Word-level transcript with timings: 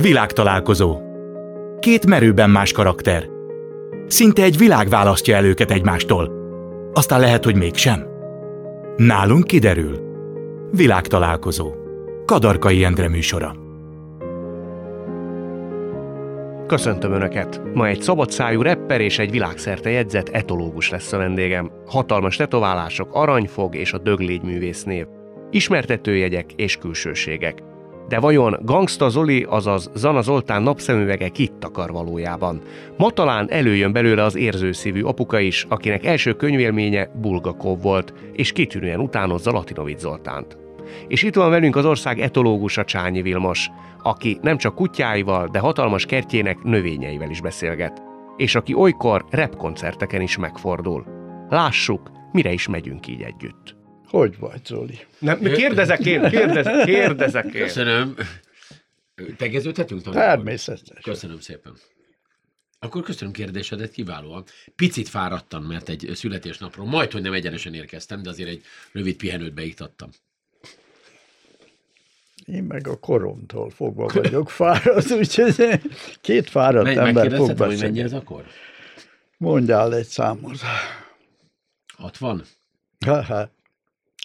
Világtalálkozó. 0.00 1.00
Két 1.78 2.06
merőben 2.06 2.50
más 2.50 2.72
karakter. 2.72 3.28
Szinte 4.06 4.42
egy 4.42 4.58
világ 4.58 4.88
választja 4.88 5.36
el 5.36 5.44
őket 5.44 5.70
egymástól. 5.70 6.30
Aztán 6.92 7.20
lehet, 7.20 7.44
hogy 7.44 7.56
mégsem. 7.56 8.06
Nálunk 8.96 9.46
kiderül. 9.46 9.98
Világtalálkozó. 10.70 11.72
Kadarkai 12.26 12.84
Endre 12.84 13.08
műsora. 13.08 13.54
Köszöntöm 16.66 17.12
Önöket! 17.12 17.60
Ma 17.74 17.86
egy 17.86 18.02
szabadszájú 18.02 18.62
rapper 18.62 19.00
és 19.00 19.18
egy 19.18 19.30
világszerte 19.30 19.90
jegyzett 19.90 20.28
etológus 20.28 20.90
lesz 20.90 21.12
a 21.12 21.16
vendégem. 21.16 21.70
Hatalmas 21.86 22.36
tetoválások, 22.36 23.08
aranyfog 23.12 23.74
és 23.74 23.92
a 23.92 23.98
döglégy 23.98 24.42
művésznév. 24.42 25.06
Ismertetőjegyek 25.50 26.52
és 26.52 26.76
külsőségek. 26.76 27.62
De 28.08 28.18
vajon 28.18 28.56
Gangsta 28.62 29.08
Zoli, 29.08 29.46
azaz 29.48 29.90
Zana 29.94 30.22
Zoltán 30.22 30.62
napszemüvege 30.62 31.28
kit 31.28 31.52
takar 31.52 31.90
valójában? 31.90 32.60
Ma 32.96 33.10
talán 33.10 33.50
előjön 33.50 33.92
belőle 33.92 34.22
az 34.22 34.36
érzőszívű 34.36 35.02
apuka 35.02 35.38
is, 35.38 35.66
akinek 35.68 36.04
első 36.04 36.32
könyvélménye 36.32 37.10
Bulgakov 37.20 37.82
volt, 37.82 38.14
és 38.32 38.52
kitűnően 38.52 39.00
utánozza 39.00 39.50
Latinovic 39.50 40.00
Zoltánt. 40.00 40.56
És 41.08 41.22
itt 41.22 41.34
van 41.34 41.50
velünk 41.50 41.76
az 41.76 41.84
ország 41.84 42.20
etológusa 42.20 42.84
Csányi 42.84 43.22
Vilmos, 43.22 43.70
aki 44.02 44.38
nem 44.42 44.56
csak 44.56 44.74
kutyáival, 44.74 45.48
de 45.52 45.58
hatalmas 45.58 46.06
kertjének 46.06 46.62
növényeivel 46.62 47.30
is 47.30 47.40
beszélget. 47.40 48.02
És 48.36 48.54
aki 48.54 48.74
olykor 48.74 49.24
repkoncerteken 49.30 50.20
is 50.20 50.36
megfordul. 50.36 51.04
Lássuk, 51.48 52.10
mire 52.32 52.52
is 52.52 52.68
megyünk 52.68 53.06
így 53.06 53.22
együtt. 53.22 53.73
Hogy 54.14 54.38
vagy, 54.38 54.66
Zoli? 54.66 54.98
Nem, 55.18 55.40
kérdezek 55.40 56.06
én, 56.06 56.28
kérdezek, 56.28 56.84
kérdezek 56.84 57.44
én. 57.44 57.62
Köszönöm. 57.62 58.14
Tegeződhetünk? 59.36 60.02
Természetesen. 60.02 61.02
Köszönöm 61.02 61.40
szépen. 61.40 61.76
Akkor 62.78 63.02
köszönöm 63.02 63.32
kérdésedet, 63.32 63.90
kiválóan. 63.90 64.44
Picit 64.76 65.08
fáradtam, 65.08 65.64
mert 65.64 65.88
egy 65.88 66.10
születésnapról, 66.14 66.86
majd, 66.86 67.12
hogy 67.12 67.22
nem 67.22 67.32
egyenesen 67.32 67.74
érkeztem, 67.74 68.22
de 68.22 68.28
azért 68.28 68.48
egy 68.48 68.62
rövid 68.92 69.16
pihenőt 69.16 69.54
beiktattam. 69.54 70.10
Én 72.44 72.62
meg 72.62 72.88
a 72.88 72.98
koromtól 72.98 73.70
fogva 73.70 74.10
vagyok 74.14 74.50
fáradt, 74.50 75.10
úgyhogy 75.10 75.80
két 76.20 76.50
fáradt 76.50 76.84
Me- 76.84 76.96
ember 76.96 77.34
fog 77.34 77.46
hogy 77.46 77.58
mennyi 77.58 77.70
beszélni. 77.74 78.00
ez 78.00 78.12
akkor? 78.12 78.44
Mondjál 79.36 79.94
egy 79.94 80.06
számot. 80.06 80.58
60? 81.96 82.44
Ha, 83.06 83.22
ha. 83.22 83.52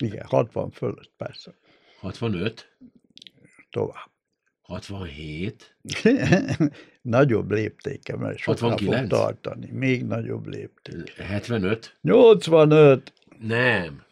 Igen, 0.03 0.25
60 0.25 0.71
fölött, 0.71 1.11
persze. 1.17 1.53
65? 1.99 2.75
Tovább. 3.69 4.09
67? 4.61 5.75
nagyobb 7.01 7.51
léptéken, 7.51 8.17
mert 8.19 8.37
sokkal 8.37 8.55
fog 8.57 8.69
69? 8.69 9.09
tartani. 9.09 9.69
Még 9.71 10.05
nagyobb 10.05 10.47
lépték. 10.47 11.09
75? 11.17 11.97
85. 12.01 13.13
Nem. 13.39 14.03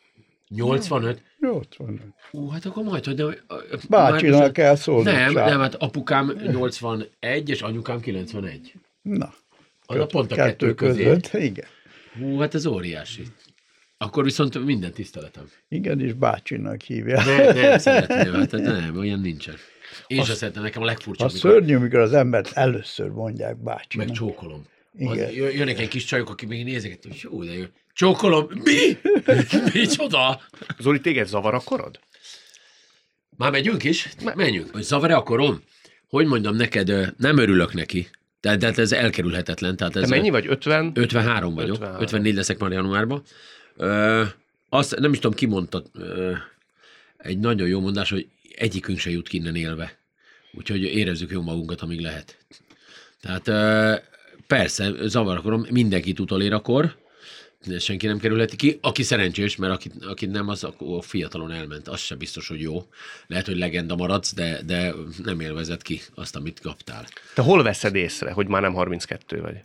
85? 0.48 1.22
85. 1.40 2.02
Hú, 2.32 2.48
hát 2.48 2.66
akkor 2.66 2.84
majd, 2.84 3.06
hogy... 3.06 3.16
De, 3.16 3.38
Bácsinak 3.90 4.40
már- 4.40 4.52
kell 4.52 4.76
szólni. 4.76 5.12
Nem, 5.12 5.34
Csá. 5.34 5.46
nem, 5.46 5.60
hát 5.60 5.76
apukám 5.76 6.32
81, 6.52 7.50
és 7.50 7.62
anyukám 7.62 8.00
91. 8.00 8.74
Na, 9.02 9.34
Az 9.86 9.98
a 10.00 10.06
pont 10.06 10.32
a 10.32 10.36
kettő 10.36 10.74
közé. 10.74 11.18
Igen. 11.32 11.66
Hú, 12.20 12.38
hát 12.40 12.54
ez 12.54 12.66
óriási. 12.66 13.24
Akkor 13.98 14.24
viszont 14.24 14.66
minden 14.66 14.92
tiszteletem. 14.92 15.50
Igen, 15.70 16.02
és 16.02 16.14
bácsinak 16.14 16.82
hívják. 16.82 17.26
Nem, 17.26 17.56
nem 17.56 17.78
szeretném, 17.78 18.34
hát 18.34 18.52
nem, 18.52 18.98
olyan 18.98 19.20
nincsen. 19.20 19.56
Én 20.08 20.24
sem 20.24 20.36
szeretem, 20.36 20.64
nekem 20.64 20.82
a 20.82 20.86
legfurcsább, 20.86 21.30
A 21.30 21.34
mikor 21.34 21.52
szörnyű, 21.52 21.76
amikor 21.76 22.00
az 22.00 22.14
embert 22.14 22.52
először 22.54 23.10
mondják 23.10 23.58
bácsinak. 23.64 24.08
meg 24.08 24.16
csókolom. 24.16 24.66
Az, 25.00 25.16
Igen. 25.16 25.32
jö- 25.32 25.54
jönnek 25.54 25.80
egy 25.80 25.88
kis 25.88 26.04
csajok, 26.04 26.30
akik 26.30 26.48
még 26.50 26.64
nézek, 26.64 27.00
hogy 27.02 27.20
jó, 27.22 27.44
de 27.44 27.54
jó. 27.58 27.64
Csókolom, 27.94 28.48
mi? 28.64 28.98
Micsoda? 29.74 30.42
Zoli, 30.80 31.00
téged 31.02 31.28
zavar 31.28 31.54
a 31.54 31.60
korod? 31.60 32.00
Már 33.38 33.52
megyünk 33.52 33.84
is? 33.84 34.10
Menjünk. 34.36 34.70
Hogy 34.72 34.82
zavar 34.82 35.12
a 35.12 35.24
korom? 35.24 35.62
Hogy 36.08 36.26
mondjam 36.26 36.56
neked, 36.56 37.14
nem 37.18 37.38
örülök 37.38 37.74
neki. 37.74 38.08
Tehát, 38.40 38.60
tehát 38.60 38.78
ez 38.78 38.92
elkerülhetetlen. 38.92 39.76
Tehát 39.76 39.94
Te 39.94 40.00
ez 40.02 40.10
mennyi 40.10 40.30
vagy? 40.30 40.48
50? 40.48 40.92
53 40.94 41.54
vagyok, 41.54 41.72
53. 41.72 42.02
54 42.02 42.36
leszek 42.36 42.58
már 42.58 42.72
januárban. 42.72 43.24
Ö, 43.78 44.24
azt 44.70 45.00
nem 45.00 45.12
is 45.12 45.20
tudom, 45.20 45.38
ki 45.38 45.46
mondta, 45.46 45.84
ö, 45.94 46.34
egy 47.18 47.40
nagyon 47.40 47.68
jó 47.68 47.80
mondás, 47.80 48.10
hogy 48.10 48.28
egyikünk 48.56 49.00
se 49.00 49.10
jut 49.10 49.28
ki 49.28 49.38
innen 49.38 49.56
élve. 49.56 49.98
Úgyhogy 50.54 50.82
érezzük 50.84 51.32
jó 51.32 51.42
magunkat, 51.42 51.82
amíg 51.82 52.00
lehet. 52.00 52.38
Tehát 53.22 53.48
ö, 53.48 53.96
persze, 54.48 54.92
zavar 55.08 55.38
akarom, 55.38 55.66
mindenkit 55.70 56.20
utolér 56.20 56.54
akkor, 56.54 56.96
senki 57.80 58.08
nem 58.08 58.20
kerülheti 58.20 58.56
ki. 58.56 58.78
Aki 58.82 59.04
szerencsés, 59.04 59.56
mert 59.56 59.74
aki, 59.74 59.92
aki 60.02 60.26
nem, 60.26 60.48
az 60.50 60.64
akkor 60.64 61.04
fiatalon 61.04 61.52
elment. 61.52 61.88
Az 61.88 62.00
se 62.00 62.16
biztos, 62.16 62.48
hogy 62.48 62.62
jó. 62.62 62.86
Lehet, 63.28 63.46
hogy 63.46 63.58
legenda 63.58 63.96
maradsz, 63.96 64.34
de, 64.34 64.62
de 64.66 64.94
nem 65.24 65.40
élvezed 65.40 65.82
ki 65.82 66.02
azt, 66.16 66.36
amit 66.36 66.60
kaptál. 66.60 67.08
Te 67.34 67.42
hol 67.42 67.64
veszed 67.64 67.96
észre, 67.96 68.32
hogy 68.32 68.48
már 68.48 68.62
nem 68.62 68.74
32 68.74 69.42
vagy? 69.42 69.62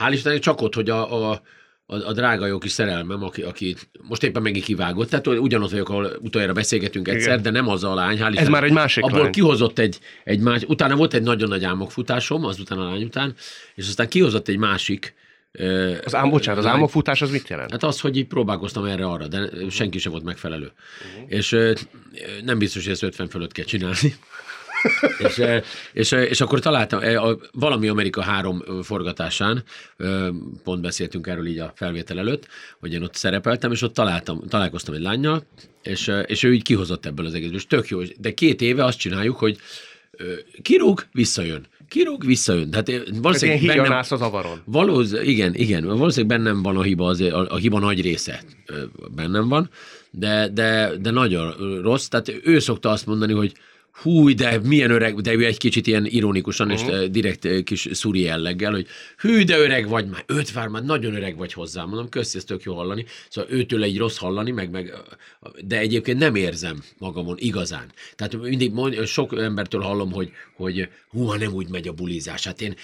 Hál' 0.00 0.12
Istennek 0.12 0.38
csak 0.38 0.60
ott, 0.60 0.74
hogy 0.74 0.90
a, 0.90 1.30
a, 1.30 1.42
a, 1.90 2.08
a 2.08 2.12
drága 2.12 2.46
jó 2.46 2.58
kis 2.58 2.72
szerelmem, 2.72 3.22
aki, 3.22 3.42
aki 3.42 3.76
most 4.08 4.22
éppen 4.22 4.42
megint 4.42 4.64
kivágott, 4.64 5.08
tehát 5.08 5.26
ugyanaz 5.26 5.70
vagyok, 5.70 5.88
ahol 5.88 6.18
utoljára 6.20 6.52
beszélgetünk 6.52 7.08
egyszer, 7.08 7.30
Igen. 7.30 7.42
de 7.42 7.50
nem 7.50 7.68
az 7.68 7.84
a 7.84 7.94
lány, 7.94 8.18
hál' 8.20 8.38
Ez 8.38 8.48
már 8.48 8.64
egy 8.64 8.72
másik 8.72 9.04
Abból 9.04 9.22
lány. 9.22 9.32
kihozott 9.32 9.78
egy, 9.78 9.98
egy 10.24 10.40
más, 10.40 10.62
utána 10.66 10.96
volt 10.96 11.14
egy 11.14 11.22
nagyon 11.22 11.48
nagy 11.48 11.64
álmokfutásom, 11.64 12.44
azután 12.44 12.78
a 12.78 12.84
lány 12.84 13.02
után, 13.02 13.34
és 13.74 13.88
aztán 13.88 14.08
kihozott 14.08 14.48
egy 14.48 14.56
másik 14.56 15.14
Az 16.04 16.14
ám, 16.14 16.30
bocsánat, 16.30 16.64
az 16.64 16.70
álmokfutás 16.70 17.22
az 17.22 17.30
mit 17.30 17.48
jelent? 17.48 17.70
Hát 17.70 17.82
az, 17.82 18.00
hogy 18.00 18.16
így 18.16 18.26
próbálkoztam 18.26 18.84
erre-arra, 18.84 19.26
de 19.26 19.50
senki 19.70 19.98
sem 19.98 20.12
volt 20.12 20.24
megfelelő. 20.24 20.72
Uh-huh. 21.14 21.32
És 21.32 21.56
nem 22.44 22.58
biztos, 22.58 22.82
hogy 22.82 22.92
ezt 22.92 23.02
50 23.02 23.28
fölött 23.28 23.52
kell 23.52 23.64
csinálni. 23.64 24.14
És, 25.18 25.38
ö, 25.38 25.56
és, 25.92 26.12
ö, 26.12 26.22
és 26.22 26.40
akkor 26.40 26.60
találtam, 26.60 27.00
a, 27.00 27.36
valami 27.52 27.88
Amerika 27.88 28.22
három 28.22 28.62
forgatásán, 28.82 29.64
pont 30.64 30.80
beszéltünk 30.80 31.26
erről 31.26 31.46
így 31.46 31.58
a 31.58 31.72
felvétel 31.74 32.18
előtt, 32.18 32.46
hogy 32.80 32.92
én 32.92 33.02
ott 33.02 33.14
szerepeltem, 33.14 33.72
és 33.72 33.82
ott 33.82 33.94
találtam, 33.94 34.42
találkoztam 34.48 34.94
egy 34.94 35.00
lányjal, 35.00 35.46
és, 35.82 36.12
és 36.26 36.42
ő 36.42 36.54
így 36.54 36.62
kihozott 36.62 37.06
ebből 37.06 37.26
az 37.26 37.34
egészből, 37.34 37.56
és 37.56 37.66
tök 37.66 37.88
jó, 37.88 38.00
de 38.18 38.34
két 38.34 38.60
éve 38.60 38.84
azt 38.84 38.98
csináljuk, 38.98 39.36
hogy 39.36 39.58
kirúg, 40.62 41.06
visszajön. 41.12 41.66
Kirúg, 41.88 42.24
visszajön. 42.24 42.70
Tehát 42.70 42.88
ö, 42.88 42.92
Ez 42.92 43.00
ilyen 43.06 43.22
valószínűleg 43.22 43.76
bennem, 43.76 43.98
az 43.98 44.12
avaron. 44.12 44.62
Valósz, 44.64 45.12
igen, 45.12 45.54
igen, 45.54 45.84
valószínűleg 45.84 46.38
bennem 46.38 46.62
van 46.62 46.76
a 46.76 46.82
hiba, 46.82 47.06
az, 47.06 47.20
a, 47.20 47.46
a 47.48 47.56
hiba 47.56 47.78
nagy 47.78 48.00
része 48.00 48.42
bennem 49.14 49.48
van, 49.48 49.70
de, 50.10 50.48
de, 50.48 50.92
de 51.00 51.10
nagyon 51.10 51.52
rossz. 51.82 52.06
Tehát 52.06 52.32
ő 52.44 52.58
szokta 52.58 52.90
azt 52.90 53.06
mondani, 53.06 53.32
hogy 53.32 53.52
hú, 54.02 54.34
de 54.34 54.58
milyen 54.58 54.90
öreg, 54.90 55.20
de 55.20 55.32
ő 55.32 55.44
egy 55.44 55.58
kicsit 55.58 55.86
ilyen 55.86 56.06
ironikusan 56.06 56.70
és 56.70 56.82
ö, 56.88 57.06
direkt 57.08 57.44
ö, 57.44 57.62
kis 57.62 57.88
szuri 57.92 58.20
jelleggel, 58.20 58.72
hogy 58.72 58.86
hű, 59.16 59.44
de 59.44 59.58
öreg 59.58 59.88
vagy 59.88 60.08
már, 60.08 60.24
ötven, 60.26 60.70
már 60.70 60.84
nagyon 60.84 61.14
öreg 61.14 61.36
vagy 61.36 61.52
hozzám, 61.52 61.88
mondom, 61.88 62.08
köszi, 62.08 62.36
ezt 62.36 62.46
tök 62.46 62.62
jó 62.62 62.74
hallani. 62.74 63.04
Szóval 63.28 63.50
őtől 63.50 63.82
egy 63.82 63.98
rossz 63.98 64.16
hallani, 64.16 64.50
meg, 64.50 64.70
meg, 64.70 64.94
de 65.64 65.78
egyébként 65.78 66.18
nem 66.18 66.34
érzem 66.34 66.82
magamon 66.98 67.36
igazán. 67.38 67.92
Tehát 68.16 68.36
mindig 68.36 68.72
mond, 68.72 69.06
sok 69.06 69.38
embertől 69.38 69.80
hallom, 69.80 70.12
hogy, 70.12 70.30
hogy 70.56 70.88
hú, 71.08 71.24
ha 71.24 71.36
nem 71.36 71.52
úgy 71.52 71.68
megy 71.68 71.88
a 71.88 71.92
bulizás. 71.92 72.44
Hát 72.44 72.60
én, 72.60 72.74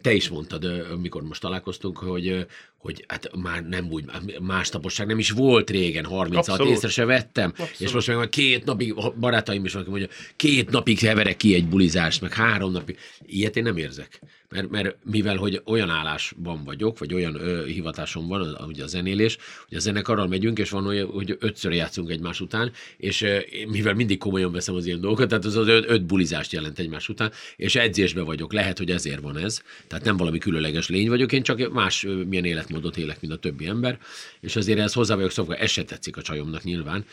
te 0.00 0.12
is 0.12 0.28
mondtad, 0.28 0.64
ö, 0.64 0.92
amikor 0.92 1.22
most 1.22 1.40
találkoztunk, 1.40 1.98
hogy, 1.98 2.46
hogy 2.80 3.04
hát 3.08 3.36
már 3.36 3.62
nem 3.62 3.90
úgy, 3.90 4.04
más 4.40 4.68
taposság 4.68 5.06
nem 5.06 5.18
is 5.18 5.30
volt 5.30 5.70
régen, 5.70 6.04
36 6.04 6.48
Abszolút. 6.48 6.72
észre 6.72 6.88
se 6.88 7.04
vettem, 7.04 7.48
Abszolút. 7.50 7.80
és 7.80 7.92
most 7.92 8.06
meg 8.06 8.16
már 8.16 8.28
két 8.28 8.64
napig, 8.64 8.94
barátaim 9.18 9.64
is 9.64 9.72
van, 9.72 9.82
aki 9.82 9.90
mondja, 9.90 10.08
két 10.36 10.70
napig 10.70 10.98
heverek 10.98 11.36
ki 11.36 11.54
egy 11.54 11.68
bulizást, 11.68 12.20
meg 12.20 12.32
három 12.32 12.72
napig. 12.72 12.98
Ilyet 13.26 13.56
én 13.56 13.62
nem 13.62 13.76
érzek. 13.76 14.20
Mert, 14.54 14.70
mert 14.70 14.96
mivel, 15.04 15.36
hogy 15.36 15.62
olyan 15.66 15.88
állásban 15.90 16.64
vagyok, 16.64 16.98
vagy 16.98 17.14
olyan 17.14 17.34
ö, 17.34 17.64
hivatásom 17.66 18.26
van, 18.28 18.40
az- 18.40 18.66
ugye 18.66 18.82
a 18.82 18.86
zenélés, 18.86 19.38
hogy 19.68 19.76
a 19.76 19.80
zenekarral 19.80 20.26
megyünk, 20.26 20.58
és 20.58 20.70
van 20.70 20.86
olyan, 20.86 21.06
hogy 21.06 21.36
ötször 21.40 21.72
játszunk 21.72 22.10
egymás 22.10 22.40
után, 22.40 22.72
és 22.96 23.22
ö, 23.22 23.38
mivel 23.68 23.94
mindig 23.94 24.18
komolyan 24.18 24.52
veszem 24.52 24.74
az 24.74 24.86
ilyen 24.86 25.00
dolgokat, 25.00 25.28
tehát 25.28 25.44
az, 25.44 25.56
az 25.56 25.68
öt, 25.68 25.84
öt 25.88 26.04
bulizást 26.04 26.52
jelent 26.52 26.78
egymás 26.78 27.08
után, 27.08 27.30
és 27.56 27.74
edzésbe 27.76 28.22
vagyok. 28.22 28.52
Lehet, 28.52 28.78
hogy 28.78 28.90
ezért 28.90 29.20
van 29.20 29.36
ez. 29.36 29.62
Tehát 29.86 30.04
nem 30.04 30.16
valami 30.16 30.38
különleges 30.38 30.88
lény 30.88 31.08
vagyok, 31.08 31.32
én 31.32 31.42
csak 31.42 31.72
más 31.72 32.04
ö, 32.04 32.14
milyen 32.14 32.44
életmódot 32.44 32.96
élek, 32.96 33.20
mint 33.20 33.32
a 33.32 33.36
többi 33.38 33.66
ember, 33.66 33.98
és 34.40 34.56
azért 34.56 34.78
ez 34.78 34.92
hozzá 34.92 35.14
vagyok 35.14 35.30
szokva, 35.30 35.54
ez 35.56 35.70
se 35.70 35.84
tetszik 35.84 36.16
a 36.16 36.22
csajomnak 36.22 36.62
nyilván. 36.62 37.04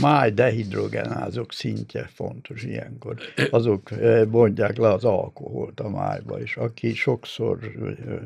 Máj 0.00 0.30
dehidrogenázok 0.30 1.52
szintje 1.52 2.10
fontos 2.14 2.62
ilyenkor. 2.62 3.16
Azok 3.50 3.90
mondják 4.30 4.76
le 4.76 4.92
az 4.92 5.04
alkoholt 5.04 5.80
a 5.80 5.88
májba, 5.88 6.40
és 6.40 6.56
aki 6.64 6.94
sokszor 6.94 7.58
eh, 7.64 8.18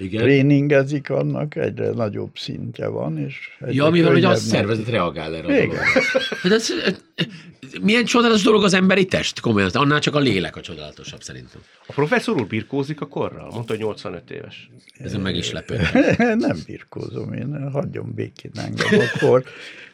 Igen. 0.00 0.22
tréningezik, 0.22 1.10
annak 1.10 1.56
egyre 1.56 1.90
nagyobb 1.90 2.30
szintje 2.34 2.86
van, 2.86 3.18
és 3.18 3.36
Ja, 3.70 3.88
mivel 3.88 4.12
hogy 4.12 4.24
a 4.24 4.34
szervezet 4.34 4.88
reagál 4.88 5.34
erre 5.34 5.62
Igen. 5.62 5.78
Hát 6.42 6.52
ez, 6.52 6.72
milyen 7.82 8.04
csodálatos 8.04 8.42
dolog 8.42 8.64
az 8.64 8.74
emberi 8.74 9.04
test, 9.04 9.40
komolyan. 9.40 9.70
Annál 9.72 10.00
csak 10.00 10.14
a 10.14 10.18
lélek 10.18 10.56
a 10.56 10.60
csodálatosabb 10.60 11.22
szerintem. 11.22 11.60
A 11.86 11.92
professzor 11.92 12.40
úr 12.40 12.46
birkózik 12.46 13.00
a 13.00 13.06
korral? 13.06 13.50
Mondta, 13.52 13.72
hogy 13.72 13.82
85 13.82 14.30
éves. 14.30 14.70
Ezen 14.98 15.20
meg 15.20 15.36
is 15.36 15.50
lepő. 15.50 15.80
nem 16.16 16.58
birkózom 16.66 17.32
én, 17.32 17.70
hagyjon 17.72 18.12
békén 18.14 18.50
engem 18.54 19.00
akkor, 19.14 19.44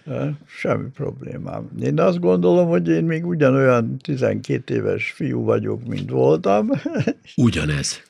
semmi 0.61 0.89
problémám. 0.95 1.71
Én 1.83 2.01
azt 2.01 2.21
gondolom, 2.21 2.69
hogy 2.69 2.89
én 2.89 3.05
még 3.05 3.27
ugyanolyan 3.27 3.99
12 3.99 4.75
éves 4.75 5.11
fiú 5.11 5.43
vagyok, 5.43 5.87
mint 5.87 6.11
voltam, 6.11 6.71
Ugyanez. 7.37 8.03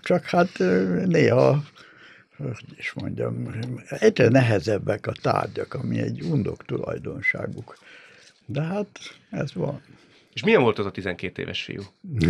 Csak 0.00 0.24
hát 0.24 0.58
néha, 1.04 1.62
is 2.76 2.92
mondjam, 2.92 3.54
egyre 3.88 4.28
nehezebbek 4.28 5.06
a 5.06 5.12
tárgyak, 5.12 5.74
ami 5.74 5.98
egy 5.98 6.22
undok 6.22 6.64
tulajdonságuk. 6.64 7.76
De 8.46 8.62
hát 8.62 8.98
ez 9.30 9.54
van. 9.54 9.82
És 10.32 10.42
milyen 10.42 10.62
volt 10.62 10.78
az 10.78 10.86
a 10.86 10.90
12 10.90 11.42
éves 11.42 11.62
fiú? 11.62 11.82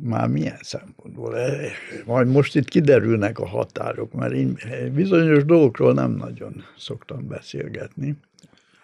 Már 0.00 0.28
milyen 0.28 0.58
szempontból? 0.60 1.38
Eh, 1.38 1.72
Majd 2.04 2.28
most 2.28 2.56
itt 2.56 2.68
kiderülnek 2.68 3.38
a 3.38 3.46
határok, 3.46 4.12
mert 4.12 4.32
én 4.32 4.58
bizonyos 4.94 5.44
dolgokról 5.44 5.92
nem 5.92 6.10
nagyon 6.10 6.64
szoktam 6.76 7.26
beszélgetni. 7.28 8.16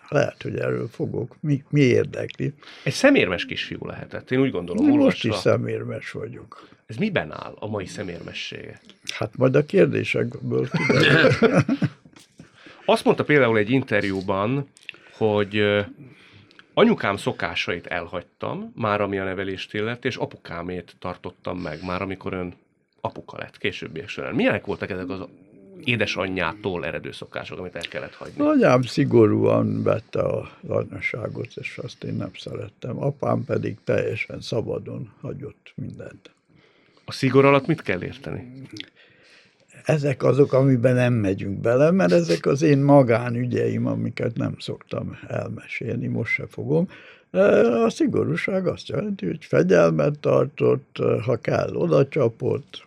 Lehet, 0.08 0.42
hogy 0.42 0.56
erről 0.56 0.88
fogok. 0.88 1.36
Mi, 1.40 1.64
mi 1.70 1.80
érdekli? 1.80 2.52
Egy 2.84 2.92
szemérmes 2.92 3.44
kisfiú 3.44 3.86
lehetett. 3.86 4.30
Én 4.30 4.40
úgy 4.40 4.50
gondolom, 4.50 4.84
Most 4.86 4.98
olvasva. 4.98 5.28
is 5.28 5.34
szemérmes 5.34 6.10
vagyok. 6.10 6.68
Ez 6.86 6.96
miben 6.96 7.32
áll 7.32 7.54
a 7.58 7.66
mai 7.66 7.86
szemérmessége? 7.86 8.80
Hát 9.14 9.36
majd 9.36 9.54
a 9.56 9.66
kérdésekből 9.66 10.68
kiderül. 10.70 11.30
Azt 12.84 13.04
mondta 13.04 13.24
például 13.24 13.58
egy 13.58 13.70
interjúban, 13.70 14.68
hogy 15.12 15.62
anyukám 16.74 17.16
szokásait 17.16 17.86
elhagytam, 17.86 18.72
már 18.74 19.00
ami 19.00 19.18
a 19.18 19.24
nevelést 19.24 19.74
illett, 19.74 20.04
és 20.04 20.16
apukámét 20.16 20.96
tartottam 20.98 21.58
meg, 21.58 21.84
már 21.84 22.02
amikor 22.02 22.32
ön 22.32 22.54
apuka 23.00 23.38
lett 23.38 23.58
későbbiek 23.58 24.08
során. 24.08 24.34
Milyenek 24.34 24.64
voltak 24.64 24.90
ezek 24.90 25.08
az 25.08 25.20
édesanyjától 25.84 26.86
eredő 26.86 27.12
szokások, 27.12 27.58
amit 27.58 27.74
el 27.74 27.88
kellett 27.88 28.14
hagyni? 28.14 28.46
Anyám 28.46 28.82
szigorúan 28.82 29.82
vette 29.82 30.22
az 30.22 30.46
anyaságot, 30.68 31.48
és 31.54 31.78
azt 31.82 32.04
én 32.04 32.14
nem 32.14 32.30
szerettem. 32.34 33.02
Apám 33.02 33.44
pedig 33.44 33.76
teljesen 33.84 34.40
szabadon 34.40 35.12
hagyott 35.20 35.72
mindent. 35.74 36.30
A 37.04 37.12
szigor 37.12 37.44
alatt 37.44 37.66
mit 37.66 37.82
kell 37.82 38.02
érteni? 38.02 38.62
Ezek 39.84 40.22
azok, 40.22 40.52
amiben 40.52 40.94
nem 40.94 41.12
megyünk 41.12 41.60
bele, 41.60 41.90
mert 41.90 42.12
ezek 42.12 42.46
az 42.46 42.62
én 42.62 42.78
magánügyeim, 42.78 43.86
amiket 43.86 44.36
nem 44.36 44.54
szoktam 44.58 45.18
elmesélni, 45.28 46.06
most 46.06 46.32
se 46.32 46.46
fogom. 46.46 46.88
A 47.84 47.90
szigorúság 47.90 48.66
azt 48.66 48.88
jelenti, 48.88 49.26
hogy 49.26 49.44
fegyelmet 49.44 50.18
tartott, 50.18 50.96
ha 51.24 51.36
kell, 51.36 51.74
oda 51.74 52.08
csapott, 52.08 52.86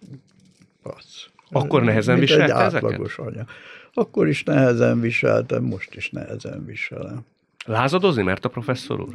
az. 0.81 1.30
Akkor 1.51 1.83
nehezen 1.83 2.19
viselte 2.19 2.43
egy 2.43 2.49
ezeket? 2.49 2.83
átlagos 2.83 3.17
anya. 3.17 3.45
Akkor 3.93 4.27
is 4.27 4.43
nehezen 4.43 4.99
viseltem, 4.99 5.63
most 5.63 5.95
is 5.95 6.09
nehezen 6.09 6.65
viselem. 6.65 7.25
Lázadozni, 7.65 8.23
mert 8.23 8.45
a 8.45 8.49
professzor 8.49 8.99
úr? 9.01 9.13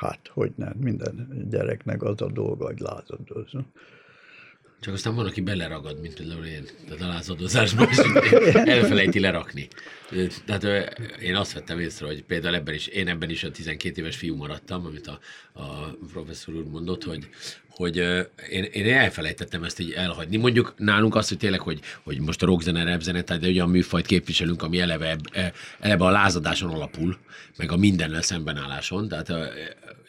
Hát, 0.00 0.20
hogy 0.32 0.52
nem, 0.54 0.72
minden 0.80 1.46
gyereknek 1.50 2.02
az 2.02 2.22
a 2.22 2.26
dolga, 2.26 2.66
hogy 2.66 2.78
lázadozzon. 2.78 3.66
Csak 4.80 4.94
aztán 4.94 5.14
van, 5.14 5.26
aki 5.26 5.40
beleragad, 5.40 6.00
mint 6.00 6.14
például 6.14 6.44
én, 6.44 6.64
tehát 6.88 7.02
a 7.02 7.06
lázadozásban, 7.06 7.88
és 7.90 7.96
elfelejti 8.54 9.20
lerakni. 9.20 9.68
Tehát 10.46 10.64
én 11.20 11.36
azt 11.36 11.52
vettem 11.52 11.78
észre, 11.78 12.06
hogy 12.06 12.22
például 12.22 12.54
ebben 12.54 12.74
is, 12.74 12.86
én 12.86 13.08
ebben 13.08 13.30
is 13.30 13.44
a 13.44 13.50
12 13.50 14.00
éves 14.00 14.16
fiú 14.16 14.36
maradtam, 14.36 14.86
amit 14.86 15.06
a, 15.06 15.18
a 15.52 15.96
professzor 16.12 16.54
úr 16.54 16.64
mondott, 16.64 17.04
hogy, 17.04 17.28
hogy 17.68 17.96
én, 18.50 18.62
én 18.62 18.94
elfelejtettem 18.94 19.64
ezt 19.64 19.80
így 19.80 19.92
elhagyni. 19.92 20.36
Mondjuk 20.36 20.74
nálunk 20.76 21.14
azt, 21.14 21.28
hogy 21.28 21.38
tényleg, 21.38 21.60
hogy, 21.60 21.80
hogy 22.02 22.20
most 22.20 22.42
a 22.42 22.46
rockzene, 22.46 22.84
rapzene, 22.84 23.22
tehát 23.22 23.42
egy 23.42 23.54
olyan 23.54 23.70
műfajt 23.70 24.06
képviselünk, 24.06 24.62
ami 24.62 24.80
eleve, 24.80 25.08
eb- 25.10 25.54
eleve 25.80 26.04
a 26.04 26.10
lázadáson 26.10 26.70
alapul, 26.70 27.18
meg 27.56 27.72
a 27.72 27.76
mindennel 27.76 28.22
szembenálláson, 28.22 29.08
tehát 29.08 29.32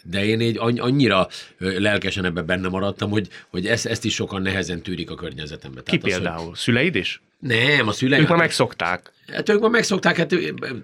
de 0.04 0.26
én 0.26 0.42
így 0.42 0.58
anny- 0.58 0.80
annyira 0.80 1.28
lelkesen 1.58 2.26
ebben 2.26 2.46
benne 2.46 2.68
maradtam, 2.68 3.10
hogy, 3.10 3.28
hogy 3.50 3.68
ezt, 3.68 3.86
ezt 3.86 4.06
is 4.06 4.14
sokan 4.14 4.42
nehezen 4.42 4.82
tűrik 4.82 5.12
a 5.12 5.16
környezetembe. 5.16 5.82
Ki 5.84 5.98
Tehát 5.98 6.06
az, 6.06 6.12
hogy- 6.14 6.22
például? 6.22 6.56
Szüleid 6.56 6.96
is? 6.96 7.22
Nem, 7.40 7.88
a 7.88 7.92
szüleim. 7.92 8.22
Ők 8.22 8.30
már 8.30 8.38
megszokták. 8.38 9.12
Hát 9.32 9.50
ők 9.50 9.60
már 9.60 9.70
megszokták, 9.70 10.18
hát 10.18 10.36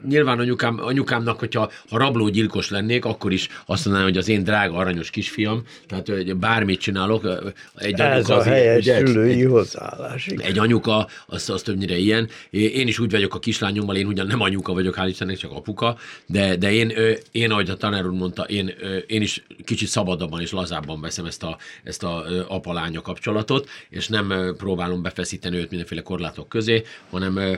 nyilván 0.08 0.40
anyukám, 0.40 0.80
anyukámnak, 0.82 1.40
hogyha 1.40 1.72
ha 1.90 1.98
rablógyilkos 1.98 2.70
lennék, 2.70 3.06
akkor 3.06 3.32
is 3.32 3.48
azt 3.66 3.86
mondanám, 3.86 4.10
hogy 4.10 4.18
az 4.18 4.30
én 4.30 4.44
drága 4.44 4.76
aranyos 4.76 5.10
kisfiam, 5.10 5.64
tehát 5.88 6.08
hogy 6.08 6.36
bármit 6.36 6.80
csinálok, 6.80 7.28
egy 7.76 8.00
Ez 8.00 8.30
anyuka 8.30 8.36
a 8.36 8.44
helyes 8.44 8.82
ugye, 8.82 9.06
szülői 9.06 9.44
hozzáállás. 9.44 10.28
igen. 10.28 10.46
egy 10.46 10.58
anyuka, 10.58 11.08
az, 11.26 11.50
az 11.50 11.62
többnyire 11.62 11.98
ilyen. 11.98 12.30
Én 12.50 12.88
is 12.88 13.00
úgy 13.00 13.12
vagyok 13.12 13.36
a 13.36 13.40
kislányommal, 13.40 13.96
én 13.96 14.06
ugyan 14.06 14.28
nem 14.28 14.42
anyuka 14.42 14.74
vagyok, 14.74 14.96
hál' 14.98 15.08
Istennek, 15.08 15.38
csak 15.38 15.52
apuka, 15.52 15.98
de, 16.26 16.56
de 16.56 16.72
én, 16.74 16.94
én, 17.32 17.52
ahogy 17.52 17.70
a 17.70 17.76
tanár 17.76 18.06
úr 18.06 18.12
mondta, 18.12 18.44
én, 18.44 18.74
én 19.08 19.22
is 19.22 19.44
kicsit 19.64 19.88
szabadabban 19.88 20.42
és 20.42 20.52
lazábban 20.52 21.02
veszem 21.02 21.26
ezt 21.26 21.44
a, 21.44 21.58
ezt 21.84 22.04
a 22.04 22.26
apa-lánya 22.48 23.02
kapcsolatot, 23.02 23.70
és 23.90 24.08
nem 24.08 24.54
próbálom 24.58 25.02
befeszíteni 25.02 25.58
őt 25.58 25.70
mindenféle 25.70 26.02
korlátok 26.02 26.50
közé, 26.50 26.84
hanem 27.10 27.58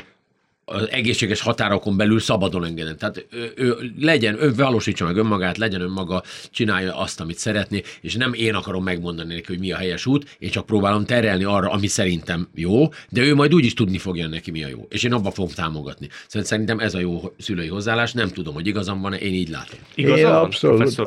az 0.69 0.89
egészséges 0.91 1.41
határokon 1.41 1.97
belül 1.97 2.19
szabadon 2.19 2.65
engedem. 2.65 2.97
Tehát 2.97 3.25
ő, 3.31 3.51
ő 3.55 3.91
legyen, 3.99 4.43
ő 4.43 4.53
valósítsa 4.53 5.05
meg 5.05 5.17
önmagát, 5.17 5.57
legyen 5.57 5.81
önmaga, 5.81 6.23
csinálja 6.51 6.97
azt, 6.97 7.19
amit 7.19 7.37
szeretné, 7.37 7.81
és 8.01 8.15
nem 8.15 8.33
én 8.33 8.53
akarom 8.53 8.83
megmondani 8.83 9.33
neki, 9.33 9.45
hogy 9.47 9.59
mi 9.59 9.71
a 9.71 9.77
helyes 9.77 10.05
út, 10.05 10.35
én 10.39 10.49
csak 10.49 10.65
próbálom 10.65 11.05
terelni 11.05 11.43
arra, 11.43 11.71
ami 11.71 11.87
szerintem 11.87 12.47
jó, 12.55 12.87
de 13.09 13.21
ő 13.21 13.35
majd 13.35 13.53
úgy 13.53 13.65
is 13.65 13.73
tudni 13.73 13.97
fogja 13.97 14.27
neki, 14.27 14.51
mi 14.51 14.63
a 14.63 14.67
jó. 14.67 14.85
És 14.89 15.03
én 15.03 15.13
abban 15.13 15.31
fogom 15.31 15.51
támogatni. 15.55 16.07
Szóval 16.27 16.47
Szerintem 16.47 16.79
ez 16.79 16.93
a 16.93 16.99
jó 16.99 17.33
szülői 17.37 17.67
hozzáállás, 17.67 18.13
nem 18.13 18.27
tudom, 18.27 18.53
hogy 18.53 18.67
igazam 18.67 19.01
van-e, 19.01 19.17
én 19.17 19.33
így 19.33 19.49
látom. 19.49 19.79
Igaza 19.95 20.17
Én 20.17 20.23
van, 20.25 20.35
abszolút 20.35 20.99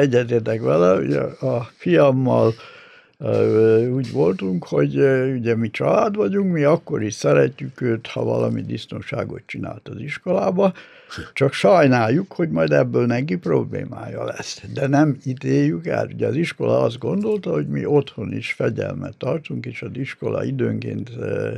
egyetértek 0.00 0.60
vele. 0.60 0.98
Ugye 0.98 1.20
a 1.20 1.70
fiammal 1.76 2.54
úgy 3.92 4.12
voltunk, 4.12 4.64
hogy 4.64 4.96
ugye 5.36 5.56
mi 5.56 5.70
család 5.70 6.16
vagyunk, 6.16 6.52
mi 6.52 6.62
akkor 6.62 7.02
is 7.02 7.14
szeretjük 7.14 7.80
őt, 7.80 8.06
ha 8.06 8.24
valami 8.24 8.62
disznóságot 8.62 9.42
csinált 9.46 9.88
az 9.88 10.00
iskolába, 10.00 10.72
csak 11.32 11.52
sajnáljuk, 11.52 12.32
hogy 12.32 12.50
majd 12.50 12.72
ebből 12.72 13.06
neki 13.06 13.36
problémája 13.36 14.24
lesz. 14.24 14.62
De 14.72 14.86
nem 14.86 15.16
ítéljük 15.24 15.86
el. 15.86 16.08
Ugye 16.14 16.26
az 16.26 16.34
iskola 16.34 16.80
azt 16.80 16.98
gondolta, 16.98 17.50
hogy 17.50 17.68
mi 17.68 17.84
otthon 17.84 18.32
is 18.32 18.52
fegyelmet 18.52 19.16
tartunk, 19.16 19.66
és 19.66 19.82
az 19.82 19.90
iskola 19.92 20.44
időnként 20.44 21.08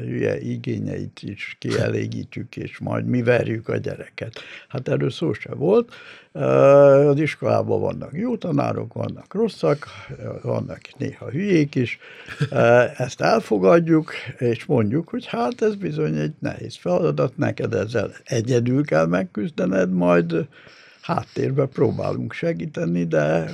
hülye 0.04 0.40
igényeit 0.40 1.20
is 1.22 1.56
kielégítjük, 1.58 2.56
és 2.56 2.78
majd 2.78 3.06
mi 3.06 3.22
verjük 3.22 3.68
a 3.68 3.76
gyereket. 3.76 4.38
Hát 4.68 4.88
erről 4.88 5.10
szó 5.10 5.32
se 5.32 5.54
volt. 5.54 5.92
Az 6.36 7.18
iskolában 7.20 7.80
vannak 7.80 8.10
jó 8.12 8.36
tanárok, 8.36 8.92
vannak 8.92 9.34
rosszak, 9.34 9.86
vannak 10.42 10.80
néha 10.96 11.30
hülyék 11.30 11.74
is. 11.74 11.98
Ezt 12.96 13.20
elfogadjuk, 13.20 14.12
és 14.38 14.64
mondjuk, 14.64 15.08
hogy 15.08 15.26
hát 15.26 15.62
ez 15.62 15.74
bizony 15.74 16.16
egy 16.16 16.34
nehéz 16.38 16.76
feladat, 16.76 17.36
neked 17.36 17.74
ezzel 17.74 18.10
egyedül 18.24 18.84
kell 18.84 19.06
megküzdened, 19.06 19.92
majd 19.92 20.48
háttérbe 21.00 21.66
próbálunk 21.66 22.32
segíteni, 22.32 23.04
de 23.04 23.50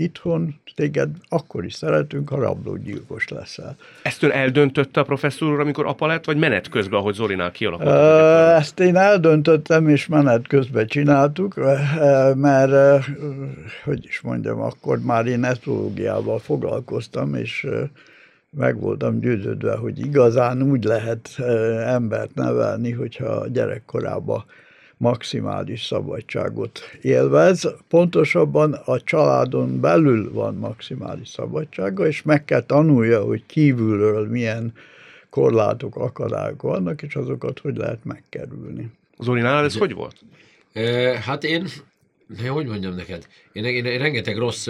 itthon 0.00 0.60
téged 0.74 1.08
akkor 1.28 1.64
is 1.64 1.74
szeretünk, 1.74 2.28
ha 2.28 2.40
rablógyilkos 2.40 3.28
leszel. 3.28 3.76
Ezt 4.02 4.22
ön 4.22 4.30
eldöntötte 4.30 5.00
a 5.00 5.04
professzor 5.04 5.52
úr, 5.52 5.60
amikor 5.60 5.86
apa 5.86 6.06
lett, 6.06 6.24
vagy 6.24 6.36
menet 6.36 6.68
közben, 6.68 6.98
ahogy 6.98 7.14
Zorinál 7.14 7.50
kialakult? 7.50 7.90
Ezt 8.58 8.80
én 8.80 8.96
eldöntöttem, 8.96 9.88
és 9.88 10.06
menet 10.06 10.46
közben 10.46 10.86
csináltuk, 10.86 11.54
mert, 12.34 13.04
hogy 13.84 14.04
is 14.04 14.20
mondjam, 14.20 14.60
akkor 14.60 14.98
már 14.98 15.26
én 15.26 15.44
esztrológiával 15.44 16.38
foglalkoztam, 16.38 17.34
és 17.34 17.66
meg 18.50 18.80
voltam 18.80 19.20
győződve, 19.20 19.76
hogy 19.76 19.98
igazán 19.98 20.62
úgy 20.62 20.84
lehet 20.84 21.28
embert 21.84 22.34
nevelni, 22.34 22.90
hogyha 22.90 23.46
gyerekkorában 23.48 24.44
maximális 25.00 25.84
szabadságot 25.84 26.80
élvez. 27.00 27.68
Pontosabban 27.88 28.72
a 28.72 29.00
családon 29.00 29.80
belül 29.80 30.32
van 30.32 30.54
maximális 30.54 31.28
szabadsága, 31.28 32.06
és 32.06 32.22
meg 32.22 32.44
kell 32.44 32.62
tanulja, 32.62 33.22
hogy 33.22 33.46
kívülről 33.46 34.28
milyen 34.28 34.72
korlátok, 35.30 35.96
akadályok 35.96 36.62
vannak, 36.62 37.02
és 37.02 37.14
azokat 37.14 37.58
hogy 37.58 37.76
lehet 37.76 38.04
megkerülni. 38.04 38.90
Zorinál 39.18 39.64
ez 39.64 39.76
hogy 39.76 39.94
volt? 39.94 40.16
Ö, 40.72 41.14
Hát 41.20 41.44
én, 41.44 41.66
hogy 42.48 42.66
mondjam 42.66 42.94
neked, 42.94 43.26
én, 43.52 43.64
én, 43.64 43.84
én 43.84 43.98
rengeteg 43.98 44.36
rossz, 44.36 44.68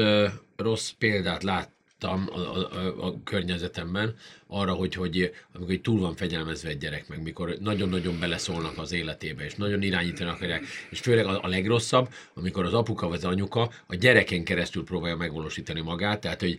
rossz 0.57 0.91
példát 0.91 1.43
lát, 1.43 1.71
a, 2.01 2.07
a, 2.07 3.07
a 3.07 3.15
környezetemben 3.25 4.15
arra, 4.51 4.73
hogy, 4.73 4.95
hogy 4.95 5.33
amikor 5.53 5.71
hogy 5.71 5.81
túl 5.81 6.01
van 6.01 6.17
fegyelmezve 6.17 6.69
egy 6.69 6.79
gyerek, 6.79 7.09
meg 7.09 7.23
mikor 7.23 7.57
nagyon-nagyon 7.61 8.19
beleszólnak 8.21 8.79
az 8.79 8.93
életébe, 8.93 9.45
és 9.45 9.55
nagyon 9.55 9.83
irányítanak 9.83 10.35
akarják, 10.35 10.65
és 10.91 11.01
főleg 11.01 11.27
a, 11.27 11.39
a 11.43 11.49
legrosszabb, 11.49 12.09
amikor 12.35 12.65
az 12.65 12.75
apuka 12.75 13.09
vagy 13.09 13.17
az 13.17 13.25
anyuka 13.25 13.71
a 13.87 13.95
gyereken 13.95 14.45
keresztül 14.45 14.85
próbálja 14.85 15.17
megvalósítani 15.17 15.81
magát, 15.81 16.21
tehát 16.21 16.41
hogy 16.41 16.59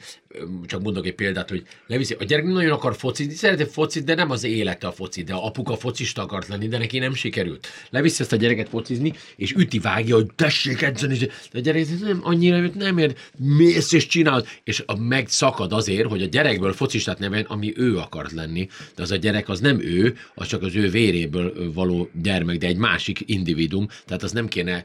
csak 0.66 0.82
mondok 0.82 1.06
egy 1.06 1.16
példát, 1.16 1.50
hogy 1.50 1.64
leviszi, 1.88 2.16
a 2.20 2.24
gyerek 2.24 2.46
nagyon 2.46 2.72
akar 2.72 2.96
focizni, 2.96 3.34
szereti 3.34 3.64
focit, 3.64 4.04
de 4.04 4.16
nem 4.16 4.30
az 4.30 4.44
élete 4.44 4.88
a 4.88 4.92
foci, 4.92 5.24
de 5.24 5.34
a 5.34 5.46
apuka 5.46 5.76
focista 5.76 6.22
akart 6.22 6.48
lenni, 6.48 6.68
de 6.68 6.78
neki 6.78 7.00
nem 7.00 7.14
sikerült. 7.14 7.68
Leviszi 7.90 8.22
ezt 8.22 8.34
a 8.34 8.36
gyereket 8.36 8.70
focizni, 8.70 9.14
és 9.36 9.54
üti 9.54 9.80
vágja, 9.80 10.16
hogy 10.16 10.28
tessék 10.36 10.82
edzeni, 10.82 11.18
de 11.18 11.30
a 11.54 11.60
gyerek 11.60 12.00
nem 12.00 12.20
annyira 12.24 12.70
nem 12.74 12.98
ér, 12.98 13.16
mész 13.38 13.92
és 13.92 14.08
csinálod, 14.08 14.48
és 14.64 14.84
a 14.86 15.00
megszakad 15.00 15.74
azért, 15.74 16.10
hogy 16.10 16.22
a 16.22 16.26
gyerekből 16.26 16.74
focistát 16.74 17.20
neven, 17.20 17.46
ami 17.48 17.74
ő 17.82 17.98
akart 17.98 18.32
lenni, 18.32 18.70
de 18.96 19.02
az 19.02 19.12
a 19.12 19.16
gyerek 19.16 19.50
az 19.50 19.60
nem 19.60 19.80
ő, 19.82 20.16
az 20.36 20.48
csak 20.48 20.62
az 20.62 20.76
ő 20.76 20.90
véréből 20.90 21.74
való 21.74 22.10
gyermek, 22.22 22.58
de 22.58 22.68
egy 22.68 22.78
másik 22.78 23.24
individum, 23.26 23.88
tehát 24.06 24.24
az 24.24 24.32
nem 24.32 24.48
kéne 24.48 24.84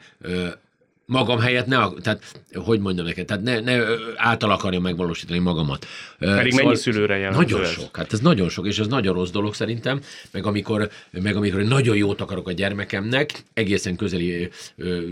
magam 1.06 1.38
helyett 1.38 1.66
ne, 1.66 1.76
tehát 2.00 2.42
hogy 2.54 2.80
mondjam 2.80 3.06
neked, 3.06 3.26
tehát 3.26 3.42
ne, 3.42 3.60
ne 3.60 3.84
által 4.16 4.50
akarja 4.50 4.80
megvalósítani 4.80 5.38
magamat. 5.38 5.86
Pedig 6.18 6.50
szóval 6.50 6.66
mennyi 6.66 6.76
szülőre 6.76 7.16
jelent 7.16 7.36
Nagyon 7.36 7.62
ez? 7.62 7.70
sok, 7.70 7.96
hát 7.96 8.12
ez 8.12 8.20
nagyon 8.20 8.48
sok, 8.48 8.66
és 8.66 8.78
ez 8.78 8.86
nagyon 8.86 9.14
rossz 9.14 9.30
dolog 9.30 9.54
szerintem, 9.54 10.00
meg 10.30 10.46
amikor, 10.46 10.90
meg 11.10 11.36
amikor 11.36 11.62
nagyon 11.62 11.96
jót 11.96 12.20
akarok 12.20 12.48
a 12.48 12.52
gyermekemnek, 12.52 13.42
egészen 13.54 13.96
közeli 13.96 14.50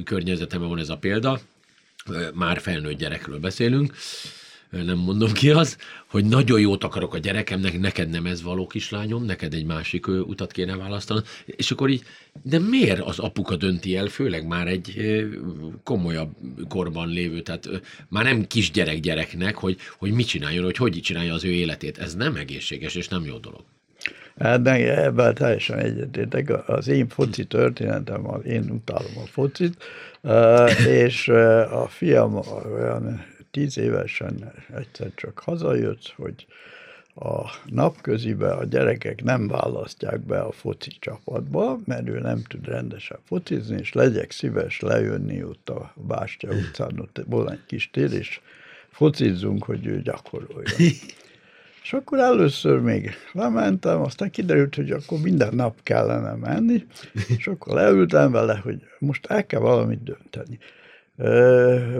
környezetemben 0.04 0.68
van 0.68 0.78
ez 0.78 0.88
a 0.88 0.96
példa, 0.96 1.40
már 2.34 2.60
felnőtt 2.60 2.98
gyerekről 2.98 3.38
beszélünk, 3.38 3.94
nem 4.82 4.98
mondom 4.98 5.32
ki 5.32 5.50
az, 5.50 5.78
hogy 6.06 6.24
nagyon 6.24 6.60
jót 6.60 6.84
akarok 6.84 7.14
a 7.14 7.18
gyerekemnek, 7.18 7.80
neked 7.80 8.08
nem 8.08 8.26
ez 8.26 8.42
való 8.42 8.66
kislányom, 8.66 9.24
neked 9.24 9.54
egy 9.54 9.64
másik 9.64 10.06
utat 10.06 10.52
kéne 10.52 10.76
választani, 10.76 11.20
és 11.44 11.70
akkor 11.70 11.90
így, 11.90 12.02
de 12.42 12.58
miért 12.58 13.00
az 13.00 13.18
apuka 13.18 13.56
dönti 13.56 13.96
el, 13.96 14.06
főleg 14.06 14.46
már 14.46 14.66
egy 14.66 14.94
komolyabb 15.82 16.30
korban 16.68 17.08
lévő, 17.08 17.40
tehát 17.40 17.68
már 18.08 18.24
nem 18.24 18.46
kisgyerek 18.46 19.00
gyereknek, 19.00 19.56
hogy, 19.56 19.76
hogy 19.98 20.12
mit 20.12 20.26
csináljon, 20.26 20.64
hogy 20.64 20.76
hogy 20.76 21.00
csinálja 21.02 21.34
az 21.34 21.44
ő 21.44 21.50
életét. 21.50 21.98
Ez 21.98 22.14
nem 22.14 22.36
egészséges, 22.36 22.94
és 22.94 23.08
nem 23.08 23.24
jó 23.24 23.38
dolog. 23.38 23.64
Hát 24.38 24.62
meg 24.62 24.82
ebben 24.82 25.34
teljesen 25.34 25.78
egyetértek. 25.78 26.68
Az 26.68 26.88
én 26.88 27.08
foci 27.08 27.44
történetem, 27.44 28.26
én 28.46 28.70
utálom 28.70 29.12
a 29.24 29.26
focit, 29.26 29.84
és 30.86 31.28
a 31.70 31.86
fiam 31.88 32.34
olyan 32.74 33.24
tíz 33.54 33.78
évesen 33.78 34.52
egyszer 34.76 35.10
csak 35.14 35.38
hazajött, 35.38 36.12
hogy 36.16 36.46
a 37.14 37.50
napközibe 37.64 38.52
a 38.52 38.64
gyerekek 38.64 39.22
nem 39.22 39.48
választják 39.48 40.20
be 40.20 40.40
a 40.40 40.52
foci 40.52 40.90
csapatba, 40.98 41.78
mert 41.84 42.08
ő 42.08 42.18
nem 42.18 42.42
tud 42.42 42.66
rendesen 42.66 43.18
focizni, 43.24 43.78
és 43.78 43.92
legyek 43.92 44.30
szíves 44.30 44.80
lejönni 44.80 45.44
ott 45.44 45.68
a 45.68 45.92
Bástya 45.94 46.48
utcán, 46.48 47.00
ott 47.00 47.20
van 47.26 47.50
egy 47.50 47.66
kis 47.66 47.90
tér, 47.90 48.12
és 48.12 48.40
focizzunk, 48.90 49.64
hogy 49.64 49.86
ő 49.86 50.02
gyakorolja. 50.02 50.70
És 51.82 51.92
akkor 51.92 52.18
először 52.18 52.80
még 52.80 53.10
lementem, 53.32 54.00
aztán 54.00 54.30
kiderült, 54.30 54.74
hogy 54.74 54.90
akkor 54.90 55.20
minden 55.20 55.54
nap 55.54 55.82
kellene 55.82 56.32
menni, 56.32 56.86
és 57.36 57.46
akkor 57.46 57.74
leültem 57.74 58.32
vele, 58.32 58.56
hogy 58.56 58.82
most 58.98 59.26
el 59.26 59.46
kell 59.46 59.60
valamit 59.60 60.02
dönteni. 60.02 60.58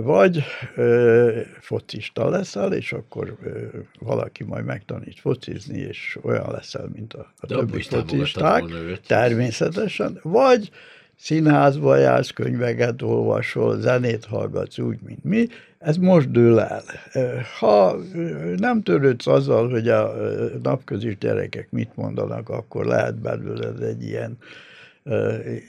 Vagy 0.03 0.45
focista 1.61 2.29
leszel, 2.29 2.73
és 2.73 2.93
akkor 2.93 3.37
valaki 3.99 4.45
majd 4.45 4.65
megtanít 4.65 5.21
focizni, 5.21 5.79
és 5.79 6.19
olyan 6.23 6.51
leszel, 6.51 6.89
mint 6.95 7.13
a, 7.15 7.33
a 7.41 7.47
többi 7.47 7.83
focisták, 7.83 8.65
természetesen, 9.07 10.19
vagy 10.23 10.71
színházba 11.17 11.97
jársz, 11.97 12.31
könyveket 12.31 13.03
olvasol, 13.03 13.81
zenét 13.81 14.25
hallgatsz 14.25 14.79
úgy, 14.79 14.99
mint 15.07 15.25
mi, 15.25 15.47
ez 15.79 15.97
most 15.97 16.31
dől 16.31 16.61
el. 16.61 16.83
Ha 17.59 17.97
nem 18.57 18.83
törődsz 18.83 19.27
azzal, 19.27 19.71
hogy 19.71 19.89
a 19.89 20.15
napközis 20.63 21.19
gyerekek 21.19 21.71
mit 21.71 21.91
mondanak, 21.95 22.49
akkor 22.49 22.85
lehet 22.85 23.15
belőled 23.15 23.83
egy 23.83 24.03
ilyen 24.03 24.39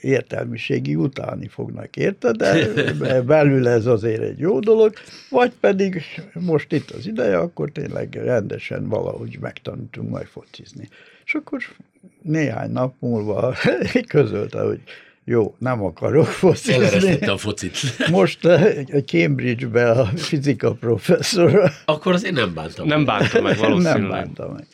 értelmiségi 0.00 0.94
utálni 0.94 1.48
fognak, 1.48 1.96
érted? 1.96 2.36
De 2.36 2.68
belül 3.22 3.68
ez 3.68 3.86
azért 3.86 4.22
egy 4.22 4.38
jó 4.38 4.58
dolog, 4.58 4.92
vagy 5.30 5.52
pedig 5.60 6.02
most 6.32 6.72
itt 6.72 6.90
az 6.90 7.06
ideje, 7.06 7.38
akkor 7.38 7.70
tényleg 7.70 8.14
rendesen 8.14 8.88
valahogy 8.88 9.38
megtanítunk 9.40 10.10
majd 10.10 10.26
focizni. 10.26 10.88
És 11.24 11.34
akkor 11.34 11.60
néhány 12.22 12.70
nap 12.70 12.94
múlva 12.98 13.54
közölte, 14.08 14.60
hogy 14.60 14.80
jó, 15.28 15.54
nem 15.58 15.82
akarok 15.82 16.26
focizni. 16.26 17.26
a 17.26 17.36
focit. 17.36 17.72
Most 18.10 18.48
Cambridge-be 19.06 19.90
a 19.90 20.04
fizika 20.04 20.72
professzor. 20.72 21.70
Akkor 21.84 22.12
azért 22.12 22.34
nem 22.34 22.54
bántam. 22.54 22.86
Nem 22.86 23.04
bántam 23.04 23.42
meg 23.42 23.56
valószínűleg. 23.56 24.00
Nem 24.00 24.10
bántam 24.10 24.52
meg. 24.52 24.66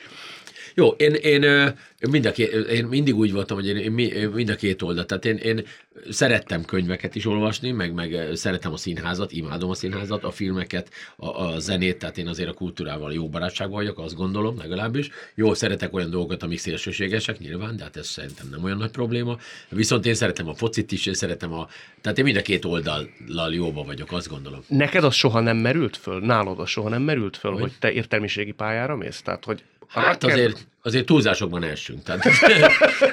Jó, 0.75 0.89
én, 0.89 1.15
én, 1.15 1.73
mind 2.11 2.27
a 2.27 2.33
két, 2.33 2.53
én 2.53 2.85
mindig 2.85 3.17
úgy 3.17 3.33
voltam, 3.33 3.57
hogy 3.57 3.67
én, 3.67 3.77
én 3.77 4.29
mind 4.29 4.49
a 4.49 4.55
két 4.55 4.83
oldalt. 4.83 5.07
Tehát 5.07 5.25
én, 5.25 5.37
én 5.37 5.65
szerettem 6.11 6.65
könyveket 6.65 7.15
is 7.15 7.27
olvasni, 7.27 7.71
meg, 7.71 7.93
meg 7.95 8.29
szeretem 8.35 8.73
a 8.73 8.77
színházat, 8.77 9.33
imádom 9.33 9.71
a 9.71 9.75
színházat, 9.75 10.25
a 10.25 10.31
filmeket, 10.31 10.91
a, 11.17 11.27
a 11.27 11.59
zenét, 11.59 11.99
tehát 11.99 12.19
én 12.19 12.29
azért 12.29 12.49
a 12.49 12.53
kultúrával 12.53 13.13
jó 13.13 13.29
barátságban 13.29 13.79
vagyok, 13.79 13.99
azt 13.99 14.15
gondolom 14.15 14.59
legalábbis. 14.59 15.09
Jó, 15.35 15.55
szeretek 15.55 15.95
olyan 15.95 16.11
dolgokat, 16.11 16.43
amik 16.43 16.59
szélsőségesek, 16.59 17.39
nyilván, 17.39 17.77
de 17.77 17.83
hát 17.83 17.97
ez 17.97 18.07
szerintem 18.07 18.49
nem 18.51 18.65
olyan 18.65 18.77
nagy 18.77 18.91
probléma. 18.91 19.39
Viszont 19.69 20.07
én 20.07 20.15
szeretem 20.15 20.49
a 20.49 20.55
focit 20.55 20.93
is, 20.93 21.07
én 21.07 21.15
szeretem 21.15 21.53
a... 21.53 21.69
Tehát 22.01 22.19
én 22.19 22.25
mind 22.25 22.37
a 22.37 22.43
két 22.43 22.65
oldallal 22.65 23.55
jóba 23.55 23.83
vagyok, 23.83 24.13
azt 24.13 24.29
gondolom. 24.29 24.61
Neked 24.69 25.05
az 25.05 25.15
soha 25.15 25.41
nem 25.41 25.57
merült 25.57 25.97
föl? 25.97 26.21
Nálad 26.21 26.59
az 26.59 26.69
soha 26.69 26.89
nem 26.89 27.03
merült 27.03 27.37
föl, 27.37 27.53
hogy, 27.53 27.61
hogy 27.61 27.73
te 27.79 27.93
értelmiségi 27.93 28.53
pályára 28.53 28.97
mész? 28.97 29.23
Tehát, 29.23 29.45
hogy 29.45 29.63
Hát 29.93 30.25
azért, 30.25 30.67
azért 30.83 31.07
túlzásokban 31.07 31.63
elsünk. 31.63 32.03
Tehát, 32.03 32.23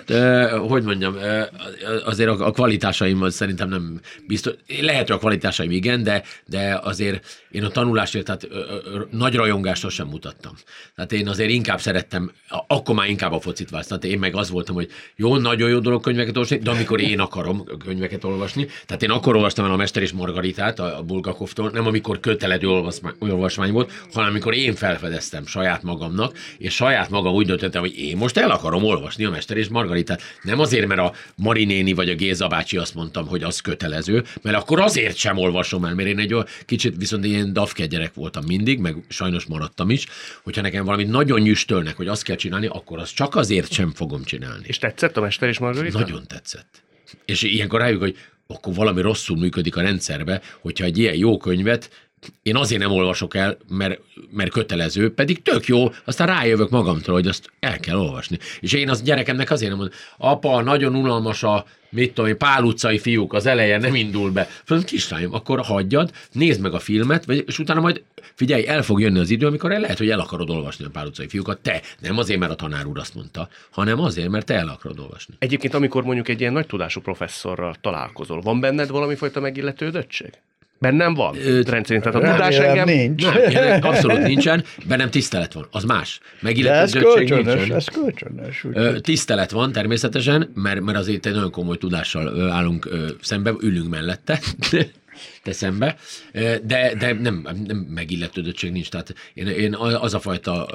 de, 0.05 0.49
hogy 0.51 0.83
mondjam, 0.83 1.15
azért 2.05 2.29
a, 2.29 2.45
a 2.45 2.51
kvalitásaim 2.51 3.29
szerintem 3.29 3.69
nem 3.69 3.99
biztos. 4.27 4.53
Lehet, 4.81 5.07
hogy 5.07 5.15
a 5.15 5.19
kvalitásaim 5.19 5.71
igen, 5.71 6.03
de, 6.03 6.23
de 6.45 6.79
azért 6.83 7.45
én 7.51 7.63
a 7.63 7.69
tanulásért 7.69 8.25
tehát, 8.25 8.47
nagy 9.11 9.35
rajongást 9.35 9.89
sem 9.89 10.07
mutattam. 10.07 10.53
Tehát 10.95 11.11
én 11.11 11.27
azért 11.27 11.49
inkább 11.49 11.79
szerettem, 11.79 12.31
akkor 12.67 12.95
már 12.95 13.09
inkább 13.09 13.31
a 13.31 13.39
focit 13.39 13.69
választani. 13.69 13.99
Tehát 13.99 14.15
én 14.15 14.21
meg 14.21 14.35
az 14.35 14.49
voltam, 14.49 14.75
hogy 14.75 14.89
jó, 15.15 15.37
nagyon 15.37 15.69
jó 15.69 15.79
dolog 15.79 16.01
könyveket 16.01 16.35
olvasni, 16.35 16.57
de 16.57 16.71
amikor 16.71 17.01
én 17.01 17.19
akarom 17.19 17.63
könyveket 17.85 18.23
olvasni, 18.23 18.67
tehát 18.85 19.03
én 19.03 19.09
akkor 19.09 19.35
olvastam 19.35 19.65
el 19.65 19.71
a 19.71 19.75
Mester 19.75 20.03
és 20.03 20.11
Margaritát 20.11 20.79
a 20.79 21.03
Bulgakovtól, 21.05 21.69
nem 21.69 21.87
amikor 21.87 22.19
kötelező 22.19 22.67
olvasmány 23.19 23.71
volt, 23.71 23.91
hanem 24.13 24.29
amikor 24.29 24.53
én 24.53 24.75
felfedeztem 24.75 25.45
saját 25.45 25.83
magamnak, 25.83 26.37
és 26.57 26.73
saját 26.73 27.09
magam 27.09 27.33
úgy 27.33 27.47
döntöttem, 27.59 27.81
hogy 27.81 27.99
én 27.99 28.17
most 28.17 28.37
el 28.37 28.51
akarom 28.51 28.83
olvasni 28.83 29.25
a 29.25 29.29
Mester 29.29 29.57
és 29.57 29.67
Margaritát. 29.67 30.21
Nem 30.41 30.59
azért, 30.59 30.87
mert 30.87 30.99
a 30.99 31.13
Marinéni 31.35 31.93
vagy 31.93 32.09
a 32.09 32.15
Géza 32.15 32.47
bácsi 32.47 32.77
azt 32.77 32.95
mondtam, 32.95 33.27
hogy 33.27 33.43
az 33.43 33.59
kötelező, 33.59 34.23
mert 34.41 34.57
akkor 34.57 34.79
azért 34.79 35.15
sem 35.15 35.37
olvasom 35.37 35.85
el, 35.85 35.95
mert 35.95 36.07
én 36.07 36.19
egy 36.19 36.35
kicsit 36.65 36.95
viszont 36.97 37.25
ilyen 37.25 37.53
dafke 37.53 37.85
gyerek 37.85 38.13
voltam 38.13 38.43
mindig, 38.45 38.79
meg 38.79 38.95
sajnos 39.07 39.45
maradtam 39.45 39.89
is, 39.89 40.05
hogyha 40.43 40.61
nekem 40.61 40.85
valamit 40.85 41.07
nagyon 41.07 41.39
nyüstölnek, 41.39 41.97
hogy 41.97 42.07
azt 42.07 42.23
kell 42.23 42.35
csinálni, 42.35 42.67
akkor 42.67 42.99
azt 42.99 43.15
csak 43.15 43.35
azért 43.35 43.71
sem 43.71 43.91
fogom 43.91 44.23
csinálni. 44.23 44.63
És 44.67 44.77
tetszett 44.77 45.17
a 45.17 45.21
Mester 45.21 45.49
és 45.49 45.59
Margarita? 45.59 45.99
Nagyon 45.99 46.27
tetszett. 46.27 46.83
És 47.25 47.41
ilyenkor 47.41 47.79
rájuk, 47.79 48.01
hogy 48.01 48.17
akkor 48.47 48.73
valami 48.73 49.01
rosszul 49.01 49.37
működik 49.37 49.75
a 49.75 49.81
rendszerbe, 49.81 50.41
hogyha 50.59 50.85
egy 50.85 50.97
ilyen 50.97 51.15
jó 51.15 51.37
könyvet 51.37 52.08
én 52.43 52.55
azért 52.55 52.81
nem 52.81 52.91
olvasok 52.91 53.35
el, 53.35 53.57
mert, 53.69 53.99
mert 54.31 54.51
kötelező, 54.51 55.13
pedig 55.13 55.41
tök 55.41 55.65
jó, 55.65 55.91
aztán 56.05 56.27
rájövök 56.27 56.69
magamtól, 56.69 57.13
hogy 57.13 57.27
azt 57.27 57.51
el 57.59 57.79
kell 57.79 57.97
olvasni. 57.97 58.37
És 58.59 58.73
én 58.73 58.89
az 58.89 59.01
gyerekemnek 59.01 59.51
azért 59.51 59.69
nem 59.69 59.79
mondom, 59.79 59.97
apa, 60.17 60.61
nagyon 60.61 60.95
unalmas 60.95 61.43
a, 61.43 61.65
mit 61.89 62.13
tudom 62.13 62.29
én, 62.29 62.37
Pál 62.37 62.63
utcai 62.63 62.99
fiúk, 62.99 63.33
az 63.33 63.45
eleje 63.45 63.77
nem 63.77 63.95
indul 63.95 64.31
be. 64.31 64.47
Fönt 64.65 64.83
kislányom, 64.83 65.33
akkor 65.33 65.59
hagyjad, 65.59 66.11
nézd 66.31 66.61
meg 66.61 66.73
a 66.73 66.79
filmet, 66.79 67.25
vagy, 67.25 67.43
és 67.47 67.59
utána 67.59 67.79
majd 67.79 68.01
figyelj, 68.35 68.67
el 68.67 68.83
fog 68.83 69.01
jönni 69.01 69.19
az 69.19 69.29
idő, 69.29 69.47
amikor 69.47 69.71
el 69.71 69.79
lehet, 69.79 69.97
hogy 69.97 70.09
el 70.09 70.19
akarod 70.19 70.49
olvasni 70.49 70.85
a 70.85 70.89
Pál 70.89 71.05
utcai 71.05 71.27
fiúkat. 71.27 71.59
Te, 71.59 71.81
nem 71.99 72.17
azért, 72.17 72.39
mert 72.39 72.51
a 72.51 72.55
tanár 72.55 72.85
úr 72.85 72.99
azt 72.99 73.15
mondta, 73.15 73.49
hanem 73.69 73.99
azért, 73.99 74.29
mert 74.29 74.45
te 74.45 74.53
el 74.53 74.67
akarod 74.67 74.99
olvasni. 74.99 75.33
Egyébként, 75.39 75.73
amikor 75.73 76.03
mondjuk 76.03 76.27
egy 76.27 76.39
ilyen 76.39 76.53
nagy 76.53 76.65
tudású 76.65 77.01
professzorral 77.01 77.75
találkozol, 77.81 78.41
van 78.41 78.59
benned 78.59 78.89
valami 78.89 79.15
fajta 79.15 79.39
megilletődöttség? 79.39 80.29
Bennem 80.79 81.13
van? 81.13 81.35
Ö, 81.35 81.61
Rendszerint, 81.61 82.03
tehát 82.03 82.23
a 82.23 82.31
tudás 82.31 82.57
engem... 82.57 82.85
nincs. 82.85 83.23
Nem, 83.53 83.79
abszolút 83.81 84.21
nincsen, 84.21 84.63
bennem 84.87 85.09
tisztelet 85.09 85.53
van, 85.53 85.67
az 85.71 85.83
más. 85.83 86.19
ez 86.43 86.91
kölcsönös, 86.93 87.53
nincsen. 87.53 87.75
ez 87.75 87.85
kölcsönös. 87.85 88.65
Tisztelet 89.01 89.51
van 89.51 89.71
természetesen, 89.71 90.51
mert, 90.53 90.81
mert 90.81 90.97
azért 90.97 91.25
egy 91.25 91.33
nagyon 91.33 91.51
komoly 91.51 91.77
tudással 91.77 92.51
állunk 92.51 92.89
szembe, 93.21 93.53
ülünk 93.61 93.89
mellette. 93.89 94.39
Teszem 95.49 95.79
be, 95.79 95.95
de, 96.63 96.93
de 96.99 97.13
nem, 97.13 97.47
nem 97.65 97.77
megilletődöttség 97.77 98.71
nincs. 98.71 98.89
Tehát 98.89 99.15
én, 99.33 99.47
én 99.47 99.75
az 99.75 100.13
a 100.13 100.19
fajta 100.19 100.67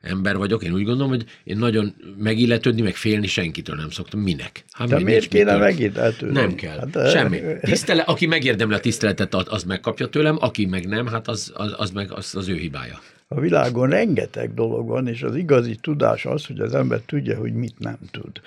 ember 0.00 0.36
vagyok, 0.36 0.62
én 0.62 0.72
úgy 0.72 0.84
gondolom, 0.84 1.08
hogy 1.08 1.24
én 1.44 1.56
nagyon 1.56 1.94
megilletődni, 2.18 2.82
meg 2.82 2.94
félni 2.94 3.26
senkitől 3.26 3.76
nem 3.76 3.90
szoktam. 3.90 4.20
Minek? 4.20 4.64
Hát 4.72 4.88
de 4.88 4.98
miért 4.98 5.28
kéne 5.28 5.56
megilletődni? 5.56 6.40
Nem 6.40 6.54
kell. 6.54 6.78
Hát, 6.78 6.90
de... 6.90 7.10
Semmi. 7.10 7.40
Tisztele, 7.60 8.02
aki 8.02 8.26
megérdemli 8.26 8.74
a 8.74 8.80
tiszteletet, 8.80 9.34
az 9.34 9.64
megkapja 9.64 10.06
tőlem, 10.06 10.36
aki 10.40 10.66
meg 10.66 10.86
nem, 10.86 11.06
hát 11.06 11.28
az, 11.28 11.52
az, 11.54 11.74
az 11.76 11.90
meg 11.90 12.12
az, 12.12 12.34
az 12.34 12.48
ő 12.48 12.54
hibája. 12.54 13.00
A 13.28 13.40
világon 13.40 13.88
rengeteg 13.88 14.54
dolog 14.54 14.86
van, 14.86 15.08
és 15.08 15.22
az 15.22 15.36
igazi 15.36 15.74
tudás 15.74 16.26
az, 16.26 16.46
hogy 16.46 16.60
az 16.60 16.74
ember 16.74 17.00
tudja, 17.06 17.38
hogy 17.38 17.52
mit 17.52 17.78
nem 17.78 17.98
tud. 18.10 18.40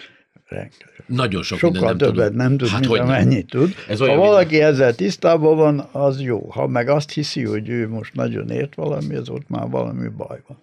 Nagyon 1.05 1.43
sok 1.43 1.57
Sokkal 1.57 1.81
nem 1.81 1.97
többet 1.97 2.15
tudom. 2.15 2.35
nem 2.35 2.57
tud, 2.57 2.67
hát, 2.67 2.79
mint 2.79 2.99
amennyit 2.99 3.49
tud. 3.49 3.73
Ez 3.87 3.99
ha 3.99 4.15
valaki 4.15 4.51
minden. 4.51 4.71
ezzel 4.71 4.95
tisztában 4.95 5.57
van, 5.57 5.87
az 5.91 6.21
jó. 6.21 6.49
Ha 6.49 6.67
meg 6.67 6.89
azt 6.89 7.11
hiszi, 7.11 7.43
hogy 7.43 7.69
ő 7.69 7.89
most 7.89 8.13
nagyon 8.13 8.49
ért 8.49 8.75
valami, 8.75 9.15
az 9.15 9.29
ott 9.29 9.49
már 9.49 9.69
valami 9.69 10.07
baj 10.07 10.41
van. 10.47 10.57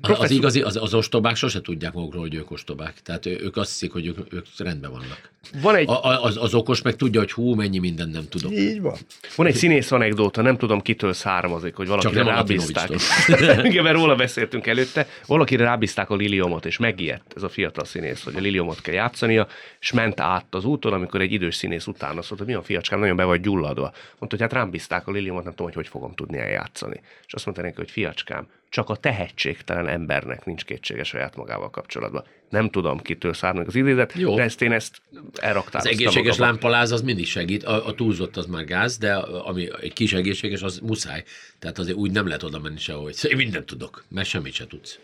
Professzor... 0.00 0.24
Az 0.24 0.30
igazi, 0.30 0.62
az, 0.62 0.76
az 0.76 0.94
ostobák 0.94 1.36
sose 1.36 1.60
tudják 1.60 1.92
magukról, 1.92 2.22
hogy 2.22 2.34
ők 2.34 2.50
ostobák. 2.50 3.02
Tehát 3.02 3.26
ők 3.26 3.56
azt 3.56 3.70
hiszik, 3.70 3.92
hogy 3.92 4.06
ők, 4.06 4.18
ők 4.32 4.46
rendben 4.58 4.90
vannak. 4.90 5.30
Van 5.62 5.74
egy... 5.74 5.88
A, 5.88 6.24
az, 6.24 6.36
az 6.36 6.54
okos 6.54 6.82
meg 6.82 6.96
tudja, 6.96 7.20
hogy 7.20 7.32
hú, 7.32 7.54
mennyi 7.54 7.78
mindent 7.78 8.12
nem 8.12 8.28
tudok. 8.28 8.52
Így 8.52 8.80
van. 8.80 8.96
Van 9.36 9.46
egy 9.46 9.54
színész 9.54 9.90
anekdóta, 9.90 10.42
nem 10.42 10.56
tudom 10.56 10.80
kitől 10.80 11.12
származik, 11.12 11.74
hogy 11.74 11.86
valakire 11.86 12.22
rábízták. 12.22 12.90
Igen, 13.70 13.82
mert 13.82 13.96
róla 13.96 14.14
beszéltünk 14.16 14.66
előtte. 14.66 15.06
Valakire 15.26 15.64
rábízták 15.64 16.10
a 16.10 16.14
liliomot, 16.14 16.66
és 16.66 16.78
megijedt 16.78 17.32
ez 17.36 17.42
a 17.42 17.48
fiatal 17.48 17.84
színész, 17.84 18.22
hogy 18.22 18.36
a 18.36 18.40
liliomot 18.40 18.80
kell 18.80 18.94
játszania, 18.94 19.46
és 19.80 19.92
ment 19.92 20.20
át 20.20 20.46
az 20.50 20.64
úton, 20.64 20.92
amikor 20.92 21.20
egy 21.20 21.32
idős 21.32 21.54
színész 21.54 21.86
utána 21.86 22.22
szólt, 22.22 22.40
hogy 22.40 22.48
mi 22.48 22.54
a 22.54 22.62
fiacskám, 22.62 22.98
nagyon 22.98 23.16
be 23.16 23.24
vagy 23.24 23.40
gyulladva. 23.40 23.92
Mondta, 24.18 24.26
hogy 24.28 24.40
hát 24.40 24.52
rám 24.52 24.70
bízták 24.70 25.06
a 25.06 25.10
liliomot, 25.10 25.44
nem 25.44 25.52
tudom, 25.52 25.66
hogy 25.66 25.76
hogy 25.76 25.88
fogom 25.88 26.14
tudni 26.14 26.38
eljátszani. 26.38 27.00
És 27.26 27.34
azt 27.34 27.44
mondta 27.44 27.62
neki, 27.62 27.76
hogy 27.76 27.90
fiacskám, 27.90 28.46
csak 28.70 28.88
a 28.88 28.96
tehetségtelen 28.96 29.88
embernek 29.88 30.44
nincs 30.44 30.64
kétsége 30.64 31.04
saját 31.04 31.36
magával 31.36 31.70
kapcsolatban. 31.70 32.24
Nem 32.48 32.70
tudom, 32.70 32.98
kitől 32.98 33.34
származik 33.34 33.68
az 33.68 33.74
idézet, 33.74 34.12
Jó. 34.12 34.34
de 34.34 34.42
ezt 34.42 34.62
én 34.62 34.72
ezt 34.72 35.02
elraktál. 35.34 35.80
Az 35.80 35.86
egészséges 35.86 36.38
magam. 36.38 36.52
lámpaláz 36.52 36.92
az 36.92 37.02
mindig 37.02 37.26
segít, 37.26 37.64
a, 37.64 37.86
a 37.86 37.94
túlzott 37.94 38.36
az 38.36 38.46
már 38.46 38.64
gáz, 38.64 38.98
de 38.98 39.14
ami 39.14 39.68
egy 39.80 39.92
kis 39.92 40.12
egészséges, 40.12 40.62
az 40.62 40.78
muszáj. 40.82 41.24
Tehát 41.58 41.78
azért 41.78 41.96
úgy 41.96 42.10
nem 42.10 42.26
lehet 42.26 42.42
oda 42.42 42.58
menni 42.58 42.78
sehogy. 42.78 43.16
Én 43.22 43.36
mindent 43.36 43.66
tudok, 43.66 44.04
mert 44.08 44.28
semmit 44.28 44.52
se 44.52 44.66
tudsz. 44.66 44.98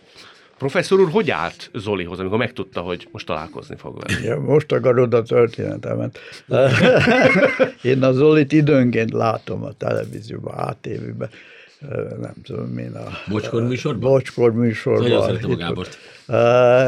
Professzor 0.59 1.01
úr, 1.01 1.11
hogy 1.11 1.31
állt 1.31 1.71
Zolihoz, 1.75 2.19
amikor 2.19 2.39
megtudta, 2.39 2.81
hogy 2.81 3.09
most 3.13 3.27
találkozni 3.27 3.77
fog 3.77 4.03
vele? 4.03 4.21
Ja, 4.21 4.41
most 4.41 4.73
akarod 4.73 5.15
a 5.15 5.23
történetemet. 5.23 6.19
Én 7.83 8.03
a 8.03 8.13
Zolit 8.13 8.53
időnként 8.53 9.13
látom 9.13 9.65
a 9.65 9.73
televízióban, 9.73 10.55
ATV-ben 10.55 11.31
nem 12.21 12.35
tudom 12.43 12.79
én 12.79 12.93
a... 12.93 13.09
Bocskor 13.29 13.63
műsorban? 13.63 14.11
Bocskor 14.11 14.53
műsorban. 14.53 15.03
Nagyon 15.03 15.23
szeretem 15.23 15.51
a 15.51 15.57
Gábort. 15.57 15.99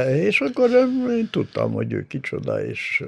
És 0.08 0.40
akkor 0.40 0.70
én 1.10 1.28
tudtam, 1.30 1.72
hogy 1.72 1.92
ő 1.92 2.06
kicsoda, 2.08 2.64
és 2.64 3.04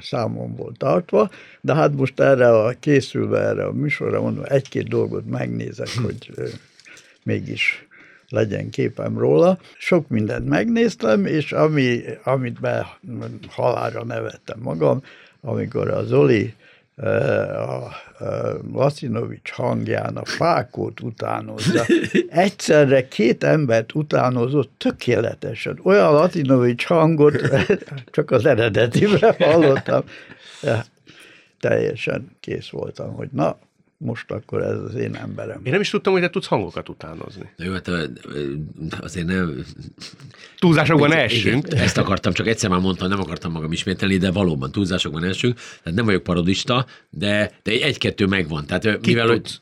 számon 0.00 0.54
volt 0.54 0.78
tartva, 0.78 1.30
de 1.60 1.74
hát 1.74 1.94
most 1.94 2.20
erre 2.20 2.48
a 2.48 2.74
készülve 2.80 3.40
erre 3.40 3.64
a 3.64 3.72
műsorra 3.72 4.20
mondom, 4.20 4.44
egy-két 4.48 4.88
dolgot 4.88 5.26
megnézek, 5.26 5.88
hm. 5.88 6.02
hogy 6.02 6.32
mégis 7.22 7.86
legyen 8.28 8.70
képem 8.70 9.18
róla. 9.18 9.58
Sok 9.78 10.08
mindent 10.08 10.48
megnéztem, 10.48 11.26
és 11.26 11.52
ami, 11.52 12.00
amit 12.24 12.60
be 12.60 12.98
halára 13.48 14.04
nevettem 14.04 14.58
magam, 14.62 15.02
amikor 15.40 15.88
a 15.90 16.04
Zoli 16.04 16.54
a 16.98 17.90
Lasinovics 18.72 19.50
hangján 19.50 20.16
a 20.16 20.24
fákót 20.24 21.00
utánozza. 21.00 21.84
Egyszerre 22.28 23.08
két 23.08 23.44
embert 23.44 23.94
utánozott 23.94 24.70
tökéletesen. 24.78 25.80
Olyan 25.82 26.12
Latinovics 26.12 26.86
hangot 26.86 27.40
csak 28.12 28.30
az 28.30 28.46
eredetiben 28.46 29.34
hallottam. 29.38 30.02
Teljesen 31.60 32.36
kész 32.40 32.68
voltam, 32.68 33.14
hogy 33.14 33.28
na, 33.32 33.58
most 33.98 34.30
akkor 34.30 34.62
ez 34.62 34.78
az 34.78 34.94
én 34.94 35.14
emberem. 35.14 35.60
Én 35.64 35.72
nem 35.72 35.80
is 35.80 35.90
tudtam, 35.90 36.12
hogy 36.12 36.22
te 36.22 36.30
tudsz 36.30 36.46
hangokat 36.46 36.88
utánozni. 36.88 37.50
Na 37.56 37.64
jó, 37.64 37.72
hát 37.72 37.90
azért 39.00 39.26
nem... 39.26 39.64
Túlzásokban 40.58 41.12
essünk. 41.12 41.66
Ezt 41.70 41.98
akartam, 41.98 42.32
csak 42.32 42.46
egyszer 42.46 42.70
már 42.70 42.80
mondtam, 42.80 43.08
nem 43.08 43.20
akartam 43.20 43.52
magam 43.52 43.72
ismételni, 43.72 44.16
de 44.16 44.30
valóban 44.30 44.72
túlzásokban 44.72 45.24
essünk. 45.24 45.54
Tehát 45.54 45.98
nem 45.98 46.04
vagyok 46.04 46.22
parodista, 46.22 46.86
de, 47.10 47.52
de 47.62 47.70
egy-kettő 47.70 48.26
megvan. 48.26 48.66
Tehát 48.66 49.00
Ki 49.00 49.10
mivel, 49.10 49.26
tudsz? 49.26 49.50
hogy 49.50 49.60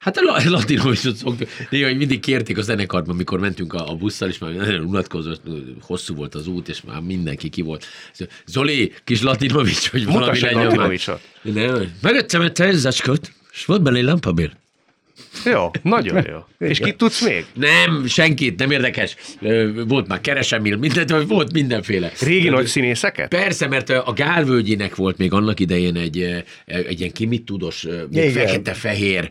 Hát 0.00 0.16
a 0.16 0.50
latinovicsot 0.50 1.16
szoktuk. 1.16 1.48
Néha 1.70 1.94
mindig 1.94 2.20
kérték 2.20 2.58
a 2.58 2.62
zenekarban, 2.62 3.14
amikor 3.14 3.40
mentünk 3.40 3.72
a, 3.72 3.90
a 3.90 3.94
busszal, 3.94 4.28
és 4.28 4.38
már 4.38 4.52
nagyon 4.52 4.84
unatkozott, 4.84 5.42
hosszú 5.80 6.14
volt 6.14 6.34
az 6.34 6.46
út, 6.46 6.68
és 6.68 6.82
már 6.82 7.00
mindenki 7.00 7.48
ki 7.48 7.62
volt. 7.62 7.86
Zoli, 8.46 8.92
kis 9.04 9.22
latinovics, 9.22 9.90
hogy 9.90 10.04
valami 10.04 10.40
legyen. 10.40 10.64
Latinovicsot. 10.64 11.20
Megettem 12.00 12.40
egy 12.40 12.52
tejezacskot, 12.52 13.32
és 13.52 13.64
volt 13.64 13.82
benne 13.82 13.98
egy 13.98 14.04
lampabér. 14.04 14.56
Jó, 15.44 15.70
nagyon 15.82 16.24
jó. 16.28 16.68
És 16.68 16.78
kit 16.78 16.96
tudsz 16.96 17.24
még? 17.24 17.44
Nem, 17.54 18.06
senkit, 18.06 18.58
nem 18.58 18.70
érdekes. 18.70 19.16
Volt 19.86 20.06
már 20.08 20.20
keresemil, 20.20 20.76
mindent, 20.76 21.10
volt 21.26 21.52
mindenféle. 21.52 22.12
Régi 22.20 22.48
nagy 22.48 22.66
színészeket? 22.66 23.28
Persze, 23.28 23.68
mert 23.68 23.90
a 23.90 24.12
Gálvölgyinek 24.12 24.96
volt 24.96 25.18
még 25.18 25.32
annak 25.32 25.60
idején 25.60 25.96
egy, 25.96 26.44
egy 26.64 27.00
ilyen 27.00 27.12
kimit 27.12 27.44
tudós, 27.44 27.86
fekete-fehér 28.12 29.30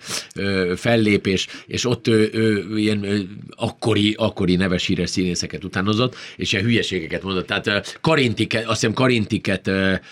fellépés, 0.75 1.47
és 1.67 1.85
ott 1.85 2.07
ő, 2.07 2.29
ő, 2.33 2.77
ilyen 2.77 3.29
akkori, 3.55 4.13
akkori 4.17 4.55
neves 4.55 4.85
híres 4.85 5.09
színészeket 5.09 5.63
utánozott, 5.63 6.15
és 6.35 6.51
ilyen 6.51 6.65
hülyeségeket 6.65 7.23
mondott. 7.23 7.47
Tehát 7.47 7.97
Karintiket, 8.01 8.65
azt 8.65 8.79
hiszem 8.79 8.93
Karintiket 8.93 9.71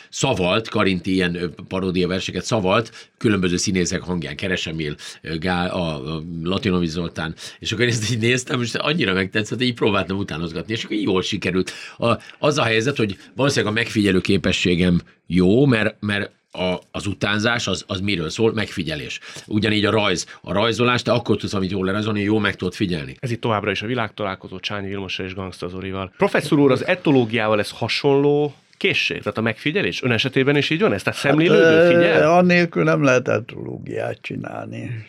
szavalt, 0.09 0.69
Karinti 0.69 1.13
ilyen 1.13 1.53
paródia 1.67 2.07
verseket 2.07 2.45
szavalt, 2.45 3.09
különböző 3.17 3.57
színészek 3.57 4.01
hangján, 4.01 4.35
Keresemil, 4.35 4.95
Gál, 5.39 5.69
a, 5.69 5.86
a 5.95 6.23
Latinovic 6.43 6.89
Zoltán, 6.89 7.35
és 7.59 7.71
akkor 7.71 7.85
ezt 7.85 8.11
így 8.11 8.19
néztem, 8.19 8.61
és 8.61 8.73
annyira 8.73 9.13
megtetszett, 9.13 9.57
hogy 9.57 9.67
így 9.67 9.73
próbáltam 9.73 10.17
utánozgatni, 10.17 10.73
és 10.73 10.83
akkor 10.83 10.97
jól 10.97 11.21
sikerült. 11.21 11.71
A, 11.97 12.13
az 12.39 12.57
a 12.57 12.63
helyzet, 12.63 12.97
hogy 12.97 13.17
valószínűleg 13.35 13.73
a 13.73 13.75
megfigyelő 13.75 14.21
képességem 14.21 15.01
jó, 15.27 15.65
mert, 15.65 15.95
mert 15.99 16.31
a, 16.51 16.79
az 16.91 17.07
utánzás 17.07 17.67
az, 17.67 17.83
az 17.87 17.99
miről 17.99 18.29
szól? 18.29 18.53
Megfigyelés. 18.53 19.19
Ugyanígy 19.45 19.85
a 19.85 19.91
rajz. 19.91 20.25
A 20.41 20.53
rajzolás, 20.53 21.01
te 21.01 21.11
akkor 21.11 21.37
tudsz, 21.37 21.53
amit 21.53 21.71
jól 21.71 21.85
lerajzolni, 21.85 22.21
jó 22.21 22.37
meg 22.37 22.55
tudod 22.55 22.73
figyelni. 22.73 23.15
Ez 23.19 23.31
itt 23.31 23.41
továbbra 23.41 23.71
is 23.71 23.81
a 23.81 23.87
világtalálkozó 23.87 24.59
Csányi 24.59 24.87
Vilmossal 24.87 25.25
és 25.25 25.33
Gangsta 25.33 25.67
Zolival. 25.67 26.13
Professzor 26.17 26.59
úr, 26.59 26.71
az 26.71 26.85
etológiával 26.85 27.59
ez 27.59 27.69
hasonló 27.69 28.55
készség, 28.77 29.17
tehát 29.17 29.37
a 29.37 29.41
megfigyelés? 29.41 30.03
Ön 30.03 30.11
esetében 30.11 30.57
is 30.57 30.69
így 30.69 30.81
van 30.81 30.93
ez? 30.93 31.03
Tehát 31.03 31.19
szemlélődő, 31.19 31.77
hát, 31.77 31.87
figyel? 31.87 32.31
Annélkül 32.31 32.83
nem 32.83 33.03
lehet 33.03 33.27
etológiát 33.27 34.17
csinálni 34.21 35.05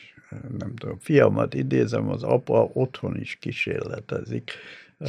nem 0.59 0.75
tudom, 0.75 0.99
fiamat 0.99 1.55
idézem, 1.55 2.09
az 2.09 2.23
apa 2.23 2.71
otthon 2.73 3.21
is 3.21 3.37
kísérletezik. 3.41 4.53
Hm. 4.99 5.07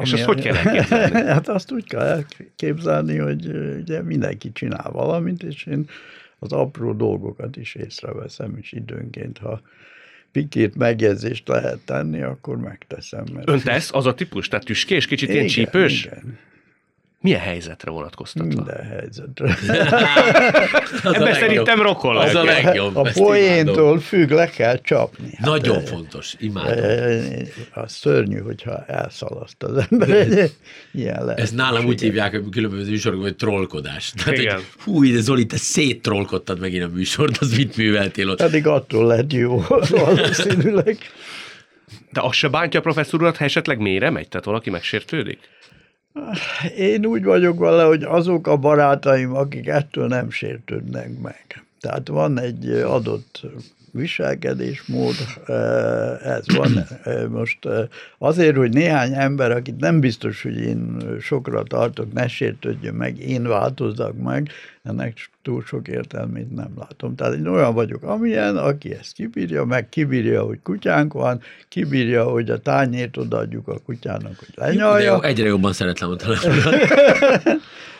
És 0.00 0.12
azt 0.12 0.22
hogy 0.22 0.42
kell 0.42 0.54
elképzelni? 0.54 1.26
Hát 1.34 1.48
azt 1.48 1.72
úgy 1.72 1.84
kell 1.84 2.00
elképzelni, 2.00 3.16
hogy 3.16 3.46
ugye 3.80 4.02
mindenki 4.02 4.52
csinál 4.52 4.90
valamit, 4.90 5.42
és 5.42 5.66
én 5.66 5.88
az 6.38 6.52
apró 6.52 6.92
dolgokat 6.92 7.56
is 7.56 7.74
észreveszem, 7.74 8.56
és 8.60 8.72
időnként, 8.72 9.38
ha 9.38 9.60
pikét 10.32 10.76
megjegyzést 10.76 11.48
lehet 11.48 11.78
tenni, 11.78 12.22
akkor 12.22 12.56
megteszem. 12.56 13.24
Mert... 13.32 13.48
Ön 13.48 13.60
tesz 13.60 13.90
az 13.92 14.06
a 14.06 14.14
típus? 14.14 14.48
Tehát 14.48 14.64
tüskés, 14.64 15.06
kicsit 15.06 15.28
igen, 15.28 15.40
ilyen 15.40 15.48
csípős? 15.48 16.04
Igen. 16.04 16.38
Milyen 17.28 17.42
helyzetre 17.42 17.90
vonatkoztatva? 17.90 18.48
Minden 18.48 18.86
helyzetre. 18.86 19.56
Ebben 21.14 21.34
szerintem 21.34 21.82
rokol. 21.82 22.18
Az 22.18 22.34
a 22.34 22.42
legjobb. 22.42 22.96
A 22.96 23.10
poéntól 23.14 24.00
függ, 24.00 24.30
le 24.30 24.46
kell 24.50 24.80
csapni. 24.80 25.30
Hát 25.36 25.46
Nagyon 25.46 25.74
hát, 25.74 25.88
fontos, 25.88 26.34
imádom. 26.38 26.84
A 27.74 27.88
szörnyű, 27.88 28.38
hogyha 28.38 28.84
elszalaszt 28.86 29.62
az 29.62 29.86
ember. 29.90 30.48
Ilyen 30.92 31.24
lehet. 31.24 31.40
Ez 31.40 31.50
nálam 31.50 31.86
úgy 31.86 32.00
hívják 32.00 32.34
a 32.34 32.48
különböző 32.50 32.90
műsorokban, 32.90 33.26
hogy 33.26 33.36
trollkodás. 33.36 34.12
Tehát, 34.16 34.38
Igen. 34.38 34.54
hogy 34.54 34.64
hú, 34.84 35.12
de 35.12 35.20
Zoli, 35.20 35.46
te 35.46 35.56
széttrollkodtad 35.56 36.60
megint 36.60 36.84
a 36.84 36.88
műsort, 36.88 37.36
az 37.36 37.56
mit 37.56 37.76
műveltél 37.76 38.30
ott? 38.30 38.36
Pedig 38.36 38.66
attól 38.66 39.06
lett 39.06 39.32
jó, 39.32 39.64
valószínűleg. 39.88 40.98
De 42.12 42.20
az 42.20 42.34
se 42.34 42.48
bántja 42.48 42.80
a 42.80 42.82
professzor 42.82 43.20
urat, 43.20 43.36
ha 43.36 43.44
esetleg 43.44 43.78
mélyre 43.78 44.10
megy, 44.10 44.28
tehát 44.28 44.46
valaki 44.46 44.70
megsértődik? 44.70 45.38
Én 46.76 47.06
úgy 47.06 47.24
vagyok 47.24 47.58
vele, 47.58 47.82
hogy 47.82 48.02
azok 48.02 48.46
a 48.46 48.56
barátaim, 48.56 49.34
akik 49.34 49.66
ettől 49.66 50.06
nem 50.06 50.30
sértődnek 50.30 51.18
meg. 51.22 51.64
Tehát 51.80 52.08
van 52.08 52.38
egy 52.38 52.70
adott 52.70 53.40
viselkedésmód, 53.98 55.14
ez 56.24 56.44
van. 56.56 56.86
Most 57.30 57.58
azért, 58.18 58.56
hogy 58.56 58.72
néhány 58.72 59.12
ember, 59.12 59.50
akit 59.50 59.76
nem 59.76 60.00
biztos, 60.00 60.42
hogy 60.42 60.56
én 60.56 60.96
sokra 61.20 61.62
tartok, 61.62 62.12
ne 62.12 62.28
sértődjön 62.28 62.94
meg, 62.94 63.18
én 63.18 63.42
változzak 63.42 64.22
meg, 64.22 64.50
ennek 64.82 65.30
túl 65.42 65.62
sok 65.62 65.88
értelmét 65.88 66.54
nem 66.54 66.72
látom. 66.78 67.14
Tehát 67.14 67.34
én 67.34 67.46
olyan 67.46 67.74
vagyok, 67.74 68.02
amilyen, 68.02 68.56
aki 68.56 68.94
ezt 68.94 69.12
kibírja, 69.12 69.64
meg 69.64 69.88
kibírja, 69.88 70.42
hogy 70.42 70.58
kutyánk 70.62 71.12
van, 71.12 71.40
kibírja, 71.68 72.24
hogy 72.24 72.50
a 72.50 72.58
tányért 72.58 73.16
odaadjuk 73.16 73.68
a 73.68 73.78
kutyának, 73.78 74.38
hogy 74.38 74.48
lenyalja. 74.54 75.12
Jó, 75.12 75.22
egyre 75.22 75.46
jobban 75.46 75.72
szeretlem 75.72 76.10
a 76.10 76.16
telefonodat. 76.24 76.82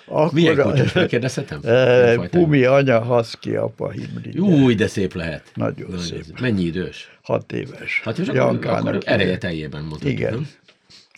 Akkor 0.08 0.32
Milyen 0.32 0.56
kutyus, 0.62 0.92
megkérdezhetem? 0.92 1.60
Pumi 2.30 2.64
anya, 2.64 3.04
husky 3.04 3.54
apa 3.56 3.90
hibrid. 3.90 4.38
Új, 4.38 4.74
de 4.74 4.86
szép 4.86 5.14
lehet. 5.14 5.50
Nagyon 5.54 5.90
Nagy 5.90 5.98
szép. 6.00 6.22
szép. 6.22 6.40
Mennyi 6.40 6.62
idős? 6.62 7.18
Hat 7.22 7.52
éves. 7.52 8.00
Hat 8.04 8.18
éves, 8.18 8.34
Jankának 8.34 8.78
akkor, 8.78 8.94
akkor 8.94 9.12
ereje 9.12 9.38
teljében 9.38 9.80
mondhatjuk, 9.80 10.18
Igen. 10.18 10.32
Nem? 10.32 10.48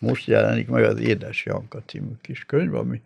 Most 0.01 0.27
jelenik 0.27 0.69
meg 0.69 0.85
az 0.85 0.99
Édes 1.01 1.45
Janka 1.45 1.83
című 1.87 2.13
kis 2.23 2.45
könyv, 2.47 2.75
ami 2.75 3.01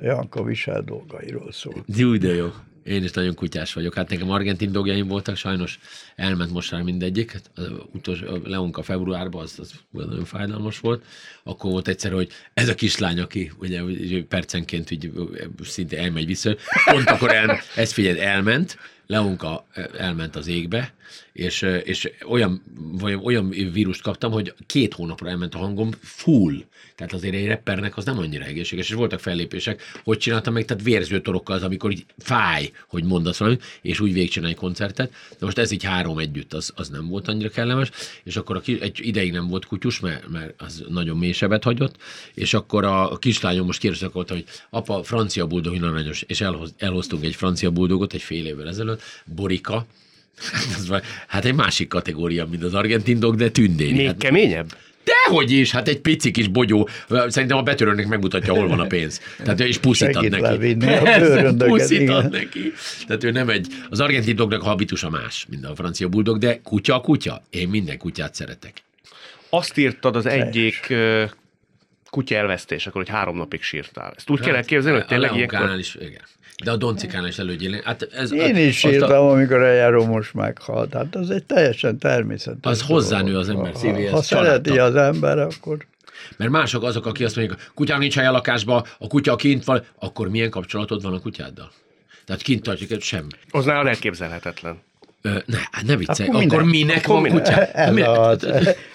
Janka 0.00 0.42
visel 0.42 0.82
dolgairól 0.82 1.52
szól. 1.52 1.84
Jó, 1.96 2.16
de 2.16 2.34
jó. 2.34 2.48
Én 2.86 3.04
is 3.04 3.10
nagyon 3.10 3.34
kutyás 3.34 3.72
vagyok. 3.72 3.94
Hát 3.94 4.08
nekem 4.08 4.30
argentin 4.30 4.72
dogjaim 4.72 5.06
voltak, 5.06 5.36
sajnos 5.36 5.78
elment 6.16 6.52
most 6.52 6.70
már 6.70 6.82
mindegyik. 6.82 7.32
Hát 7.32 7.50
az 7.54 7.70
utolsó, 7.92 8.36
Leonka 8.44 8.82
februárban, 8.82 9.42
az, 9.42 9.54
az 9.58 9.72
nagyon 9.90 10.24
fájdalmas 10.24 10.78
volt. 10.78 11.04
Akkor 11.42 11.70
volt 11.70 11.88
egyszer, 11.88 12.12
hogy 12.12 12.28
ez 12.54 12.68
a 12.68 12.74
kislány, 12.74 13.20
aki 13.20 13.52
ugye 13.58 13.82
percenként 14.28 14.90
úgy, 14.92 15.10
szinte 15.62 15.98
elmegy 15.98 16.26
vissza, 16.26 16.56
pont 16.90 17.08
akkor 17.08 17.34
el, 17.34 17.60
ez 17.76 17.92
figyelj, 17.92 18.20
elment, 18.20 18.78
Leonka 19.06 19.66
elment 19.98 20.36
az 20.36 20.46
égbe, 20.46 20.94
és, 21.32 21.62
és 21.84 22.10
olyan, 22.28 22.62
vagy 22.92 23.18
olyan 23.22 23.48
vírust 23.48 24.02
kaptam, 24.02 24.32
hogy 24.32 24.54
két 24.66 24.94
hónapra 24.94 25.28
elment 25.28 25.54
a 25.54 25.58
hangom 25.58 25.90
full. 26.00 26.54
Tehát 26.96 27.12
azért 27.12 27.34
egy 27.34 27.46
rappernek 27.46 27.96
az 27.96 28.04
nem 28.04 28.18
annyira 28.18 28.44
egészséges, 28.44 28.88
és 28.88 28.94
voltak 28.94 29.20
fellépések, 29.20 29.82
hogy 30.04 30.18
csináltam 30.18 30.52
meg, 30.52 30.64
tehát 30.64 30.82
vérzőtorokkal 30.82 31.56
az, 31.56 31.62
amikor 31.62 31.90
így 31.90 32.04
fáj, 32.18 32.70
hogy 32.88 33.04
mondasz 33.04 33.38
valamit, 33.38 33.64
és 33.82 34.00
úgy 34.00 34.12
végigcsinálj 34.12 34.54
koncertet. 34.54 35.10
De 35.38 35.44
most 35.44 35.58
ez 35.58 35.70
így 35.70 35.84
három 35.84 36.18
együtt, 36.18 36.52
az, 36.52 36.72
az 36.74 36.88
nem 36.88 37.08
volt 37.08 37.28
annyira 37.28 37.48
kellemes, 37.48 37.90
és 38.24 38.36
akkor 38.36 38.56
a, 38.56 38.60
egy 38.80 38.98
ideig 39.02 39.32
nem 39.32 39.48
volt 39.48 39.66
kutyus, 39.66 40.00
mert, 40.00 40.28
mert 40.28 40.62
az 40.62 40.84
nagyon 40.88 41.18
mély 41.18 41.32
sebet 41.32 41.64
hagyott, 41.64 41.96
és 42.34 42.54
akkor 42.54 42.84
a, 42.84 43.12
a 43.12 43.16
kislányom 43.16 43.66
most 43.66 43.80
kérdeztek 43.80 44.12
hogy 44.12 44.44
apa, 44.70 45.02
francia 45.02 45.46
buldog, 45.46 45.82
aranyos, 45.82 46.22
és 46.26 46.40
elhoz, 46.40 46.74
elhoztunk 46.78 47.24
egy 47.24 47.34
francia 47.34 47.70
buldogot 47.70 48.14
egy 48.14 48.22
fél 48.22 48.46
évvel 48.46 48.68
ezelőtt, 48.68 48.95
Borika, 49.24 49.86
hát 51.26 51.44
egy 51.44 51.54
másik 51.54 51.88
kategória, 51.88 52.46
mint 52.46 52.62
az 52.62 52.74
argentin 52.74 53.18
dog, 53.18 53.36
de 53.36 53.50
tündéri. 53.50 53.92
Még 53.92 54.06
hát, 54.06 54.16
keményebb? 54.16 54.76
Dehogy 55.04 55.50
is, 55.50 55.70
hát 55.70 55.88
egy 55.88 56.00
pici 56.00 56.30
kis 56.30 56.48
bogyó, 56.48 56.88
szerintem 57.08 57.58
a 57.58 57.62
betörőnek 57.62 58.06
megmutatja, 58.06 58.54
hol 58.54 58.68
van 58.68 58.80
a 58.80 58.86
pénz. 58.86 59.20
Tehát 59.42 59.60
és 59.60 59.78
puszít 59.78 60.16
ad 60.16 60.30
neki. 60.30 60.76
puszít 61.56 62.08
ad 62.08 62.30
neki. 62.30 62.72
Tehát 63.06 63.24
ő 63.24 63.30
nem 63.30 63.48
egy, 63.48 63.66
az 63.90 64.00
argentin 64.00 64.36
dognak 64.36 64.62
a 64.62 64.64
habitusa 64.64 65.10
más, 65.10 65.46
mint 65.48 65.64
a 65.64 65.74
francia 65.74 66.08
buldog, 66.08 66.38
de 66.38 66.60
kutya 66.60 66.94
a 66.94 67.00
kutya. 67.00 67.42
Én 67.50 67.68
minden 67.68 67.98
kutyát 67.98 68.34
szeretek. 68.34 68.82
Azt 69.50 69.78
írtad 69.78 70.16
az 70.16 70.26
egyik 70.26 70.94
kutya 72.10 72.34
elvesztésekor, 72.34 73.02
hogy 73.02 73.10
három 73.10 73.36
napig 73.36 73.62
sírtál. 73.62 74.12
Ezt 74.16 74.30
úgy 74.30 74.38
hát, 74.38 74.46
kell 74.46 74.56
elképzelni, 74.56 74.98
hogy 74.98 75.06
tényleg 75.06 75.34
ilyenkor... 75.34 75.78
is, 75.78 75.94
igen. 75.94 76.22
De 76.64 76.70
a 76.70 76.76
Doncikán 76.76 77.26
is 77.26 77.38
elődjén. 77.38 77.80
Hát 77.84 78.08
ez, 78.12 78.32
Én 78.32 78.56
is 78.56 78.84
írtam, 78.84 79.10
a... 79.10 79.30
amikor 79.30 79.62
eljáró 79.62 80.04
most 80.04 80.34
meghalt. 80.34 80.92
Hát 80.92 81.14
az 81.14 81.30
egy 81.30 81.44
teljesen 81.44 81.98
természetes. 81.98 82.72
Az 82.72 82.82
hozzánő 82.82 83.36
az 83.36 83.48
ember 83.48 83.72
szívéhez. 83.74 84.10
Ha, 84.10 84.16
ha 84.16 84.22
szereti 84.22 84.78
az 84.78 84.94
ember, 84.94 85.38
akkor... 85.38 85.86
Mert 86.36 86.50
mások 86.50 86.82
azok, 86.82 87.06
akik 87.06 87.26
azt 87.26 87.36
mondják, 87.36 87.58
a 87.68 87.72
kutyán 87.74 87.98
nincs 87.98 88.14
hely 88.14 88.26
a 88.26 88.30
lakásba, 88.30 88.86
a 88.98 89.06
kutya 89.06 89.36
kint 89.36 89.64
van, 89.64 89.84
akkor 89.98 90.28
milyen 90.28 90.50
kapcsolatod 90.50 91.02
van 91.02 91.14
a 91.14 91.20
kutyáddal? 91.20 91.70
Tehát 92.26 92.42
kint 92.42 92.62
tartjuk, 92.62 93.00
sem. 93.00 93.26
Az 93.50 93.64
nálad 93.64 93.86
elképzelhetetlen. 93.86 94.78
Ö, 95.22 95.38
ne, 95.46 95.58
hát 95.70 95.84
ne 95.86 95.96
viccelj, 95.96 96.28
akkor, 96.28 96.42
akkor 96.42 96.62
minek, 96.62 97.04
akkor 97.04 97.20
van 97.20 97.30
kutya? 97.30 97.64
Ez, 97.72 97.94
minek? 97.94 98.08
Az, 98.08 98.44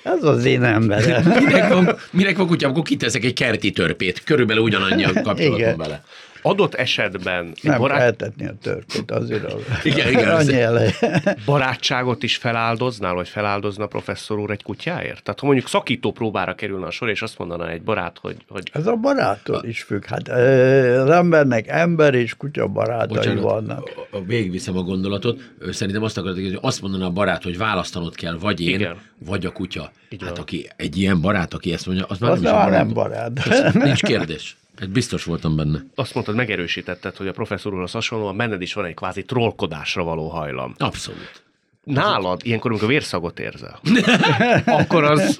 ez 0.03 0.23
az 0.23 0.45
én 0.45 0.63
emberem. 0.63 1.23
minek, 1.45 1.73
van, 1.73 1.97
minek 2.11 2.37
van 2.37 2.47
kutya? 2.47 2.67
Akkor 2.67 2.83
kiteszek 2.83 3.23
egy 3.23 3.33
kerti 3.33 3.71
törpét, 3.71 4.23
körülbelül 4.23 4.63
ugyanannyi 4.63 5.03
a 5.03 5.21
kapcsolatom 5.21 5.77
vele 5.77 6.03
adott 6.41 6.73
esetben... 6.73 7.53
Nem 7.61 7.79
barát... 7.79 8.01
eltetni 8.01 8.47
a 8.47 8.53
törpét, 8.61 9.11
azért 9.11 9.53
a... 9.53 9.57
igen, 9.83 10.09
igen, 10.09 10.35
annyi 10.37 10.61
eleje. 10.61 10.93
Barátságot 11.45 12.23
is 12.23 12.37
feláldoznál, 12.37 13.13
vagy 13.13 13.29
feláldozna 13.29 13.85
professzor 13.85 14.39
úr 14.39 14.51
egy 14.51 14.63
kutyáért? 14.63 15.23
Tehát 15.23 15.39
ha 15.39 15.45
mondjuk 15.45 15.67
szakító 15.67 16.11
próbára 16.11 16.55
kerülne 16.55 16.85
a 16.85 16.91
sor, 16.91 17.09
és 17.09 17.21
azt 17.21 17.37
mondaná 17.37 17.67
egy 17.67 17.81
barát, 17.81 18.17
hogy... 18.21 18.35
hogy... 18.49 18.69
Ez 18.73 18.87
a 18.87 18.95
baráttól 18.95 19.63
is 19.65 19.81
függ. 19.81 20.05
Hát 20.05 20.27
az 20.27 21.09
embernek 21.09 21.67
ember 21.67 22.13
és 22.13 22.37
kutya 22.37 22.67
barátai 22.67 23.17
Bocsánat, 23.17 23.43
vannak. 23.43 23.91
A, 24.11 24.17
a 24.17 24.23
végigviszem 24.23 24.77
a 24.77 24.81
gondolatot. 24.81 25.41
Szerintem 25.71 26.03
azt 26.03 26.17
akarod, 26.17 26.35
hogy 26.35 26.57
azt 26.61 26.81
mondaná 26.81 27.05
a 27.05 27.09
barát, 27.09 27.43
hogy 27.43 27.57
választanod 27.57 28.15
kell, 28.15 28.37
vagy 28.37 28.61
én, 28.61 28.79
igen. 28.79 28.97
vagy 29.25 29.45
a 29.45 29.51
kutya. 29.51 29.91
Igen. 30.09 30.27
Hát 30.27 30.37
aki 30.37 30.69
egy 30.75 30.97
ilyen 30.97 31.21
barát, 31.21 31.53
aki 31.53 31.73
ezt 31.73 31.85
mondja, 31.85 32.05
az 32.05 32.19
már 32.19 32.31
az 32.31 32.41
nem, 32.41 32.55
is 32.55 32.71
nem 32.71 32.93
barát. 32.93 33.33
barát. 33.33 33.73
nincs 33.73 34.01
kérdés. 34.01 34.55
Hát 34.81 34.89
biztos 34.89 35.23
voltam 35.23 35.55
benne. 35.55 35.85
Azt 35.95 36.13
mondtad, 36.13 36.35
megerősítetted, 36.35 37.15
hogy 37.15 37.27
a 37.27 37.31
professzor 37.31 37.73
úrhoz 37.73 37.91
hasonlóan 37.91 38.37
benned 38.37 38.61
is 38.61 38.73
van 38.73 38.85
egy 38.85 38.93
kvázi 38.93 39.23
trollkodásra 39.23 40.03
való 40.03 40.27
hajlam. 40.27 40.73
Abszolút. 40.77 41.43
Nálad, 41.83 42.41
ilyenkor, 42.43 42.71
amikor 42.71 42.87
vérszagot 42.87 43.39
érzel, 43.39 43.79
akkor 44.65 45.03
az 45.03 45.39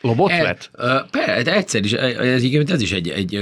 lobot 0.00 0.30
e, 0.30 0.42
lett? 0.42 0.70
Persze, 1.10 1.54
egyszer 1.54 1.84
is, 1.84 1.92
ez, 1.92 2.42
ez 2.70 2.80
is 2.80 2.92
egy, 2.92 3.08
egy, 3.08 3.40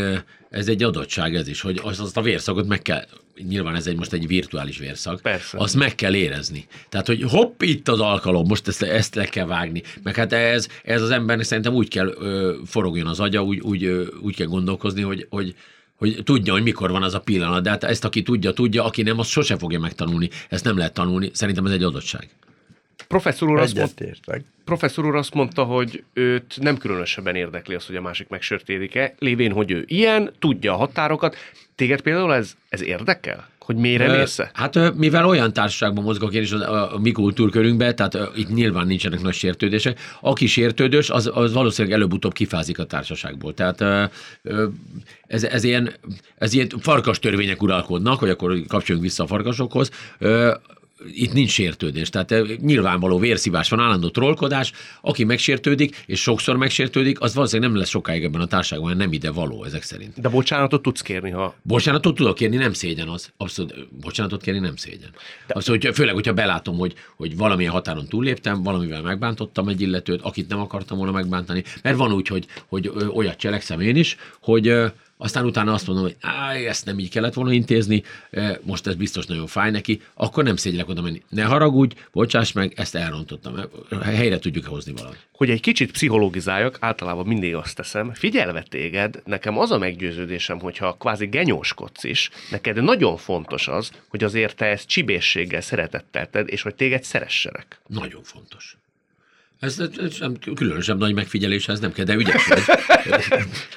ez 0.54 0.68
egy 0.68 0.82
adottság 0.82 1.34
ez 1.34 1.48
is, 1.48 1.60
hogy 1.60 1.80
az, 1.82 2.00
azt 2.00 2.16
a 2.16 2.22
vérszagot 2.22 2.66
meg 2.66 2.82
kell, 2.82 3.04
nyilván 3.48 3.74
ez 3.74 3.86
egy 3.86 3.96
most 3.96 4.12
egy 4.12 4.26
virtuális 4.26 4.78
vérszag, 4.78 5.20
Persze. 5.20 5.58
azt 5.58 5.76
meg 5.76 5.94
kell 5.94 6.14
érezni. 6.14 6.66
Tehát, 6.88 7.06
hogy 7.06 7.22
hopp, 7.22 7.62
itt 7.62 7.88
az 7.88 8.00
alkalom, 8.00 8.46
most 8.46 8.68
ezt, 8.68 8.82
ezt 8.82 9.14
le 9.14 9.24
kell 9.24 9.46
vágni. 9.46 9.82
Meg 10.02 10.16
hát 10.16 10.32
ez, 10.32 10.68
ez 10.84 11.02
az 11.02 11.10
embernek 11.10 11.46
szerintem 11.46 11.74
úgy 11.74 11.88
kell 11.88 12.14
ö, 12.18 12.54
forogjon 12.66 13.06
az 13.06 13.20
agya, 13.20 13.42
úgy, 13.42 13.60
úgy, 13.60 13.84
ö, 13.84 14.04
úgy 14.20 14.36
kell 14.36 14.46
gondolkozni, 14.46 15.02
hogy, 15.02 15.26
hogy, 15.30 15.54
hogy 15.96 16.18
tudja, 16.24 16.52
hogy 16.52 16.62
mikor 16.62 16.90
van 16.90 17.02
az 17.02 17.14
a 17.14 17.20
pillanat. 17.20 17.62
De 17.62 17.70
hát 17.70 17.84
ezt, 17.84 18.04
aki 18.04 18.22
tudja, 18.22 18.52
tudja, 18.52 18.84
aki 18.84 19.02
nem, 19.02 19.18
azt 19.18 19.30
sose 19.30 19.56
fogja 19.56 19.80
megtanulni. 19.80 20.28
Ezt 20.48 20.64
nem 20.64 20.76
lehet 20.76 20.92
tanulni. 20.92 21.30
Szerintem 21.32 21.66
ez 21.66 21.72
egy 21.72 21.82
adottság. 21.82 22.28
Professzor 23.08 23.48
úr, 23.48 23.58
azt 23.58 23.74
mondta, 23.74 24.04
professzor 24.64 25.06
úr 25.06 25.16
azt 25.16 25.34
mondta, 25.34 25.64
hogy 25.64 26.04
őt 26.12 26.56
nem 26.60 26.76
különösebben 26.76 27.34
érdekli 27.34 27.74
az, 27.74 27.86
hogy 27.86 27.96
a 27.96 28.00
másik 28.00 28.28
megsörtédik-e, 28.28 29.14
lévén, 29.18 29.52
hogy 29.52 29.70
ő 29.70 29.84
ilyen, 29.86 30.32
tudja 30.38 30.72
a 30.72 30.76
határokat. 30.76 31.36
Téged 31.74 32.00
például 32.00 32.34
ez, 32.34 32.56
ez 32.68 32.82
érdekel? 32.82 33.48
Hogy 33.58 33.76
mélyre 33.76 34.16
mész 34.16 34.38
Hát 34.52 34.94
mivel 34.94 35.26
olyan 35.26 35.52
társaságban 35.52 36.04
mozgok 36.04 36.34
én 36.34 36.42
is 36.42 36.52
a, 36.52 36.94
a 36.94 36.98
mi 36.98 37.12
kultúrkörünkben, 37.12 37.96
tehát 37.96 38.18
itt 38.34 38.48
nyilván 38.48 38.86
nincsenek 38.86 39.20
nagy 39.20 39.34
sértődések. 39.34 40.00
Aki 40.20 40.46
sértődős, 40.46 41.10
az, 41.10 41.30
az 41.34 41.52
valószínűleg 41.52 41.98
előbb-utóbb 41.98 42.32
kifázik 42.32 42.78
a 42.78 42.84
társaságból. 42.84 43.54
Tehát 43.54 44.10
ez, 45.26 45.44
ez, 45.44 45.64
ilyen, 45.64 45.92
ez 46.38 46.52
ilyen 46.52 46.68
farkas 46.80 47.18
törvények 47.18 47.62
uralkodnak, 47.62 48.18
hogy 48.18 48.30
akkor 48.30 48.62
kapcsoljunk 48.68 49.06
vissza 49.06 49.22
a 49.22 49.26
farkasokhoz 49.26 49.90
itt 51.12 51.32
nincs 51.32 51.50
sértődés. 51.50 52.10
Tehát 52.10 52.32
eh, 52.32 52.42
nyilvánvaló 52.60 53.18
vérszívás 53.18 53.68
van, 53.68 53.80
állandó 53.80 54.08
trollkodás. 54.08 54.72
Aki 55.00 55.24
megsértődik, 55.24 56.04
és 56.06 56.20
sokszor 56.20 56.56
megsértődik, 56.56 57.20
az 57.20 57.34
valószínűleg 57.34 57.70
nem 57.70 57.78
lesz 57.78 57.88
sokáig 57.88 58.24
ebben 58.24 58.40
a 58.40 58.46
társaságban, 58.46 58.88
mert 58.88 59.00
nem 59.00 59.12
ide 59.12 59.30
való 59.30 59.64
ezek 59.64 59.82
szerint. 59.82 60.20
De 60.20 60.28
bocsánatot 60.28 60.82
tudsz 60.82 61.00
kérni, 61.00 61.30
ha... 61.30 61.54
Bocsánatot 61.62 62.14
tudok 62.14 62.34
kérni, 62.34 62.56
nem 62.56 62.72
szégyen 62.72 63.08
az. 63.08 63.32
Abszolút, 63.36 63.88
bocsánatot 64.00 64.42
kérni 64.42 64.60
nem 64.60 64.76
szégyen. 64.76 65.10
De... 65.46 65.54
Abszolút, 65.54 65.84
hogy 65.84 65.94
főleg, 65.94 66.14
hogyha 66.14 66.32
belátom, 66.32 66.78
hogy, 66.78 66.94
hogy 67.16 67.36
valamilyen 67.36 67.72
határon 67.72 68.06
túlléptem, 68.06 68.62
valamivel 68.62 69.02
megbántottam 69.02 69.68
egy 69.68 69.80
illetőt, 69.80 70.20
akit 70.22 70.48
nem 70.48 70.60
akartam 70.60 70.96
volna 70.96 71.12
megbántani. 71.12 71.64
Mert 71.82 71.96
van 71.96 72.12
úgy, 72.12 72.26
hogy, 72.28 72.46
hogy 72.66 72.92
olyat 73.14 73.36
cselekszem 73.36 73.80
én 73.80 73.96
is, 73.96 74.16
hogy 74.40 74.74
aztán 75.16 75.44
utána 75.44 75.72
azt 75.72 75.86
mondom, 75.86 76.04
hogy 76.04 76.16
Áj, 76.20 76.66
ezt 76.66 76.84
nem 76.84 76.98
így 76.98 77.10
kellett 77.10 77.34
volna 77.34 77.52
intézni, 77.52 78.02
most 78.62 78.86
ez 78.86 78.94
biztos 78.94 79.26
nagyon 79.26 79.46
fáj 79.46 79.70
neki, 79.70 80.02
akkor 80.14 80.44
nem 80.44 80.56
szégyelek 80.56 80.88
oda 80.88 81.02
menni. 81.02 81.22
Ne 81.28 81.42
haragudj, 81.42 81.94
bocsáss 82.12 82.52
meg, 82.52 82.72
ezt 82.76 82.94
elrontottam. 82.94 83.54
Helyre 84.02 84.38
tudjuk 84.38 84.64
hozni 84.64 84.92
valahogy. 84.92 85.18
Hogy 85.32 85.50
egy 85.50 85.60
kicsit 85.60 85.92
pszichológizáljak, 85.92 86.76
általában 86.80 87.26
mindig 87.26 87.54
azt 87.54 87.76
teszem, 87.76 88.12
figyelve 88.14 88.62
téged, 88.62 89.22
nekem 89.24 89.58
az 89.58 89.70
a 89.70 89.78
meggyőződésem, 89.78 90.60
hogyha 90.60 90.96
kvázi 90.98 91.26
genyóskodsz 91.26 92.04
is, 92.04 92.30
neked 92.50 92.82
nagyon 92.82 93.16
fontos 93.16 93.68
az, 93.68 93.90
hogy 94.08 94.24
azért 94.24 94.56
te 94.56 94.66
ezt 94.66 94.88
csibészséggel 94.88 95.60
szeretettel 95.60 96.30
tedd, 96.30 96.46
és 96.46 96.62
hogy 96.62 96.74
téged 96.74 97.02
szeressenek. 97.04 97.80
Nagyon 97.86 98.22
fontos. 98.22 98.76
Ez, 99.64 99.78
ez 99.78 100.16
nem, 100.18 100.36
különösebb 100.54 100.98
nagy 100.98 101.14
megfigyelés, 101.14 101.68
ez 101.68 101.80
nem 101.80 101.92
kell, 101.92 102.04
de 102.04 102.14
ügyes 102.14 102.46
vagy. 102.46 102.62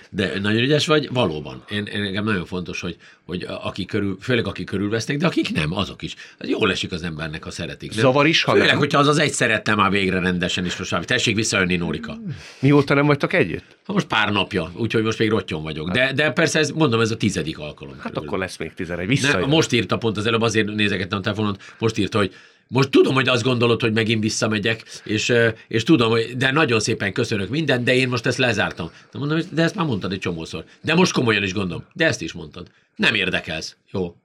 De 0.09 0.39
nagyon 0.39 0.61
ügyes 0.61 0.87
vagy, 0.87 1.09
valóban. 1.11 1.63
Én, 1.71 1.85
én 1.85 2.01
nekem 2.01 2.23
nagyon 2.23 2.45
fontos, 2.45 2.81
hogy, 2.81 2.97
hogy 3.25 3.45
aki 3.61 3.85
körül, 3.85 4.17
főleg 4.21 4.47
aki 4.47 4.63
körülvesznek, 4.63 5.17
de 5.17 5.25
akik 5.25 5.53
nem, 5.53 5.73
azok 5.73 6.01
is. 6.01 6.15
Ez 6.37 6.49
jól 6.49 6.71
esik 6.71 6.91
az 6.91 7.03
embernek, 7.03 7.43
ha 7.43 7.51
szeretik. 7.51 7.89
Nem? 7.89 7.99
Zavar 7.99 8.27
is, 8.27 8.43
ha 8.43 8.51
Főleg, 8.51 8.67
nem. 8.67 8.77
hogyha 8.77 8.99
az 8.99 9.07
az 9.07 9.17
egy 9.17 9.31
szeretne 9.31 9.75
már 9.75 9.91
végre 9.91 10.19
rendesen 10.19 10.65
is 10.65 10.75
most 10.77 10.91
már. 10.91 11.05
Tessék 11.05 11.35
visszajönni, 11.35 11.75
Nórika. 11.75 12.17
Mióta 12.59 12.93
nem 12.93 13.05
vagytok 13.05 13.33
együtt? 13.33 13.63
Ha 13.85 13.93
most 13.93 14.07
pár 14.07 14.31
napja, 14.31 14.71
úgyhogy 14.75 15.03
most 15.03 15.19
még 15.19 15.29
rottyon 15.29 15.63
vagyok. 15.63 15.91
De, 15.91 16.13
de 16.13 16.31
persze, 16.31 16.59
ez, 16.59 16.69
mondom, 16.69 16.99
ez 16.99 17.11
a 17.11 17.17
tizedik 17.17 17.59
alkalom. 17.59 17.93
Hát 17.93 18.01
körülbelül. 18.01 18.27
akkor 18.27 18.39
lesz 18.39 18.57
még 18.57 18.73
11. 18.73 19.05
Ne, 19.05 19.11
Visszajön. 19.13 19.49
most 19.49 19.71
írta 19.71 19.97
pont 19.97 20.17
az 20.17 20.25
előbb, 20.25 20.41
azért 20.41 20.67
nézegettem 20.75 21.17
a 21.17 21.21
telefonon, 21.21 21.57
most 21.79 21.97
írta, 21.97 22.17
hogy 22.17 22.33
most 22.67 22.89
tudom, 22.89 23.13
hogy 23.13 23.27
azt 23.27 23.43
gondolod, 23.43 23.81
hogy 23.81 23.93
megint 23.93 24.23
visszamegyek, 24.23 24.83
és, 25.03 25.33
és 25.67 25.83
tudom, 25.83 26.09
hogy 26.09 26.37
de 26.37 26.51
nagyon 26.51 26.79
szépen 26.79 27.13
köszönök 27.13 27.49
mindent, 27.49 27.83
de 27.83 27.95
én 27.95 28.09
most 28.09 28.25
ezt 28.25 28.37
lezártam. 28.37 28.91
De 29.11 29.19
mondom, 29.19 29.39
de 29.51 29.63
ezt 29.63 29.75
már 29.75 29.85
mondtad 29.85 30.11
egy 30.11 30.19
csomószor. 30.19 30.63
De 30.81 30.93
most 30.93 31.11
komolyan 31.11 31.43
is 31.43 31.53
gondolom. 31.53 31.83
De 31.93 32.05
ezt 32.05 32.21
is 32.21 32.33
mondtad. 32.33 32.67
Nem 32.95 33.13
érdekelsz. 33.13 33.75
Jó. 33.91 34.15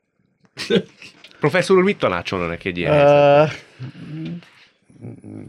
Professzor 1.40 1.76
úr, 1.76 1.82
mit 1.82 1.98
tanácsolna 1.98 2.46
neki 2.46 2.68
egy 2.68 2.78
ilyen? 2.78 2.92
Uh, 2.92 3.52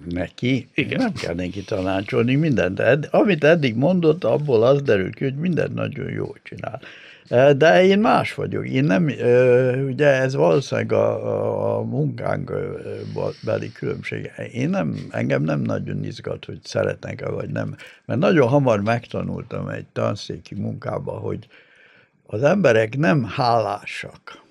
neki? 0.10 0.69
Igen. 0.73 0.99
Nem 0.99 1.13
kell 1.13 1.34
neki 1.34 1.63
tanácsolni 1.63 2.36
mindent. 2.36 2.79
Ed, 2.79 3.08
amit 3.12 3.43
eddig 3.43 3.75
mondott, 3.75 4.23
abból 4.23 4.63
az 4.63 4.82
derül 4.82 5.12
ki, 5.12 5.23
hogy 5.23 5.36
mindent 5.36 5.73
nagyon 5.73 6.10
jól 6.10 6.38
csinál. 6.43 6.82
De 7.58 7.84
én 7.84 8.00
más 8.00 8.34
vagyok. 8.34 8.67
Én 8.67 8.84
nem, 8.84 9.04
ugye 9.86 10.08
ez 10.08 10.36
valószínűleg 10.36 10.91
a, 10.91 11.78
a, 11.78 11.84
munkánk 11.84 12.52
beli 13.43 13.72
különbség. 13.72 14.32
Én 14.52 14.69
nem, 14.69 15.08
engem 15.12 15.43
nem 15.43 15.60
nagyon 15.60 16.04
izgat, 16.04 16.46
hogy 16.46 16.60
szeretnek-e 16.63 17.30
vagy 17.30 17.50
nem. 17.50 17.76
Mert 18.06 18.19
nagyon 18.19 18.48
hamar 18.48 18.82
megtanultam 18.82 19.67
egy 19.69 19.86
tanszéki 19.93 20.56
munkába, 20.56 21.12
hogy 21.12 21.48
az 22.26 22.43
emberek 22.43 22.98
nem 22.98 23.26
hálásak. 23.26 24.41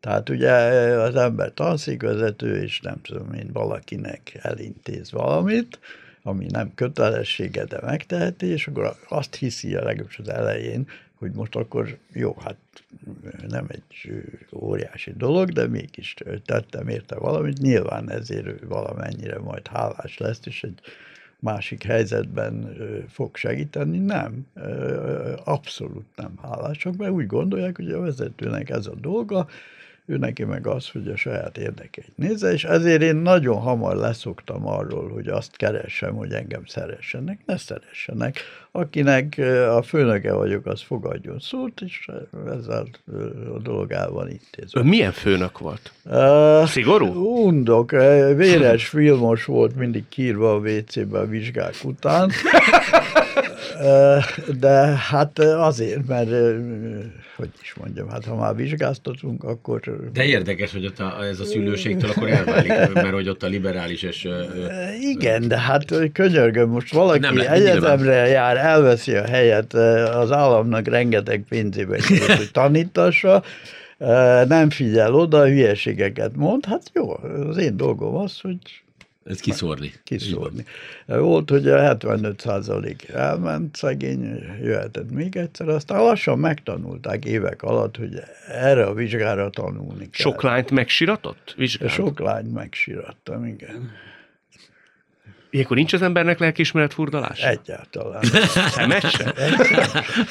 Tehát 0.00 0.28
ugye 0.28 0.52
az 0.92 1.16
ember 1.16 1.52
tanszékvezető, 1.54 2.62
és 2.62 2.80
nem 2.80 3.00
tudom 3.02 3.32
én, 3.32 3.50
valakinek 3.52 4.38
elintéz 4.42 5.10
valamit, 5.10 5.78
ami 6.22 6.46
nem 6.48 6.74
kötelessége, 6.74 7.64
de 7.64 7.78
megteheti, 7.82 8.46
és 8.46 8.66
akkor 8.66 8.96
azt 9.08 9.34
hiszi 9.34 9.74
a 9.74 9.82
legalábbis 9.82 10.18
az 10.18 10.28
elején, 10.28 10.88
hogy 11.18 11.32
most 11.32 11.56
akkor 11.56 11.98
jó, 12.12 12.36
hát 12.40 12.56
nem 13.48 13.66
egy 13.68 14.12
óriási 14.52 15.12
dolog, 15.16 15.50
de 15.50 15.66
mégis 15.66 16.14
tettem 16.44 16.88
érte 16.88 17.14
valamit, 17.18 17.58
nyilván 17.58 18.10
ezért 18.10 18.60
valamennyire 18.60 19.38
majd 19.38 19.66
hálás 19.66 20.18
lesz, 20.18 20.40
és 20.44 20.62
egy 20.62 20.80
másik 21.40 21.82
helyzetben 21.82 22.76
fog 23.08 23.36
segíteni, 23.36 23.98
nem, 23.98 24.46
abszolút 25.44 26.06
nem 26.16 26.38
hálások, 26.42 26.96
mert 26.96 27.12
úgy 27.12 27.26
gondolják, 27.26 27.76
hogy 27.76 27.90
a 27.90 28.00
vezetőnek 28.00 28.70
ez 28.70 28.86
a 28.86 28.94
dolga, 28.94 29.48
ő 30.08 30.16
neki 30.16 30.44
meg 30.44 30.66
az, 30.66 30.88
hogy 30.88 31.08
a 31.08 31.16
saját 31.16 31.58
érdekeit 31.58 32.16
nézze, 32.16 32.52
és 32.52 32.64
ezért 32.64 33.02
én 33.02 33.16
nagyon 33.16 33.60
hamar 33.60 33.96
leszoktam 33.96 34.66
arról, 34.66 35.08
hogy 35.08 35.28
azt 35.28 35.56
keressem, 35.56 36.14
hogy 36.14 36.32
engem 36.32 36.64
szeressenek, 36.64 37.40
ne 37.46 37.56
szeressenek. 37.56 38.38
Akinek 38.78 39.38
a 39.76 39.82
főnöke 39.82 40.32
vagyok, 40.32 40.66
az 40.66 40.82
fogadjon 40.82 41.38
szót, 41.38 41.80
és 41.80 42.08
ezzel 42.46 42.86
a 43.54 43.58
dolog 43.58 43.90
el 43.92 44.10
van 44.10 44.30
intézve. 44.30 44.80
Ön 44.80 44.86
milyen 44.86 45.12
főnök 45.12 45.58
volt? 45.58 45.92
Uh, 46.04 46.64
Szigorú? 46.64 47.06
Undok, 47.46 47.90
véres 48.36 48.86
filmos 48.86 49.44
volt 49.44 49.76
mindig 49.76 50.04
kírva 50.08 50.54
a 50.54 50.58
WC-be 50.58 51.18
a 51.18 51.26
vizsgák 51.26 51.74
után. 51.84 52.30
De 54.60 54.76
hát 55.10 55.38
azért, 55.38 56.06
mert 56.06 56.30
hogy 57.36 57.48
is 57.62 57.74
mondjam, 57.74 58.08
hát 58.08 58.24
ha 58.24 58.34
már 58.34 58.56
vizsgáztatunk, 58.56 59.44
akkor 59.44 59.80
De 60.12 60.24
érdekes, 60.24 60.72
hogy 60.72 60.86
ott 60.86 60.98
a, 60.98 61.24
ez 61.24 61.40
a 61.40 61.44
szülőségtől 61.44 62.10
akkor 62.10 62.28
elválik, 62.28 62.68
mert 62.94 63.10
hogy 63.10 63.28
ott 63.28 63.42
a 63.42 63.46
liberális 63.46 64.02
és... 64.02 64.28
Igen, 65.00 65.48
de 65.48 65.58
hát 65.58 65.84
könyörgöm, 66.12 66.68
most 66.68 66.92
valaki 66.92 67.18
Nem 67.18 67.38
egyetemre 67.38 68.26
jár, 68.26 68.56
elveszi 68.68 69.14
a 69.14 69.24
helyet, 69.24 69.74
az 70.14 70.32
államnak 70.32 70.86
rengeteg 70.86 71.44
pénzébe 71.48 71.98
hogy 72.36 72.50
tanítassa, 72.52 73.42
nem 74.48 74.70
figyel 74.70 75.14
oda, 75.14 75.46
hülyeségeket 75.46 76.36
mond, 76.36 76.64
hát 76.64 76.90
jó, 76.94 77.16
az 77.48 77.56
én 77.56 77.76
dolgom 77.76 78.16
az, 78.16 78.40
hogy 78.40 78.58
Ez 79.24 79.40
kiszórni. 79.40 79.92
kiszórni. 80.04 80.64
Volt, 81.06 81.50
hogy 81.50 81.68
a 81.68 81.78
75 81.80 82.40
százalék 82.40 83.08
elment, 83.08 83.76
szegény 83.76 84.40
jöhetett 84.62 85.10
még 85.10 85.36
egyszer, 85.36 85.68
aztán 85.68 86.02
lassan 86.02 86.38
megtanulták 86.38 87.24
évek 87.24 87.62
alatt, 87.62 87.96
hogy 87.96 88.22
erre 88.48 88.84
a 88.86 88.94
vizsgára 88.94 89.50
tanulni 89.50 90.10
kell. 90.10 90.32
Sok 90.32 90.42
lányt 90.42 90.70
megsiratott? 90.70 91.54
Vizsgált? 91.56 91.92
Sok 91.92 92.18
lányt 92.20 92.52
megsirattam, 92.52 93.44
igen. 93.46 93.90
Ilyenkor 95.50 95.76
nincs 95.76 95.92
az 95.92 96.02
embernek 96.02 96.38
lelkiismeret 96.38 96.92
furdalás? 96.92 97.40
Egyáltalán. 97.42 98.22
Szemet 98.68 99.10
sem? 99.10 99.32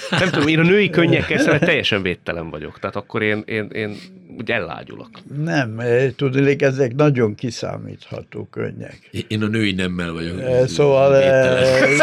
Nem 0.09 0.29
tudom, 0.29 0.47
én 0.47 0.59
a 0.59 0.63
női 0.63 0.89
könnyekkel 0.89 1.37
szemben 1.37 1.59
teljesen 1.59 2.01
védtelen 2.01 2.49
vagyok. 2.49 2.79
Tehát 2.79 2.95
akkor 2.95 3.21
én, 3.21 3.43
én, 3.45 3.67
én 3.71 3.95
úgy 4.37 4.51
ellágyulok. 4.51 5.09
Nem, 5.43 5.79
eh, 5.79 6.11
tudnék, 6.15 6.61
ezek 6.61 6.95
nagyon 6.95 7.35
kiszámítható 7.35 8.47
könnyek. 8.51 9.09
Én 9.27 9.43
a 9.43 9.47
női 9.47 9.71
nemmel 9.71 10.11
vagyok. 10.11 10.39
Eh, 10.41 10.67
Szóval 10.67 11.15
eh, 11.15 11.99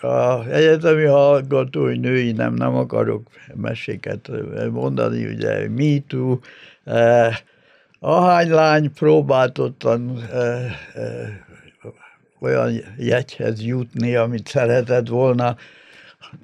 a 0.00 0.46
egyetemi 0.50 1.04
hallgatói 1.04 1.96
női 1.98 2.32
nem, 2.32 2.54
nem 2.54 2.74
akarok 2.74 3.28
meséket 3.54 4.30
mondani, 4.70 5.26
ugye 5.26 5.68
Me 5.68 5.98
Too, 6.06 6.38
ahány 8.00 8.50
lány 8.50 8.92
próbáltottan 8.92 10.22
eh, 10.32 10.64
eh, 10.94 11.28
olyan 12.46 12.80
jegyhez 12.98 13.62
jutni, 13.64 14.14
amit 14.16 14.48
szeretett 14.48 15.08
volna, 15.08 15.56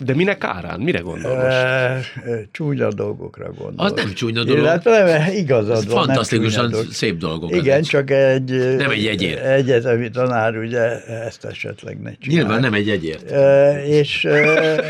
De 0.05 0.15
minek 0.15 0.45
árán? 0.45 0.81
Mire 0.81 0.99
gondol 0.99 1.35
most? 1.35 1.47
eh, 1.47 1.97
eh, 1.97 2.05
csúnya 2.53 2.93
dolgokra 2.93 3.53
gondolok. 3.53 3.81
Az 3.81 3.93
nem 4.05 4.13
csúnya 4.13 4.45
dolog. 4.45 4.63
Illetve 4.63 5.03
nem, 5.19 5.33
igazad 5.33 5.77
Ez 5.77 5.87
van, 5.87 6.05
fantasztikusan 6.05 6.71
dolog. 6.71 6.91
szép 6.91 7.17
dolgok. 7.19 7.51
Igen, 7.51 7.79
ezek. 7.79 7.83
csak 7.91 8.11
egy, 8.11 8.77
Nem 8.77 8.91
egy 8.91 9.03
jegyér. 9.03 9.39
egyetemi 9.39 10.11
tanár 10.11 10.57
ugye 10.57 11.05
ezt 11.07 11.45
esetleg 11.45 12.01
ne 12.01 12.13
csinálja. 12.15 12.43
Nyilván 12.43 12.61
nem 12.61 12.75
egy 12.75 12.91
egyért. 12.91 13.31
E, 13.31 13.85
és 13.87 14.25
e, 14.25 14.81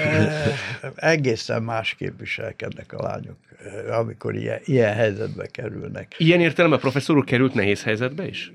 egészen 0.95 1.63
másképp 1.63 2.19
viselkednek 2.21 2.93
a 2.93 3.03
lányok, 3.03 3.37
amikor 3.91 4.35
ilyen, 4.35 4.61
ilyen 4.65 4.95
helyzetbe 4.95 5.47
kerülnek. 5.47 6.15
Ilyen 6.19 6.41
értelemben 6.41 6.79
a 6.79 6.83
professzor 6.83 7.17
úr 7.17 7.25
került 7.25 7.55
nehéz 7.55 7.83
helyzetbe 7.83 8.29
is? 8.29 8.53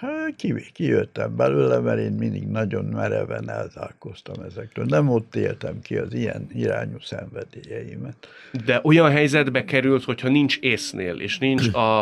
Hát, 0.00 0.36
ki, 0.36 0.54
kijöttem 0.72 1.36
belőle, 1.36 1.78
mert 1.78 1.98
én 1.98 2.12
mindig 2.12 2.46
nagyon 2.46 2.84
mereven 2.84 3.50
elzárkoztam 3.50 4.44
ezektől. 4.44 4.84
Nem 4.84 5.08
ott 5.08 5.36
éltem 5.36 5.80
ki 5.80 5.96
az 5.96 6.14
ilyen 6.14 6.46
irányú 6.54 6.98
szenvedélyeimet. 7.00 8.28
De 8.64 8.80
olyan 8.82 9.10
helyzetbe 9.10 9.64
került, 9.64 10.04
hogyha 10.04 10.28
nincs 10.28 10.58
észnél, 10.58 11.20
és 11.20 11.38
nincs 11.38 11.68
a, 11.68 11.98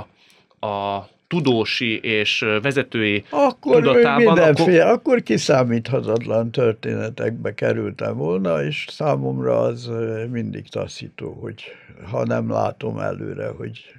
a 0.67 1.09
tudósi 1.27 1.99
és 1.99 2.45
vezetői 2.63 3.25
Akkor 3.31 3.83
tudatában, 3.83 4.23
mindenféle, 4.25 4.83
akkor 4.83 4.95
akkor... 4.95 5.23
kiszámíthatatlan 5.23 6.51
történetekbe 6.51 7.55
kerültem 7.55 8.17
volna, 8.17 8.65
és 8.65 8.87
számomra 8.91 9.61
az 9.61 9.91
mindig 10.31 10.69
taszító, 10.69 11.33
hogy 11.33 11.63
ha 12.11 12.25
nem 12.25 12.51
látom 12.51 12.99
előre, 12.99 13.47
hogy 13.47 13.95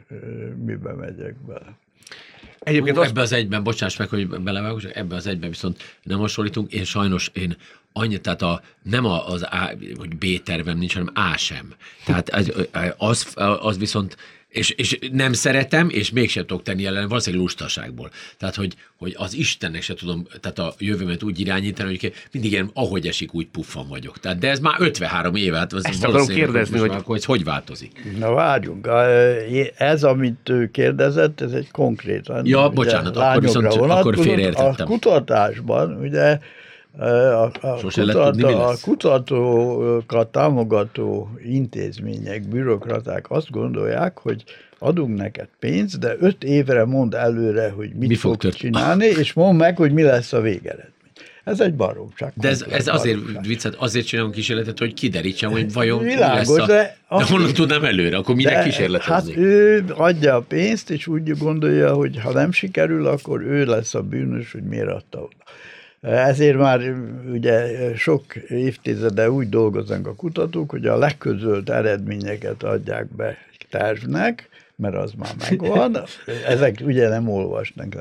mibe 0.66 0.94
megyek 0.94 1.36
bele. 1.48 1.78
egyébként 2.60 2.98
azt 2.98 3.10
ebbe 3.10 3.22
az 3.22 3.32
egyben, 3.32 3.64
bocsáss 3.64 3.98
meg, 3.98 4.10
hogy 4.10 4.28
belevágok, 4.28 4.80
csak 4.80 4.96
ebbe 4.96 5.16
az 5.16 5.28
egyben 5.28 5.50
viszont 5.50 5.98
nem 6.04 6.20
hasonlítunk, 6.20 6.74
én 6.74 6.84
sajnos 6.84 7.32
én 7.34 7.56
annyi, 7.94 8.18
tehát 8.18 8.42
a, 8.42 8.62
nem 8.82 9.06
a, 9.06 9.28
az 9.28 9.42
A, 9.42 9.72
hogy 9.98 10.16
B 10.16 10.44
tervem 10.44 10.78
nincs, 10.78 10.94
hanem 10.94 11.14
A 11.14 11.38
sem. 11.38 11.74
Tehát 12.06 12.30
az, 12.30 12.68
az, 12.98 13.34
az 13.60 13.78
viszont 13.78 14.18
és, 14.56 14.70
és 14.70 15.00
nem 15.12 15.34
szeretem, 15.34 15.90
és 15.90 16.12
mégsem 16.12 16.46
tudok 16.46 16.64
tenni 16.64 16.86
ellen, 16.86 17.08
valószínűleg 17.08 17.46
lustaságból. 17.46 18.10
Tehát, 18.38 18.56
hogy, 18.56 18.74
hogy 18.98 19.14
az 19.18 19.34
Istennek 19.34 19.82
se 19.82 19.94
tudom, 19.94 20.28
tehát 20.42 20.60
a 20.60 20.74
jövőmet 20.80 21.24
úgy 21.24 21.40
irányítani, 21.40 21.90
hogy 22.02 22.14
mindig 22.32 22.52
ilyen, 22.52 22.70
ahogy 22.74 23.08
esik, 23.08 23.34
úgy 23.34 23.48
puffan 23.48 23.88
vagyok. 23.88 24.20
Tehát, 24.20 24.38
de 24.38 24.50
ez 24.50 24.60
már 24.60 24.76
53 24.80 25.36
éve, 25.36 25.58
hát 25.58 25.74
az 25.74 25.86
Ezt 25.86 26.04
akarom 26.04 26.28
kérdezni, 26.28 26.78
hogy- 26.80 26.90
már 26.90 26.98
akkor 26.98 27.16
ez 27.16 27.26
hogy 27.26 27.44
változik? 27.44 28.18
Na 28.20 28.34
várjunk, 28.34 28.90
ez, 29.78 30.04
amit 30.04 30.50
ő 30.50 30.70
kérdezett, 30.72 31.42
ez 31.42 31.52
egy 31.52 31.72
konkrétan 31.72 32.46
Ja, 32.46 32.66
ugye, 32.66 32.76
bocsánat, 32.76 33.08
akkor 33.08 33.22
lányokra 33.22 33.48
viszont- 33.48 33.66
akkor 33.66 33.80
vonatkozott. 33.88 34.24
félreértettem. 34.26 34.86
A 34.86 34.90
kutatásban 34.90 35.98
ugye 36.02 36.40
a, 36.98 37.44
a, 37.62 37.78
tudni, 37.92 38.44
mi 38.44 38.52
a 38.54 38.74
kutatókat 38.82 40.28
támogató 40.28 41.30
intézmények, 41.46 42.48
bürokraták 42.48 43.32
azt 43.32 43.52
gondolják, 43.52 44.18
hogy 44.20 44.44
adunk 44.80 45.18
neked 45.18 45.48
pénzt, 45.60 46.00
de 46.00 46.16
öt 46.20 46.44
évre 46.44 46.86
mond 46.86 47.14
előre, 47.14 47.70
hogy 47.70 47.90
mit 47.94 48.10
Mi 48.10 48.16
fog 48.16 48.36
történni. 48.36 48.74
csinálni, 48.74 49.06
és 49.06 49.34
mondd 49.34 49.58
meg, 49.58 49.78
hogy 49.78 49.92
mi 49.92 50.02
lesz 50.02 50.34
a 50.34 50.42
végeredmény. 50.42 50.90
Ez 51.44 51.60
egy 51.60 51.74
baromság. 51.76 52.32
De 52.36 52.48
ez, 52.48 52.66
ez 52.70 52.88
azért 52.88 53.18
baromság. 53.20 53.44
viccet, 53.46 53.76
azért 53.76 54.06
csinálunk 54.06 54.34
kísérletet, 54.34 54.80
hogy 54.80 54.94
kiderítsem, 54.94 55.52
hogy 55.52 55.74
vajon 55.74 56.04
mi 56.04 56.14
Világos, 56.14 56.48
lesz 56.48 56.58
a... 56.58 56.66
de 56.66 56.74
De, 56.74 56.98
azt- 57.08 57.30
honnan 57.30 57.54
tudnám 57.54 57.84
előre, 57.84 58.18
akkor 58.18 58.36
minek 58.36 58.64
kísérletezni? 58.64 59.32
Hát 59.34 59.42
ő 59.42 59.86
adja 59.96 60.36
a 60.36 60.42
pénzt, 60.42 60.90
és 60.90 61.08
úgy 61.08 61.38
gondolja, 61.38 61.94
hogy 61.94 62.20
ha 62.24 62.32
nem 62.32 62.52
sikerül, 62.52 63.08
akkor 63.08 63.42
ő 63.42 63.66
lesz 63.66 63.96
a 63.96 64.02
bűnös, 64.02 64.52
hogy 64.52 64.64
miért 64.64 64.88
adta 64.90 65.18
oda. 65.20 65.36
Ezért 66.06 66.58
már 66.58 66.82
ugye 67.32 67.68
sok 67.96 68.36
évtizede 68.36 69.30
úgy 69.30 69.50
dolgoznak 69.50 70.08
a 70.08 70.16
kutatók, 70.16 70.70
hogy 70.70 70.86
a 70.86 70.98
legközölt 70.98 71.70
eredményeket 71.70 72.64
adják 72.64 73.08
be 73.16 73.38
tervnek, 73.70 74.50
mert 74.76 74.96
az 74.96 75.14
már 75.18 75.36
megvan. 75.50 75.98
Ezek 76.48 76.80
ugye 76.84 77.10
nem 77.10 77.30
olvasnak, 77.30 77.96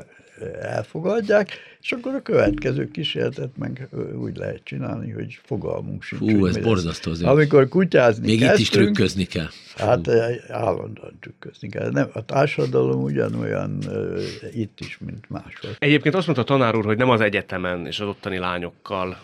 elfogadják, 0.61 1.49
és 1.81 1.91
akkor 1.91 2.13
a 2.13 2.21
következő 2.21 2.91
kísérletet 2.91 3.57
meg 3.57 3.87
úgy 4.21 4.37
lehet 4.37 4.61
csinálni, 4.63 5.11
hogy 5.11 5.39
fogalmunk 5.43 6.03
sincs. 6.03 6.21
Fú, 6.21 6.39
hogy 6.39 6.49
ez 6.49 6.63
borzasztó 6.63 7.11
azért. 7.11 7.29
Amikor 7.29 7.67
kutyázni 7.67 8.25
Még 8.25 8.35
itt 8.35 8.41
is 8.41 8.47
kezdtünk, 8.47 8.83
trükközni 8.83 9.23
kell. 9.25 9.47
Hát 9.75 10.07
eh, 10.07 10.35
állandóan 10.49 11.17
trükközni 11.19 11.69
kell. 11.69 11.91
Nem, 11.91 12.09
a 12.13 12.25
társadalom 12.25 13.03
ugyanolyan 13.03 13.77
uh, 13.87 14.21
itt 14.53 14.79
is, 14.79 14.97
mint 15.05 15.29
máshol. 15.29 15.71
Egyébként 15.79 16.15
azt 16.15 16.25
mondta 16.25 16.43
a 16.43 16.57
tanár 16.57 16.75
úr, 16.75 16.85
hogy 16.85 16.97
nem 16.97 17.09
az 17.09 17.21
egyetemen 17.21 17.85
és 17.85 17.99
az 17.99 18.07
ottani 18.07 18.37
lányokkal 18.37 19.17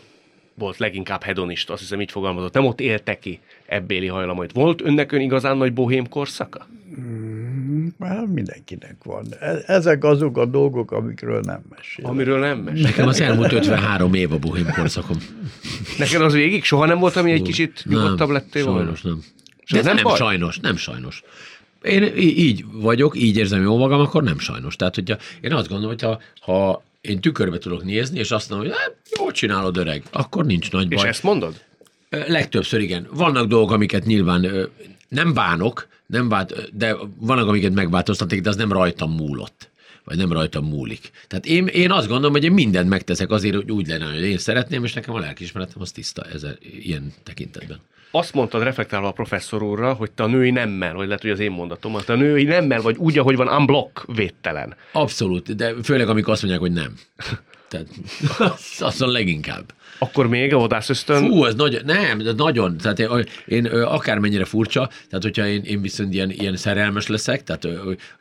volt 0.54 0.78
leginkább 0.78 1.24
hedonista, 1.24 1.74
azt 1.74 1.82
hiszem 1.82 2.02
így 2.02 2.12
fogalmazott. 2.12 2.54
Nem 2.54 2.66
ott 2.66 2.80
élte 2.80 3.20
ki 3.20 3.40
ebbéli 3.66 4.08
hajlamait. 4.08 4.52
Volt 4.52 4.82
önnek 4.82 5.12
ön 5.12 5.22
igazán 5.22 5.58
nagy 5.58 5.74
bohém 5.74 6.10
korszaka? 6.10 6.68
Már 7.98 8.26
mindenkinek 8.26 8.96
van. 9.04 9.26
E- 9.40 9.64
Ezek 9.66 10.04
azok 10.04 10.38
a 10.38 10.46
dolgok, 10.46 10.92
amikről 10.92 11.40
nem 11.40 11.62
mesél. 11.70 12.06
Amiről 12.06 12.40
nem 12.40 12.58
mes. 12.60 12.82
Nekem 12.82 13.08
az 13.08 13.22
elmúlt 13.22 13.52
53 13.52 14.14
év 14.14 14.32
a 14.32 14.38
bohém 14.38 14.68
korszakom. 14.76 15.18
Neked 15.98 16.22
az 16.22 16.34
végig? 16.34 16.64
Soha 16.64 16.86
nem 16.86 17.00
volt, 17.00 17.16
ami 17.16 17.32
egy 17.32 17.42
kicsit 17.42 17.84
nyugodtabb 17.90 18.30
lettél 18.30 18.64
volna? 18.66 18.80
Sajnos 18.82 19.02
nem. 19.02 19.20
És 19.64 19.72
De 19.72 19.78
ez 19.78 19.86
nem, 19.86 19.96
nem 19.96 20.04
baj? 20.04 20.18
sajnos, 20.18 20.60
nem 20.60 20.76
sajnos. 20.76 21.24
Én 21.82 22.04
így 22.18 22.66
vagyok, 22.72 23.18
így 23.18 23.38
érzem 23.38 23.62
jól 23.62 23.78
magam, 23.78 24.00
akkor 24.00 24.24
nem 24.24 24.40
sajnos. 24.40 24.76
Tehát, 24.76 24.96
hogyha 24.96 25.18
én 25.42 25.54
azt 25.54 25.68
gondolom, 25.68 25.92
hogy 26.00 26.02
ha, 26.02 26.20
ha 26.52 26.84
én 27.02 27.20
tükörbe 27.22 27.58
tudok 27.58 27.84
nézni, 27.84 28.20
és 28.20 28.32
azt 28.32 28.50
mondom, 28.50 28.68
hogy 28.68 28.78
hát, 28.78 28.96
jól 29.20 29.32
csinálod 29.32 29.78
öreg, 29.78 30.04
akkor 30.12 30.46
nincs 30.46 30.72
nagy 30.72 30.92
És 30.92 30.98
baj. 31.00 31.08
ezt 31.10 31.24
mondod? 31.24 31.62
Legtöbbször 32.10 32.80
igen. 32.80 33.08
Vannak 33.14 33.48
dolgok, 33.48 33.72
amiket 33.72 34.06
nyilván 34.06 34.70
nem 35.08 35.34
bánok, 35.34 35.88
nem 36.12 36.30
bánt, 36.30 36.78
de 36.78 36.96
vannak, 37.20 37.48
amiket 37.48 37.74
megváltoztatik, 37.74 38.42
de 38.42 38.50
az 38.50 38.56
nem 38.56 38.72
rajtam 38.72 39.12
múlott 39.12 39.70
vagy 40.04 40.18
nem 40.18 40.32
rajtam 40.32 40.66
múlik. 40.66 41.12
Tehát 41.28 41.46
én, 41.46 41.68
én 41.68 41.92
azt 41.92 42.08
gondolom, 42.08 42.32
hogy 42.32 42.44
én 42.44 42.52
mindent 42.52 42.90
megteszek 42.90 43.32
azért, 43.32 43.56
hogy 43.56 43.72
úgy 43.72 43.88
lenne, 43.88 44.06
hogy 44.06 44.22
én 44.22 44.38
szeretném, 44.38 44.84
és 44.84 44.94
nekem 44.94 45.14
a 45.14 45.20
lelkiismeretem 45.20 45.82
az 45.82 45.92
tiszta 45.92 46.24
ezer, 46.24 46.58
ilyen 46.62 47.14
tekintetben. 47.24 47.80
Azt 48.12 48.34
mondtad 48.34 48.64
reflektálva 48.64 49.08
a 49.08 49.12
professzor 49.12 49.64
úrra, 49.64 49.94
hogy 49.94 50.12
te 50.12 50.24
a 50.24 50.28
női 50.28 50.52
nemmel, 50.52 50.94
vagy 50.94 51.06
lehet, 51.06 51.22
hogy 51.22 51.32
az 51.32 51.40
én 51.40 51.52
mondatom, 51.52 51.98
te 52.06 52.14
a 52.14 52.16
női 52.16 52.44
nemmel 52.44 52.82
vagy 52.82 52.98
úgy, 52.98 53.18
ahogy 53.18 53.36
van 53.36 53.48
unblock 53.48 54.06
védtelen. 54.16 54.76
Abszolút, 54.92 55.56
de 55.56 55.74
főleg 55.84 56.10
amikor 56.10 56.34
azt 56.34 56.42
mondják, 56.42 56.62
hogy 56.62 56.72
nem. 56.72 56.94
Tehát 57.68 57.88
az, 58.54 58.78
az 58.80 59.02
a 59.02 59.08
leginkább. 59.08 59.74
Akkor 60.04 60.28
még 60.28 60.54
a 60.54 60.82
ösztön... 60.88 61.28
Fú, 61.28 61.46
ez 61.46 61.56
nagy, 61.56 61.82
nem, 61.86 62.18
de 62.18 62.32
nagyon, 62.32 62.78
tehát 62.78 63.00
én, 63.00 63.26
én 63.46 63.66
akármennyire 63.66 64.46
furcsa, 64.46 64.88
tehát 64.88 65.24
hogyha 65.24 65.48
én, 65.48 65.62
én 65.64 65.82
viszont 65.82 66.14
ilyen, 66.14 66.32
ilyen 66.32 66.56
szerelmes 66.56 67.08
leszek, 67.08 67.44
tehát 67.44 67.68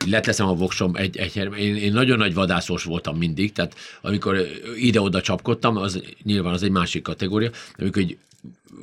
leteszem 0.07 0.47
a 0.47 0.53
voksom 0.53 0.95
egy, 0.95 1.17
egy 1.17 1.35
én, 1.57 1.75
én 1.75 1.93
nagyon 1.93 2.17
nagy 2.17 2.33
vadászós 2.33 2.83
voltam 2.83 3.17
mindig, 3.17 3.51
tehát 3.51 3.75
amikor 4.01 4.47
ide-oda 4.75 5.21
csapkodtam, 5.21 5.77
az 5.77 6.01
nyilván 6.23 6.53
az 6.53 6.63
egy 6.63 6.71
másik 6.71 7.03
kategória, 7.03 7.49
amikor 7.77 8.01
egy, 8.01 8.17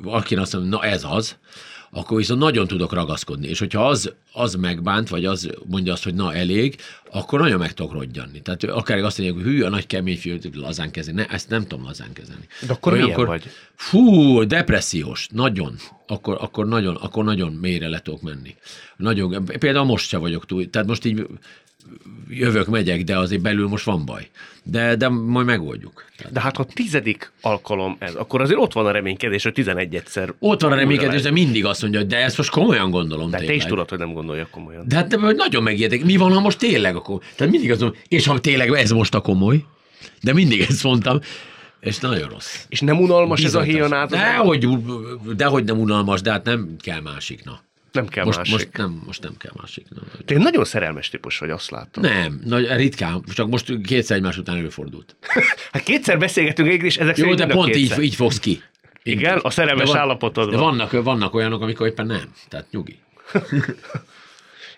valaki 0.01 0.35
azt 0.35 0.53
mondja, 0.53 0.71
na 0.71 0.83
ez 0.83 1.03
az, 1.09 1.35
akkor 1.91 2.17
viszont 2.17 2.39
nagyon 2.39 2.67
tudok 2.67 2.93
ragaszkodni. 2.93 3.47
És 3.47 3.59
hogyha 3.59 3.87
az, 3.87 4.13
az 4.33 4.55
megbánt, 4.55 5.09
vagy 5.09 5.25
az 5.25 5.49
mondja 5.65 5.93
azt, 5.93 6.03
hogy 6.03 6.13
na 6.13 6.33
elég, 6.33 6.75
akkor 7.11 7.39
nagyon 7.39 7.59
meg 7.59 7.73
tudok 7.73 7.93
rodjanni. 7.93 8.41
Tehát 8.41 8.63
akár 8.63 8.97
azt 8.97 9.17
mondják, 9.17 9.43
hogy 9.43 9.53
hű, 9.53 9.63
a 9.63 9.69
nagy 9.69 9.87
kemény 9.87 10.17
fiú, 10.17 10.37
lazán 10.53 10.91
kezelni. 10.91 11.21
Ne, 11.21 11.27
ezt 11.27 11.49
nem 11.49 11.61
tudom 11.67 11.83
lazán 11.83 12.13
kezelni. 12.13 12.47
De 12.67 12.73
akkor 12.73 12.93
milyen 12.93 13.25
vagy? 13.25 13.43
Fú, 13.75 14.43
depressziós, 14.43 15.27
nagyon. 15.31 15.75
Akkor, 16.07 16.37
akkor 16.39 16.67
nagyon, 16.67 16.95
akkor 16.95 17.23
nagyon 17.23 17.53
mélyre 17.53 17.87
le 17.87 17.99
tudok 17.99 18.21
menni. 18.21 18.55
Nagyon, 18.97 19.45
például 19.45 19.85
most 19.85 20.07
se 20.07 20.17
vagyok 20.17 20.45
túl, 20.45 20.69
tehát 20.69 20.87
most 20.87 21.05
így 21.05 21.27
jövök, 22.29 22.67
megyek, 22.67 23.03
de 23.03 23.17
azért 23.17 23.41
belül 23.41 23.67
most 23.67 23.85
van 23.85 24.05
baj. 24.05 24.29
De, 24.71 24.95
de 24.95 25.07
majd 25.09 25.45
megoldjuk. 25.45 26.05
De 26.31 26.41
hát 26.41 26.55
ha 26.55 26.63
tizedik 26.63 27.31
alkalom 27.41 27.95
ez, 27.99 28.15
akkor 28.15 28.41
azért 28.41 28.59
ott 28.59 28.73
van 28.73 28.85
a 28.85 28.91
reménykedés, 28.91 29.43
hogy 29.43 29.53
tizenegy 29.53 29.95
egyszer. 29.95 30.33
ott 30.39 30.61
van 30.61 30.71
a 30.71 30.75
reménykedés, 30.75 31.21
de 31.21 31.31
mindig 31.31 31.65
azt 31.65 31.81
mondja, 31.81 31.99
hogy 31.99 32.09
de 32.09 32.17
ezt 32.17 32.37
most 32.37 32.49
komolyan 32.49 32.91
gondolom 32.91 33.29
De 33.29 33.37
te 33.37 33.43
tényleg. 33.43 33.57
is 33.57 33.65
tudod, 33.65 33.89
hogy 33.89 33.99
nem 33.99 34.13
gondolja 34.13 34.47
komolyan. 34.51 34.83
De 34.87 34.95
hát 34.95 35.07
de, 35.07 35.17
nagyon 35.17 35.63
megijedek. 35.63 36.03
Mi 36.03 36.17
van, 36.17 36.33
ha 36.33 36.39
most 36.39 36.57
tényleg 36.57 36.95
akkor? 36.95 37.21
Tehát 37.35 37.53
mindig 37.53 37.71
azt 37.71 37.81
mondom, 37.81 37.99
és 38.07 38.27
ha 38.27 38.39
tényleg 38.39 38.71
ez 38.71 38.91
most 38.91 39.15
a 39.15 39.21
komoly, 39.21 39.63
de 40.21 40.33
mindig 40.33 40.61
ezt 40.61 40.83
mondtam, 40.83 41.19
és 41.79 41.97
nagyon 41.97 42.29
rossz. 42.29 42.65
És 42.69 42.79
nem 42.79 42.99
unalmas 43.01 43.43
ez 43.43 43.55
a 43.55 43.61
híjonát? 43.61 44.09
Dehogy, 44.09 44.67
dehogy 45.35 45.63
nem 45.63 45.79
unalmas, 45.79 46.21
de 46.21 46.31
hát 46.31 46.45
nem 46.45 46.75
kell 46.79 47.01
másik, 47.01 47.43
na. 47.43 47.59
Nem 47.99 48.07
kell 48.07 48.25
most, 48.25 48.37
másik. 48.37 48.53
most, 48.53 48.77
nem, 48.77 49.01
most 49.05 49.23
nem 49.23 49.37
kell 49.37 49.51
másik. 49.55 49.85
Nem. 49.89 50.03
Te 50.25 50.37
nagyon 50.37 50.65
szerelmes 50.65 51.09
típus 51.09 51.37
vagy, 51.37 51.49
azt 51.49 51.69
látom. 51.69 52.03
nem, 52.03 52.41
nagy, 52.45 52.67
ritkán, 52.75 53.23
csak 53.33 53.49
most 53.49 53.81
kétszer 53.81 54.17
egymás 54.17 54.37
után 54.37 54.57
előfordult. 54.57 55.15
Hát 55.71 55.83
kétszer 55.83 56.19
beszélgetünk 56.19 56.67
végül, 56.67 56.85
és 56.85 56.97
ezek 56.97 57.17
Jó, 57.17 57.33
de 57.33 57.45
pont 57.45 57.75
így, 57.75 57.81
kétszer. 57.87 57.99
így 57.99 58.15
fogsz 58.15 58.39
ki. 58.39 58.61
Igen? 59.03 59.37
A 59.37 59.49
szerelmes 59.49 59.87
van- 59.87 59.97
állapotodban. 59.97 60.55
De 60.55 60.59
vannak, 60.59 61.03
vannak 61.03 61.33
olyanok, 61.33 61.61
amikor 61.61 61.87
éppen 61.87 62.05
nem. 62.05 62.33
Tehát 62.49 62.67
nyugi. 62.71 62.97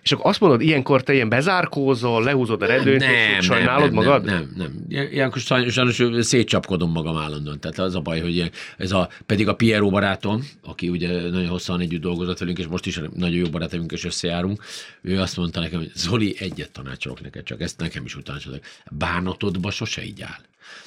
És 0.04 0.12
akkor 0.12 0.26
azt 0.30 0.40
mondod, 0.40 0.62
ilyenkor 0.62 1.04
te 1.04 1.14
ilyen 1.14 1.30
bezárkózol, 1.30 2.24
lehúzod 2.24 2.62
a 2.62 2.66
redőnyt, 2.66 3.04
és 3.40 3.46
sajnálod 3.46 3.86
nem, 3.86 3.94
magad? 3.94 4.24
Nem, 4.24 4.36
nem, 4.36 4.52
nem. 4.56 4.86
Ilyen- 4.90 5.12
Ilyenkor 5.12 5.42
sajnos, 5.42 6.02
szétcsapkodom 6.20 6.92
magam 6.92 7.18
állandóan. 7.18 7.60
Tehát 7.60 7.80
az 7.80 7.96
a 7.96 8.00
baj, 8.00 8.20
hogy 8.20 8.52
ez 8.78 8.92
a, 8.92 9.10
pedig 9.26 9.48
a 9.48 9.56
Piero 9.56 9.90
barátom, 9.90 10.48
aki 10.64 10.90
ugye 10.90 11.30
nagyon 11.30 11.50
hosszan 11.50 11.80
együtt 11.80 12.02
dolgozott 12.02 12.38
velünk, 12.40 12.60
és 12.60 12.68
most 12.68 12.86
is 12.86 13.00
nagyon 13.16 13.38
jó 13.38 13.50
barátunk, 13.50 13.92
és 13.92 14.06
összejárunk, 14.06 14.64
ő 15.02 15.20
azt 15.20 15.38
mondta 15.38 15.60
nekem, 15.60 15.80
hogy 15.80 15.92
Zoli, 15.96 16.36
egyet 16.40 16.72
tanácsolok 16.72 17.22
neked, 17.22 17.44
csak 17.44 17.62
ezt 17.62 17.80
nekem 17.80 18.06
is 18.06 18.18
tanácsolok. 18.24 18.60
Bánatodba 18.92 19.72
sose 19.72 20.04
így 20.06 20.22
áll. 20.22 20.40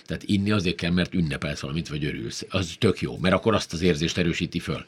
Tehát 0.07 0.23
inni 0.23 0.51
azért 0.51 0.77
kell, 0.77 0.91
mert 0.91 1.15
ünnepelsz 1.15 1.61
valamit, 1.61 1.89
vagy 1.89 2.05
örülsz. 2.05 2.47
Az 2.49 2.75
tök 2.79 3.01
jó, 3.01 3.19
mert 3.19 3.35
akkor 3.35 3.55
azt 3.55 3.73
az 3.73 3.83
érzést 3.83 4.19
erősíti 4.19 4.59
föl. 4.59 4.85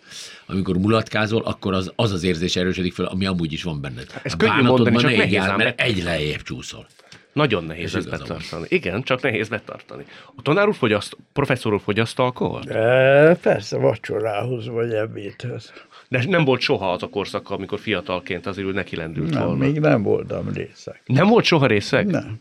Amikor 0.47 0.79
mulatkázol, 0.79 1.43
akkor 1.43 1.75
az 1.75 1.93
az, 1.97 2.12
az 2.12 2.23
érzés 2.23 2.57
erősödik 2.57 2.93
föl, 2.95 3.07
ami 3.07 3.27
amúgy 3.27 3.53
is 3.53 3.62
van 3.62 3.81
benned. 3.81 4.15
Ez 4.22 4.33
A 4.33 4.37
könnyű 4.37 4.62
mondani, 4.62 4.96
csak 4.96 5.16
nehéz 5.16 5.42
áll, 5.42 5.57
mert 5.57 5.81
egy 5.81 6.02
lejjebb 6.02 6.42
csúszol. 6.42 6.87
Nagyon 7.33 7.64
nehéz 7.64 7.94
ezt 7.94 8.11
betartani. 8.11 8.66
Igen, 8.68 9.02
csak 9.02 9.22
nehéz 9.22 9.48
betartani. 9.48 10.05
A 10.37 10.42
tanár 10.42 10.68
úr 10.68 10.74
fogyaszt, 10.74 11.16
professzor 11.33 11.72
úr 11.72 11.81
fogyaszt 11.81 12.18
alkoholt? 12.18 12.70
E, 12.70 13.35
persze, 13.42 13.76
vacsorához 13.76 14.68
vagy 14.68 14.92
ebédhez. 14.92 15.72
De 16.09 16.24
nem 16.29 16.44
volt 16.44 16.61
soha 16.61 16.92
az 16.92 17.02
a 17.02 17.07
korszak, 17.09 17.50
amikor 17.50 17.79
fiatalként 17.79 18.46
azért 18.46 18.66
úgy 18.66 18.74
neki 18.74 18.96
lendült 18.96 19.31
Nem, 19.31 19.42
volna. 19.44 19.64
még 19.64 19.81
nem 19.81 20.02
voltam 20.02 20.52
részek. 20.55 21.02
Nem 21.07 21.26
volt 21.29 21.44
soha 21.44 21.66
részeg? 21.66 22.07
Nem. 22.07 22.40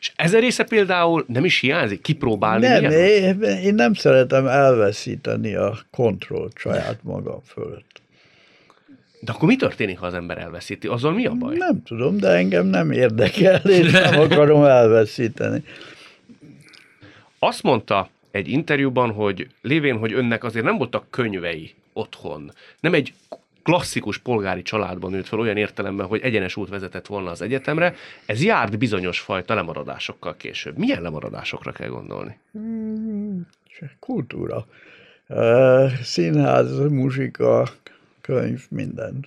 És 0.00 0.12
ezer 0.16 0.40
része 0.40 0.64
például 0.64 1.24
nem 1.28 1.44
is 1.44 1.60
hiányzik? 1.60 2.00
Kipróbálni 2.02 2.66
Nem, 2.66 2.84
én, 2.90 3.40
én 3.42 3.74
nem 3.74 3.94
szeretem 3.94 4.46
elveszíteni 4.46 5.54
a 5.54 5.78
kontrollt 5.90 6.58
saját 6.58 6.98
magam 7.02 7.40
fölött. 7.46 8.01
De 9.24 9.32
akkor 9.32 9.48
mi 9.48 9.56
történik, 9.56 9.98
ha 9.98 10.06
az 10.06 10.14
ember 10.14 10.38
elveszíti? 10.38 10.86
Azzal 10.86 11.12
mi 11.12 11.26
a 11.26 11.32
baj? 11.32 11.56
Nem 11.56 11.82
tudom, 11.82 12.16
de 12.16 12.28
engem 12.28 12.66
nem 12.66 12.90
érdekel, 12.90 13.56
és 13.56 13.90
nem 13.90 14.20
akarom 14.20 14.64
elveszíteni. 14.64 15.64
Azt 17.38 17.62
mondta 17.62 18.08
egy 18.30 18.48
interjúban, 18.48 19.10
hogy 19.10 19.48
lévén, 19.60 19.98
hogy 19.98 20.12
önnek 20.12 20.44
azért 20.44 20.64
nem 20.64 20.76
voltak 20.76 21.04
könyvei 21.10 21.74
otthon. 21.92 22.50
Nem 22.80 22.94
egy 22.94 23.14
klasszikus 23.62 24.18
polgári 24.18 24.62
családban 24.62 25.10
nőtt 25.10 25.26
fel 25.26 25.38
olyan 25.38 25.56
értelemben, 25.56 26.06
hogy 26.06 26.20
egyenes 26.20 26.56
út 26.56 26.68
vezetett 26.68 27.06
volna 27.06 27.30
az 27.30 27.42
egyetemre, 27.42 27.94
ez 28.26 28.44
járt 28.44 28.78
bizonyos 28.78 29.20
fajta 29.20 29.54
lemaradásokkal 29.54 30.36
később. 30.36 30.78
Milyen 30.78 31.02
lemaradásokra 31.02 31.72
kell 31.72 31.88
gondolni? 31.88 32.38
Kultúra. 33.98 34.66
E, 35.28 35.88
Színház, 36.02 36.78
muzsika, 36.78 37.68
könyv, 38.22 38.66
minden. 38.70 39.26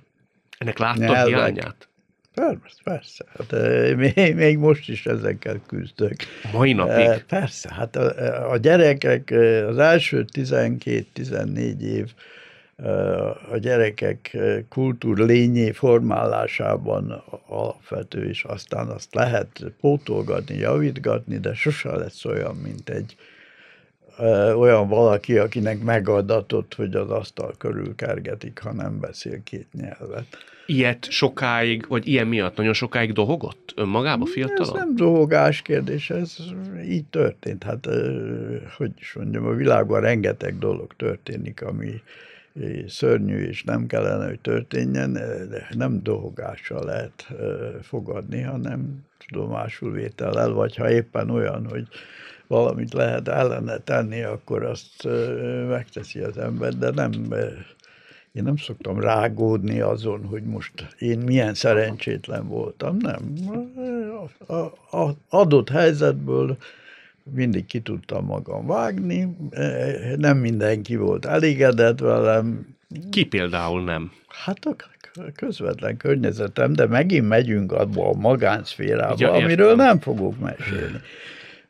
Ennek 0.57 0.77
látta 0.77 0.99
Nyelvek. 0.99 1.25
hiányát? 1.27 1.87
Persze, 2.33 2.79
persze. 2.83 3.25
Hát, 3.37 3.53
e, 3.53 3.95
még, 3.95 4.35
még 4.35 4.57
most 4.57 4.89
is 4.89 5.05
ezekkel 5.05 5.61
küzdök. 5.67 6.15
Mai 6.51 6.73
napig? 6.73 7.05
E, 7.05 7.23
Persze, 7.27 7.73
hát 7.73 7.95
a, 7.95 8.51
a 8.51 8.57
gyerekek 8.57 9.33
az 9.67 9.77
első 9.77 10.25
12-14 10.33 11.79
év 11.79 12.13
a 13.51 13.57
gyerekek 13.57 14.37
kultúr 14.69 15.17
lényé 15.17 15.71
formálásában 15.71 17.23
alapvető, 17.47 18.29
és 18.29 18.43
aztán 18.43 18.87
azt 18.87 19.13
lehet 19.13 19.63
pótolgatni, 19.79 20.55
javítgatni, 20.55 21.37
de 21.37 21.53
sose 21.53 21.95
lesz 21.95 22.25
olyan, 22.25 22.55
mint 22.55 22.89
egy 22.89 23.15
olyan 24.57 24.87
valaki, 24.87 25.37
akinek 25.37 25.83
megadatott, 25.83 26.73
hogy 26.73 26.95
az 26.95 27.09
asztal 27.09 27.53
körül 27.57 27.95
kergetik, 27.95 28.59
ha 28.59 28.73
nem 28.73 28.99
beszél 28.99 29.43
két 29.43 29.67
nyelvet. 29.73 30.25
Ilyet 30.65 31.09
sokáig, 31.09 31.85
vagy 31.87 32.07
ilyen 32.07 32.27
miatt 32.27 32.55
nagyon 32.57 32.73
sokáig 32.73 33.13
dohogott 33.13 33.73
önmagába 33.75 34.25
fiatalon? 34.25 34.77
Ez 34.77 34.83
nem 34.83 34.95
dohogás 34.95 35.61
kérdés, 35.61 36.09
ez 36.09 36.35
így 36.85 37.05
történt. 37.05 37.63
Hát, 37.63 37.87
hogy 38.77 38.91
is 38.99 39.13
mondjam, 39.13 39.45
a 39.45 39.53
világban 39.53 40.01
rengeteg 40.01 40.57
dolog 40.57 40.93
történik, 40.97 41.61
ami 41.61 42.01
szörnyű, 42.87 43.47
és 43.47 43.63
nem 43.63 43.87
kellene, 43.87 44.27
hogy 44.27 44.39
történjen, 44.39 45.13
de 45.49 45.67
nem 45.77 46.03
dohogással 46.03 46.85
lehet 46.85 47.27
fogadni, 47.81 48.41
hanem 48.41 49.05
tudomásul 49.27 49.91
vétellel, 49.91 50.49
vagy 50.49 50.75
ha 50.75 50.91
éppen 50.91 51.29
olyan, 51.29 51.67
hogy 51.69 51.87
valamit 52.47 52.93
lehet 52.93 53.27
ellene 53.27 53.77
tenni, 53.77 54.21
akkor 54.21 54.63
azt 54.63 55.07
megteszi 55.69 56.19
az 56.19 56.37
ember, 56.37 56.73
de 56.73 56.89
nem, 56.89 57.11
én 58.31 58.43
nem 58.43 58.57
szoktam 58.57 58.99
rágódni 58.99 59.79
azon, 59.79 60.25
hogy 60.25 60.43
most 60.43 60.71
én 60.99 61.19
milyen 61.19 61.53
szerencsétlen 61.53 62.47
voltam, 62.47 62.97
nem. 62.97 63.33
A, 64.47 64.97
a, 64.97 65.15
adott 65.29 65.69
helyzetből 65.69 66.57
mindig 67.33 67.65
ki 67.65 67.79
tudtam 67.79 68.25
magam 68.25 68.67
vágni, 68.67 69.37
nem 70.15 70.37
mindenki 70.37 70.95
volt 70.95 71.25
elégedett 71.25 71.99
velem. 71.99 72.75
Ki 73.09 73.25
például 73.25 73.83
nem? 73.83 74.11
Hát 74.27 74.65
a 74.65 74.75
közvetlen 75.35 75.97
környezetem, 75.97 76.73
de 76.73 76.85
megint 76.87 77.27
megyünk 77.27 77.71
abba 77.71 78.09
a 78.09 78.13
magánszférába, 78.13 79.15
ja, 79.17 79.31
amiről 79.31 79.75
nem 79.75 79.99
fogok 79.99 80.39
mesélni 80.39 81.01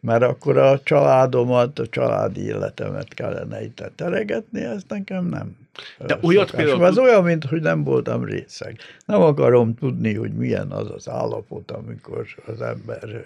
mert 0.06 0.24
akkor 0.24 0.58
a 0.58 0.80
családomat, 0.84 1.80
a 1.80 1.88
családi 1.88 2.41
életemet 2.41 3.14
kellene 3.14 3.64
itt 3.64 3.91
teregetni, 3.95 4.64
ez 4.64 4.84
nekem 4.88 5.26
nem. 5.26 5.58
De 6.06 6.20
olyat 6.22 6.51
például... 6.51 6.86
Ez 6.86 6.97
olyan, 6.97 7.24
mint 7.24 7.43
hogy 7.43 7.62
nem 7.62 7.84
voltam 7.84 8.24
részeg. 8.24 8.78
Nem 9.06 9.22
akarom 9.22 9.76
tudni, 9.76 10.14
hogy 10.14 10.34
milyen 10.34 10.72
az 10.72 10.91
az 10.91 11.10
állapot, 11.10 11.72
amikor 11.72 12.26
az 12.45 12.62
ember 12.62 13.26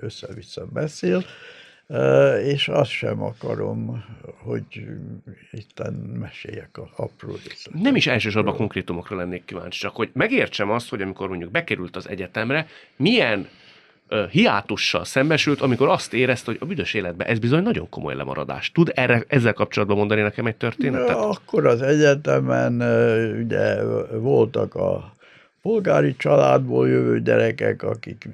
össze-vissza 0.00 0.66
beszél, 0.66 1.24
és 2.44 2.68
azt 2.68 2.90
sem 2.90 3.22
akarom, 3.22 4.04
hogy 4.36 4.86
itt 5.52 5.82
meséljek 6.18 6.78
a 6.78 6.88
apró 6.96 7.32
részletek. 7.32 7.82
Nem 7.82 7.96
is 7.96 8.06
elsősorban 8.06 8.56
konkrétumokra 8.56 9.16
lennék 9.16 9.44
kíváncsi, 9.44 9.78
csak 9.78 9.96
hogy 9.96 10.10
megértsem 10.12 10.70
azt, 10.70 10.88
hogy 10.88 11.02
amikor 11.02 11.28
mondjuk 11.28 11.50
bekerült 11.50 11.96
az 11.96 12.08
egyetemre, 12.08 12.66
milyen 12.96 13.48
hiátussal 14.30 15.04
szembesült, 15.04 15.60
amikor 15.60 15.88
azt 15.88 16.14
érezte, 16.14 16.50
hogy 16.50 16.60
a 16.60 16.66
büdös 16.66 16.94
életben 16.94 17.26
ez 17.26 17.38
bizony 17.38 17.62
nagyon 17.62 17.88
komoly 17.88 18.14
lemaradás. 18.14 18.72
Tud 18.72 18.92
erre, 18.94 19.24
ezzel 19.28 19.52
kapcsolatban 19.52 19.96
mondani 19.96 20.20
nekem 20.20 20.46
egy 20.46 20.56
történetet? 20.56 21.08
Ja, 21.08 21.28
akkor 21.28 21.66
az 21.66 21.82
egyetemen 21.82 22.74
ugye 23.44 23.84
voltak 24.18 24.74
a 24.74 25.12
polgári 25.62 26.16
családból 26.16 26.88
jövő 26.88 27.20
gyerekek, 27.20 27.82
akik 27.82 28.28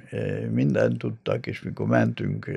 mindent 0.51 0.97
tudtak, 0.97 1.47
és 1.47 1.61
mikor 1.61 1.87
mentünk 1.87 2.49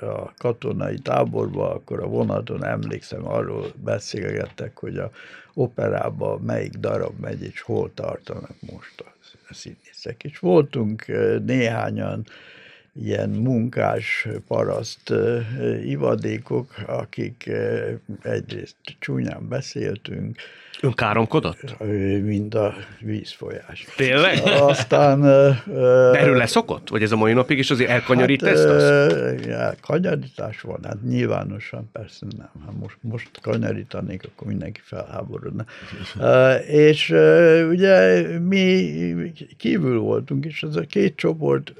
a 0.00 0.32
katonai 0.38 0.98
táborba, 0.98 1.74
akkor 1.74 2.02
a 2.02 2.06
vonaton 2.06 2.64
emlékszem, 2.64 3.28
arról 3.28 3.66
beszélgettek, 3.84 4.78
hogy 4.78 4.96
a 4.96 5.10
operában 5.54 6.40
melyik 6.40 6.72
darab 6.72 7.20
megy, 7.20 7.42
és 7.42 7.60
hol 7.60 7.90
tartanak 7.94 8.54
most 8.70 9.00
a 9.00 9.12
színészek. 9.54 10.24
És 10.24 10.38
voltunk 10.38 11.06
néhányan 11.44 12.26
ilyen 12.94 13.30
munkás 13.30 14.28
paraszt 14.46 15.12
ivadékok, 15.84 16.74
akik 16.86 17.50
egyrészt 18.22 18.76
csúnyán 18.98 19.48
beszéltünk, 19.48 20.36
Ön 20.80 20.92
káromkodott? 20.92 21.76
Mint 22.22 22.54
a 22.54 22.74
vízfolyás. 23.00 23.86
Tényleg? 23.96 24.42
Aztán... 24.44 25.20
De 25.20 26.18
erről 26.18 26.36
leszokott? 26.36 26.88
Vagy 26.88 27.02
ez 27.02 27.12
a 27.12 27.16
mai 27.16 27.32
napig 27.32 27.58
is 27.58 27.70
azért 27.70 27.90
elkanyarít 27.90 28.42
hát, 28.42 28.50
ezt? 28.50 28.64
Azt? 28.64 30.60
Van, 30.62 30.80
hát 30.84 31.02
nyilvánosan 31.02 31.88
persze 31.92 32.26
nem. 32.36 32.50
Ha 32.64 32.72
most, 32.80 32.96
most 33.00 33.30
kanyarítanék, 33.42 34.28
akkor 34.32 34.46
mindenki 34.46 34.80
felháborodna. 34.84 35.64
és 36.66 37.10
ugye 37.70 38.22
mi 38.38 38.92
kívül 39.56 39.98
voltunk, 39.98 40.44
és 40.44 40.62
ez 40.62 40.76
a 40.76 40.80
két 40.80 41.16
csoport 41.16 41.74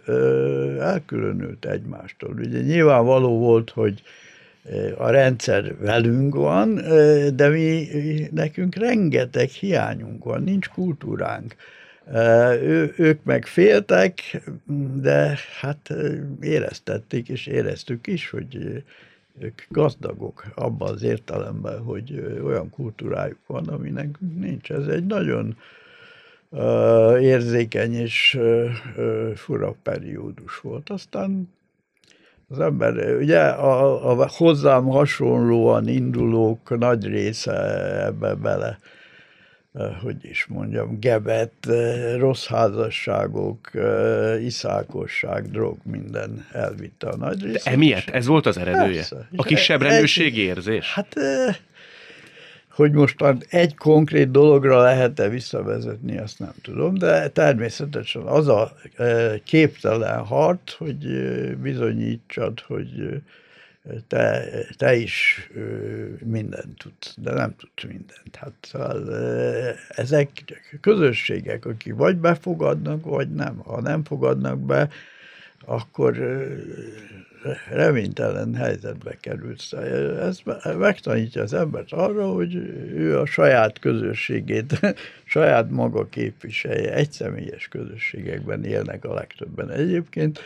elkülönült 1.13 1.65
egymástól. 1.65 2.35
Ugye 2.39 2.61
nyilvánvaló 2.61 3.39
volt, 3.39 3.71
hogy 3.71 4.03
a 4.97 5.11
rendszer 5.11 5.79
velünk 5.79 6.35
van, 6.35 6.75
de 7.35 7.49
mi, 7.49 7.87
nekünk 8.31 8.75
rengeteg 8.75 9.49
hiányunk 9.49 10.25
van, 10.25 10.43
nincs 10.43 10.69
kultúránk. 10.69 11.57
Ő, 12.63 12.95
ők 12.97 13.25
meg 13.25 13.47
féltek, 13.47 14.41
de 14.95 15.39
hát 15.61 15.95
éreztették, 16.41 17.29
és 17.29 17.47
éreztük 17.47 18.07
is, 18.07 18.31
hogy 18.31 18.83
ők 19.41 19.63
gazdagok 19.69 20.45
abban 20.55 20.93
az 20.95 21.03
értelemben, 21.03 21.79
hogy 21.79 22.39
olyan 22.45 22.71
kultúrájuk 22.71 23.39
van, 23.47 23.67
aminek 23.67 24.09
nincs. 24.39 24.71
Ez 24.71 24.87
egy 24.87 25.07
nagyon 25.07 25.57
érzékeny 27.21 27.95
és 27.95 28.39
fura 29.35 29.75
periódus 29.83 30.61
volt. 30.61 30.91
Aztán 30.91 31.57
az 32.49 32.61
ember, 32.61 33.17
ugye 33.17 33.41
a, 33.41 34.21
a 34.21 34.29
hozzám 34.29 34.85
hasonlóan 34.85 35.89
indulók 35.89 36.79
nagy 36.79 37.07
része 37.07 37.53
ebbe 38.05 38.35
bele, 38.35 38.79
hogy 40.03 40.17
is 40.25 40.47
mondjam, 40.47 41.01
gebet, 41.01 41.53
rossz 42.17 42.47
házasságok, 42.47 43.71
iszákosság, 44.41 45.51
drog, 45.51 45.77
minden 45.83 46.47
elvitte 46.53 47.09
a 47.09 47.17
nagy 47.17 47.43
részt. 47.43 47.65
De 47.65 47.71
emiatt 47.71 48.09
ez 48.09 48.27
volt 48.27 48.47
az 48.47 48.59
eredője? 48.59 48.95
Persze. 48.95 49.29
A 49.37 49.43
kisebb 49.43 49.83
rendőrségi 49.83 50.41
érzés? 50.41 50.93
Hát 50.93 51.15
hogy 52.79 52.93
most 52.93 53.25
egy 53.49 53.77
konkrét 53.77 54.31
dologra 54.31 54.83
lehet-e 54.83 55.29
visszavezetni, 55.29 56.19
azt 56.19 56.39
nem 56.39 56.53
tudom, 56.63 56.95
de 56.95 57.29
természetesen 57.29 58.23
az 58.23 58.49
a 58.49 58.73
képtelen 59.45 60.25
harc, 60.25 60.73
hogy 60.73 60.97
bizonyítsad, 61.57 62.61
hogy 62.61 63.23
te, 64.09 64.45
te 64.77 64.95
is 64.95 65.49
mindent 66.25 66.77
tudsz, 66.77 67.15
de 67.17 67.33
nem 67.33 67.55
tudsz 67.57 67.85
mindent. 67.89 68.37
Hát 68.37 68.53
szóval 68.61 69.15
ezek 69.89 70.31
közösségek, 70.81 71.65
akik 71.65 71.95
vagy 71.95 72.17
befogadnak, 72.17 73.05
vagy 73.05 73.31
nem. 73.35 73.57
Ha 73.57 73.81
nem 73.81 74.05
fogadnak 74.05 74.59
be, 74.59 74.89
akkor 75.67 76.17
reménytelen 77.71 78.55
helyzetbe 78.55 79.17
került. 79.21 79.73
Ez 80.21 80.41
megtanítja 80.79 81.43
az 81.43 81.53
embert 81.53 81.93
arra, 81.93 82.27
hogy 82.27 82.55
ő 82.95 83.19
a 83.19 83.27
saját 83.27 83.79
közösségét, 83.79 84.81
saját 85.25 85.71
maga 85.71 86.09
képviselje. 86.09 86.95
Egyszemélyes 86.95 87.69
közösségekben 87.69 88.65
élnek 88.65 89.05
a 89.05 89.15
legtöbben 89.15 89.71
egyébként, 89.71 90.41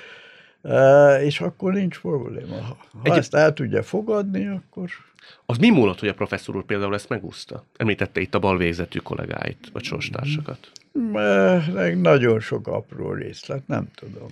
és 1.20 1.40
akkor 1.40 1.72
nincs 1.72 2.00
probléma. 2.00 2.56
Ha 2.56 2.76
Egy... 3.02 3.18
ezt 3.18 3.34
el 3.34 3.52
tudja 3.52 3.82
fogadni, 3.82 4.46
akkor... 4.46 4.90
Az 5.46 5.58
mi 5.58 5.70
múlott, 5.70 5.98
hogy 5.98 6.08
a 6.08 6.14
professzor 6.14 6.56
úr 6.56 6.64
például 6.64 6.94
ezt 6.94 7.08
megúszta? 7.08 7.64
Említette 7.76 8.20
itt 8.20 8.34
a 8.34 8.38
balvégzetű 8.38 8.98
kollégáit, 8.98 9.68
vagy 9.72 9.82
sorstársakat? 9.82 10.70
Nagyon 11.94 12.40
sok 12.40 12.66
apró 12.66 13.12
részlet, 13.12 13.66
nem 13.66 13.88
tudom. 13.94 14.28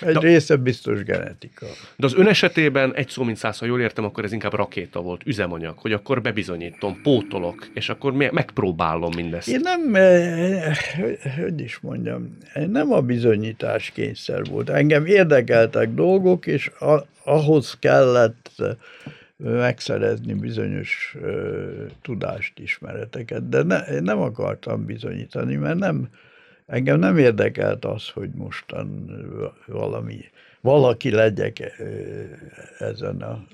Egy 0.00 0.14
de, 0.14 0.20
része 0.20 0.56
biztos 0.56 1.02
genetika. 1.02 1.66
De 1.96 2.06
az 2.06 2.14
ön 2.14 2.26
esetében 2.26 2.94
egy 2.94 3.08
szó 3.08 3.22
mint 3.22 3.36
száz, 3.36 3.58
ha 3.58 3.66
jól 3.66 3.80
értem, 3.80 4.04
akkor 4.04 4.24
ez 4.24 4.32
inkább 4.32 4.52
rakéta 4.52 5.00
volt, 5.00 5.20
üzemanyag, 5.26 5.78
hogy 5.78 5.92
akkor 5.92 6.22
bebizonyítom, 6.22 7.00
pótolok, 7.02 7.68
és 7.74 7.88
akkor 7.88 8.12
megpróbálom 8.12 9.10
mindezt. 9.14 9.48
Én 9.48 9.60
nem, 9.62 9.94
eh, 9.94 10.76
hogy 11.36 11.60
is 11.60 11.78
mondjam, 11.78 12.36
nem 12.54 12.92
a 12.92 13.00
bizonyítás 13.00 13.90
kényszer 13.90 14.44
volt. 14.44 14.70
Engem 14.70 15.06
érdekeltek 15.06 15.94
dolgok, 15.94 16.46
és 16.46 16.70
ahhoz 17.24 17.76
kellett 17.78 18.50
eh, 18.56 18.70
megszerezni 19.38 20.34
bizonyos 20.34 21.16
uh, 21.20 21.86
tudást, 22.02 22.58
ismereteket, 22.58 23.48
de 23.48 23.62
ne, 23.62 23.78
én 23.78 24.02
nem 24.02 24.20
akartam 24.20 24.84
bizonyítani, 24.84 25.54
mert 25.54 25.78
nem, 25.78 26.08
Engem 26.68 26.98
nem 26.98 27.18
érdekelt 27.18 27.84
az, 27.84 28.08
hogy 28.08 28.30
mostan 28.34 29.10
valami 29.66 30.24
valaki 30.60 31.10
legyek 31.10 31.82
ezen 32.78 33.22
a 33.22 33.44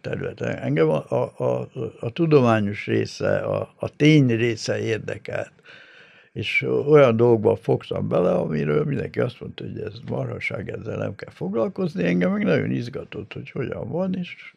területen. 0.00 0.56
Engem 0.56 0.88
a, 0.88 1.04
a, 1.10 1.44
a, 1.44 1.68
a 2.00 2.10
tudományos 2.10 2.86
része, 2.86 3.38
a, 3.38 3.74
a 3.76 3.96
tény 3.96 4.36
része 4.36 4.78
érdekelt. 4.78 5.52
És 6.32 6.66
olyan 6.86 7.16
dolgokba 7.16 7.56
fogtam 7.56 8.08
bele, 8.08 8.30
amiről 8.30 8.84
mindenki 8.84 9.20
azt 9.20 9.40
mondta, 9.40 9.64
hogy 9.64 9.80
ez 9.80 9.94
marhaság, 10.08 10.70
ezzel 10.70 10.96
nem 10.96 11.14
kell 11.14 11.32
foglalkozni. 11.32 12.04
Engem 12.04 12.32
meg 12.32 12.44
nagyon 12.44 12.70
izgatott, 12.70 13.32
hogy 13.32 13.50
hogyan 13.50 13.88
van, 13.88 14.14
és 14.14 14.54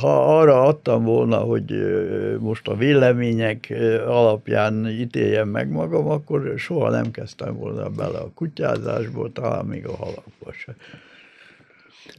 ha 0.00 0.38
arra 0.38 0.62
adtam 0.62 1.04
volna, 1.04 1.36
hogy 1.36 1.74
most 2.38 2.68
a 2.68 2.76
vélemények 2.76 3.72
alapján 4.06 4.88
ítéljem 4.88 5.48
meg 5.48 5.70
magam, 5.70 6.08
akkor 6.08 6.54
soha 6.56 6.90
nem 6.90 7.10
kezdtem 7.10 7.56
volna 7.56 7.88
bele 7.88 8.18
a 8.18 8.30
kutyázásból, 8.34 9.32
talán 9.32 9.64
még 9.64 9.86
a 9.86 9.96
halakba 9.96 10.52
se. 10.52 10.76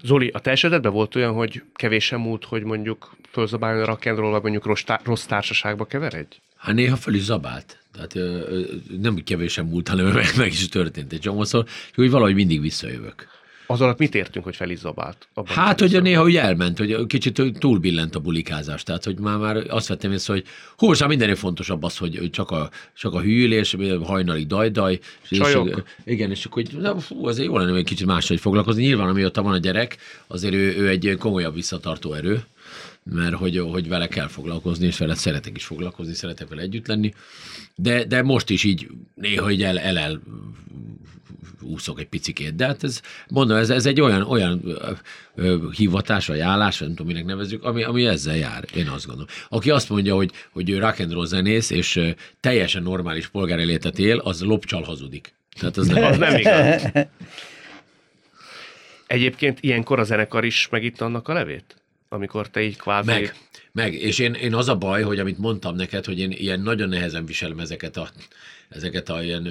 Zoli, 0.03 0.29
a 0.33 0.39
te 0.39 0.51
esetedben 0.51 0.91
volt 0.91 1.15
olyan, 1.15 1.33
hogy 1.33 1.63
kevésen 1.73 2.19
múlt, 2.19 2.45
hogy 2.45 2.63
mondjuk 2.63 3.15
fölzabáljon 3.31 3.81
a 3.81 3.85
rakendról, 3.85 4.31
vagy 4.31 4.41
mondjuk 4.41 4.65
rossz, 4.65 4.83
tá- 4.83 5.05
rossz 5.05 5.25
társaságba 5.25 5.85
keveredj? 5.85 6.35
Hát 6.55 6.75
néha 6.75 6.95
föl 6.95 7.13
is 7.13 7.23
zabált. 7.23 7.79
Tehát 7.93 8.15
ö, 8.15 8.61
nem 9.01 9.15
kevésen 9.15 9.65
múlt, 9.65 9.87
hanem 9.87 10.05
meg, 10.05 10.25
meg 10.37 10.47
is 10.47 10.69
történt 10.69 11.13
egy 11.13 11.19
csomószor, 11.19 11.65
hogy 11.95 12.09
valahogy 12.09 12.35
mindig 12.35 12.61
visszajövök. 12.61 13.27
Az 13.67 13.81
alatt 13.81 13.97
mit 13.97 14.15
értünk, 14.15 14.45
hogy 14.45 14.55
felizabált? 14.55 15.27
Hát, 15.45 15.79
hogy 15.79 16.01
néha 16.01 16.23
úgy 16.23 16.35
elment, 16.35 16.77
hogy 16.77 17.05
kicsit 17.07 17.41
túlbillent 17.59 18.15
a 18.15 18.19
bulikázás. 18.19 18.83
Tehát, 18.83 19.03
hogy 19.03 19.19
már, 19.19 19.37
már 19.37 19.63
azt 19.67 19.87
vettem 19.87 20.11
észre, 20.11 20.33
hogy 20.33 20.43
hú, 20.77 20.87
most 20.87 21.07
mindennél 21.07 21.35
fontosabb 21.35 21.83
az, 21.83 21.97
hogy 21.97 22.29
csak 22.31 22.51
a, 22.51 22.69
csak 22.97 23.13
a 23.13 23.21
hűlés, 23.21 23.75
hajnali 24.03 24.45
dajdaj. 24.45 24.99
És 25.29 25.37
Csajok. 25.37 25.83
igen, 26.03 26.29
és 26.29 26.45
akkor 26.45 26.63
na, 26.79 26.99
fú, 26.99 27.27
azért 27.27 27.47
jó 27.47 27.57
lenne 27.57 27.77
egy 27.77 27.83
kicsit 27.83 28.07
máshogy 28.07 28.39
foglalkozni. 28.39 28.83
Nyilván, 28.83 29.09
amióta 29.09 29.41
van 29.41 29.53
a 29.53 29.57
gyerek, 29.57 29.97
azért 30.27 30.53
ő, 30.53 30.75
ő 30.77 30.89
egy 30.89 31.15
komolyabb 31.19 31.53
visszatartó 31.53 32.13
erő 32.13 32.43
mert 33.11 33.35
hogy, 33.35 33.57
hogy 33.57 33.87
vele 33.87 34.07
kell 34.07 34.27
foglalkozni, 34.27 34.85
és 34.85 34.97
vele 34.97 35.15
szeretek 35.15 35.57
is 35.57 35.65
foglalkozni, 35.65 36.13
szeretek 36.13 36.47
vele 36.47 36.61
együtt 36.61 36.87
lenni. 36.87 37.13
De, 37.75 38.03
de 38.03 38.21
most 38.21 38.49
is 38.49 38.63
így 38.63 38.87
néha 39.15 39.51
így 39.51 39.63
el, 39.63 39.79
el, 39.79 39.97
el 39.97 40.21
úszok 41.61 41.99
egy 41.99 42.07
picikét. 42.07 42.55
De 42.55 42.65
hát 42.65 42.83
ez, 42.83 43.01
mondom, 43.29 43.57
ez, 43.57 43.69
ez 43.69 43.85
egy 43.85 44.01
olyan, 44.01 44.21
olyan 44.21 44.61
ö, 44.63 44.91
ö, 45.35 45.57
hivatás, 45.75 46.27
vagy 46.27 46.39
állás, 46.39 46.79
nem 46.79 46.89
tudom, 46.89 47.07
minek 47.07 47.25
nevezzük, 47.25 47.63
ami, 47.63 47.83
ami 47.83 48.05
ezzel 48.05 48.35
jár, 48.35 48.65
én 48.75 48.87
azt 48.87 49.05
gondolom. 49.05 49.29
Aki 49.49 49.69
azt 49.69 49.89
mondja, 49.89 50.15
hogy, 50.15 50.31
hogy 50.51 50.69
ő 50.69 50.79
rock 50.79 50.99
and 50.99 51.11
roll 51.11 51.25
zenész, 51.25 51.69
és 51.69 52.01
teljesen 52.39 52.83
normális 52.83 53.27
polgáréletet 53.27 53.99
él, 53.99 54.17
az 54.17 54.41
lopcsal 54.41 54.83
hazudik. 54.83 55.33
Tehát 55.59 55.77
az 55.77 55.87
nem, 55.87 56.03
Az 56.11 56.17
nem 56.17 56.35
igaz. 56.37 56.91
Egyébként 59.07 59.59
ilyenkor 59.61 59.99
a 59.99 60.03
zenekar 60.03 60.45
is 60.45 60.67
megitta 60.69 61.05
annak 61.05 61.27
a 61.27 61.33
levét? 61.33 61.75
Amikor 62.09 62.49
te 62.49 62.61
így 62.61 62.77
kvázi... 62.77 63.11
Meg, 63.11 63.35
meg. 63.71 63.93
És 63.93 64.19
én, 64.19 64.33
én 64.33 64.53
az 64.53 64.69
a 64.69 64.75
baj, 64.75 65.01
hogy 65.01 65.19
amit 65.19 65.37
mondtam 65.37 65.75
neked, 65.75 66.05
hogy 66.05 66.19
én 66.19 66.31
ilyen 66.31 66.59
nagyon 66.59 66.89
nehezen 66.89 67.25
viselem 67.25 67.59
ezeket 67.59 67.97
a, 67.97 68.09
ezeket 68.69 69.09
a 69.09 69.23
ilyen 69.23 69.41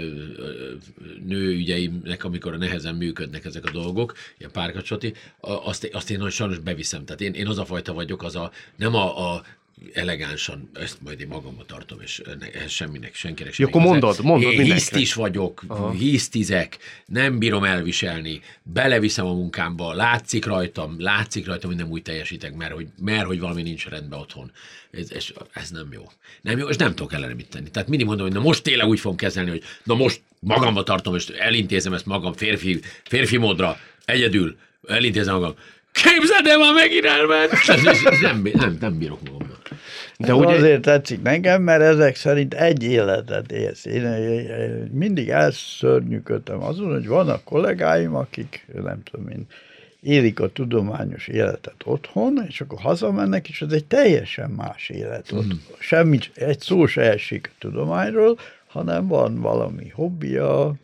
nőügyeimnek, 1.24 2.24
amikor 2.24 2.58
nehezen 2.58 2.94
működnek 2.94 3.44
ezek 3.44 3.64
a 3.64 3.70
dolgok, 3.70 4.14
ilyen 4.38 4.50
párkacsoti, 4.50 5.14
azt, 5.40 5.88
azt 5.92 6.10
én 6.10 6.16
nagyon 6.16 6.32
sajnos 6.32 6.58
beviszem. 6.58 7.04
Tehát 7.04 7.20
én, 7.20 7.32
én 7.32 7.46
az 7.46 7.58
a 7.58 7.64
fajta 7.64 7.92
vagyok, 7.92 8.22
az 8.22 8.36
a, 8.36 8.50
nem 8.76 8.94
a, 8.94 9.32
a 9.32 9.44
elegánsan, 9.92 10.70
ezt 10.72 10.96
majd 11.02 11.20
én 11.20 11.26
magamban 11.26 11.66
tartom, 11.66 12.00
és 12.00 12.22
ehhez 12.52 12.70
semminek, 12.70 13.14
senkinek 13.14 13.52
sem 13.52 13.66
akkor 13.66 13.80
mondod, 13.80 14.16
mondod 14.22 14.50
Én 14.50 14.56
mindenkinek. 14.56 14.78
hisztis 14.78 15.14
vagyok, 15.14 15.64
hisztizek, 15.98 16.78
nem 17.06 17.38
bírom 17.38 17.64
elviselni, 17.64 18.40
beleviszem 18.62 19.26
a 19.26 19.32
munkámba, 19.32 19.92
látszik 19.92 20.44
rajtam, 20.44 20.94
látszik 20.98 21.46
rajtam, 21.46 21.70
hogy 21.70 21.78
nem 21.78 21.90
úgy 21.90 22.02
teljesítek, 22.02 22.54
mert 22.54 22.72
hogy, 22.72 22.86
mert 23.00 23.26
hogy 23.26 23.40
valami 23.40 23.62
nincs 23.62 23.86
rendben 23.88 24.18
otthon. 24.18 24.50
Ez, 24.90 25.10
ez, 25.10 25.26
ez 25.52 25.70
nem 25.70 25.88
jó. 25.92 26.02
Nem 26.42 26.58
jó, 26.58 26.68
és 26.68 26.76
nem 26.76 26.94
tudok 26.94 27.12
ellene 27.12 27.34
mit 27.34 27.48
tenni. 27.48 27.70
Tehát 27.70 27.88
mindig 27.88 28.06
mondom, 28.06 28.26
hogy 28.26 28.34
na 28.36 28.42
most 28.42 28.62
tényleg 28.62 28.86
úgy 28.88 29.00
fogom 29.00 29.16
kezelni, 29.16 29.50
hogy 29.50 29.62
na 29.84 29.94
most 29.94 30.20
magamba 30.40 30.82
tartom, 30.82 31.14
és 31.14 31.26
elintézem 31.26 31.92
ezt 31.92 32.06
magam 32.06 32.32
férfi, 32.32 32.80
férfi 33.04 33.36
módra, 33.36 33.78
egyedül, 34.04 34.56
elintézem 34.88 35.34
magam. 35.34 35.54
Képzeld 35.92 36.46
el, 36.46 36.58
már 36.58 36.74
megint 36.74 37.04
elment! 37.04 37.52
Ez- 37.52 37.68
ez- 37.86 38.04
ez 38.04 38.18
Nem, 38.20 38.48
nem, 38.52 38.76
nem 38.80 38.98
bírok 38.98 39.22
magamban. 39.22 39.43
De 40.18 40.34
ugye... 40.34 40.54
azért 40.54 40.82
tetszik 40.82 41.22
nekem, 41.22 41.62
mert 41.62 41.82
ezek 41.82 42.16
szerint 42.16 42.54
egy 42.54 42.82
életet 42.82 43.52
élsz. 43.52 43.84
Én 43.84 44.04
én 44.04 44.90
mindig 44.92 45.28
elszörnyűködtem 45.28 46.62
azon, 46.62 46.92
hogy 46.92 47.06
vannak 47.06 47.44
kollégáim, 47.44 48.14
akik, 48.14 48.66
nem 48.82 49.02
tudom 49.02 49.28
én, 49.28 49.46
élik 50.00 50.40
a 50.40 50.48
tudományos 50.48 51.28
életet 51.28 51.74
otthon, 51.84 52.44
és 52.48 52.60
akkor 52.60 52.78
hazamennek, 52.78 53.48
és 53.48 53.62
ez 53.62 53.72
egy 53.72 53.84
teljesen 53.84 54.50
más 54.50 54.88
élet. 54.88 55.32
Ott 55.32 55.52
semmi, 55.78 56.18
egy 56.34 56.60
szó 56.60 56.86
se 56.86 57.02
esik 57.02 57.50
a 57.52 57.56
tudományról, 57.58 58.38
hanem 58.66 59.06
van 59.06 59.40
valami 59.40 59.88
hobbija, 59.88 60.74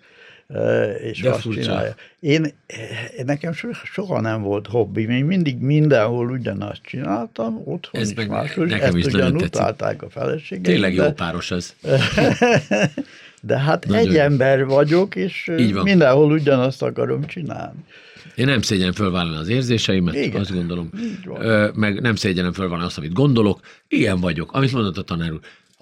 és 1.03 1.20
De 1.20 1.30
azt 1.30 1.40
furcsa. 1.40 1.61
csinálja. 1.61 1.94
Én, 2.20 2.44
eh, 2.66 3.24
nekem 3.24 3.53
so- 3.53 3.74
soha 3.84 4.20
nem 4.20 4.42
volt 4.42 4.66
hobbi, 4.66 5.03
én 5.03 5.24
mindig 5.24 5.59
mindenhol 5.59 6.30
ugyanazt 6.30 6.80
csináltam, 6.82 7.55
otthon 7.64 8.01
Ez 8.01 8.11
is 8.16 8.26
máshol, 8.26 8.66
nekem 8.66 8.86
ezt 8.86 8.96
is 8.96 9.05
nagyon 9.05 9.20
ugyan 9.26 9.38
tetszik. 9.38 9.55
utálták 9.55 10.03
a 10.03 10.11
feleségeim. 10.11 10.62
Tényleg 10.62 10.94
jó 10.94 11.12
páros 11.12 11.51
ez. 11.51 11.74
de 13.42 13.59
hát 13.59 13.86
Nagyon 13.86 14.07
egy 14.07 14.12
jó. 14.14 14.20
ember 14.20 14.64
vagyok, 14.66 15.16
és 15.16 15.51
Így 15.59 15.72
van. 15.74 15.82
mindenhol 15.82 16.32
ugyanazt 16.32 16.82
akarom 16.82 17.24
csinálni. 17.26 17.78
Én 18.34 18.46
nem 18.46 18.62
szégyenem 18.62 18.92
fölvállalni 18.92 19.36
az 19.38 19.48
érzéseimet, 19.48 20.14
Igen. 20.14 20.40
Azt 20.40 20.53
gondolom. 20.53 20.90
Ö, 21.38 21.68
meg 21.74 22.01
nem 22.01 22.14
szégyenem 22.14 22.53
fölvállalni 22.53 22.86
azt, 22.86 22.98
amit 22.98 23.12
gondolok. 23.12 23.61
Ilyen 23.88 24.20
vagyok. 24.20 24.53
Amit 24.53 24.72
mondott 24.72 24.98
a 24.98 25.03
tanár 25.03 25.32
úr. 25.32 25.40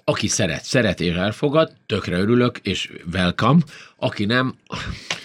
Aki 0.09 0.27
szeret, 0.27 0.63
szeret 0.63 0.99
és 0.99 1.13
elfogad, 1.13 1.71
tökre 1.85 2.17
örülök, 2.17 2.57
és 2.63 2.91
welcome. 3.13 3.59
Aki 3.95 4.25
nem, 4.25 4.55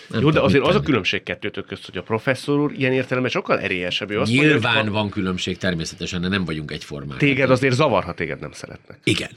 nem 0.09 0.21
Jó, 0.21 0.31
de 0.31 0.41
azért 0.41 0.65
az 0.65 0.75
a 0.75 0.81
különbség 0.81 1.23
kettőtök 1.23 1.67
közt, 1.67 1.85
hogy 1.85 1.97
a 1.97 2.03
professzor 2.03 2.61
úr 2.61 2.73
ilyen 2.73 2.93
értelemben 2.93 3.31
sokkal 3.31 3.61
erélyesebb. 3.61 4.11
Ő 4.11 4.21
azt 4.21 4.33
mondja, 4.33 4.51
Nyilván 4.51 4.77
hogy 4.77 4.87
ha 4.87 4.93
van 4.93 5.11
különbség 5.11 5.57
természetesen, 5.57 6.21
de 6.21 6.29
nem 6.29 6.45
vagyunk 6.45 6.71
egyformák. 6.71 7.19
Téged 7.19 7.51
azért 7.51 7.75
zavar, 7.75 8.05
ha 8.05 8.15
téged 8.15 8.41
nem 8.41 8.53
szeretnek. 8.53 8.99
Igen. 9.05 9.31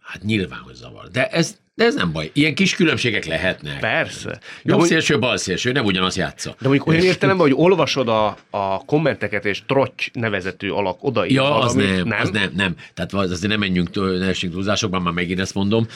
Hát 0.00 0.22
nyilván, 0.22 0.58
hogy 0.58 0.74
zavar. 0.74 1.08
De 1.08 1.26
ez, 1.26 1.58
de 1.80 1.86
ez 1.86 1.94
nem 1.94 2.12
baj. 2.12 2.30
Ilyen 2.32 2.54
kis 2.54 2.74
különbségek 2.74 3.24
lehetnek. 3.24 3.80
Persze. 3.80 4.28
De 4.28 4.38
Jobb 4.62 4.78
mondjuk, 4.78 5.00
szélső, 5.00 5.18
bal 5.18 5.36
szélső, 5.36 5.72
nem 5.72 5.84
ugyanaz 5.84 6.16
játsza. 6.16 6.50
de 6.60 6.68
mondjuk 6.68 6.86
olyan 6.86 7.02
értelemben, 7.02 7.46
hogy 7.46 7.56
olvasod 7.56 8.08
a, 8.08 8.36
a 8.50 8.84
kommenteket, 8.84 9.44
és 9.44 9.62
trotty 9.66 10.10
nevezetű 10.12 10.70
alak 10.70 11.04
odaír 11.04 11.32
Ja, 11.32 11.58
az 11.58 11.72
nem, 11.74 12.08
nem, 12.08 12.20
az 12.20 12.30
nem, 12.30 12.52
nem. 12.56 12.74
Tehát 12.94 13.12
az- 13.12 13.30
azért 13.30 13.50
nem 13.50 13.58
menjünk, 13.58 13.90
túl- 13.90 14.18
ne 14.18 14.26
essünk 14.26 14.52
túlzásokban, 14.52 15.02
már 15.02 15.12
megint 15.12 15.40
ezt 15.40 15.54
mondom. 15.54 15.86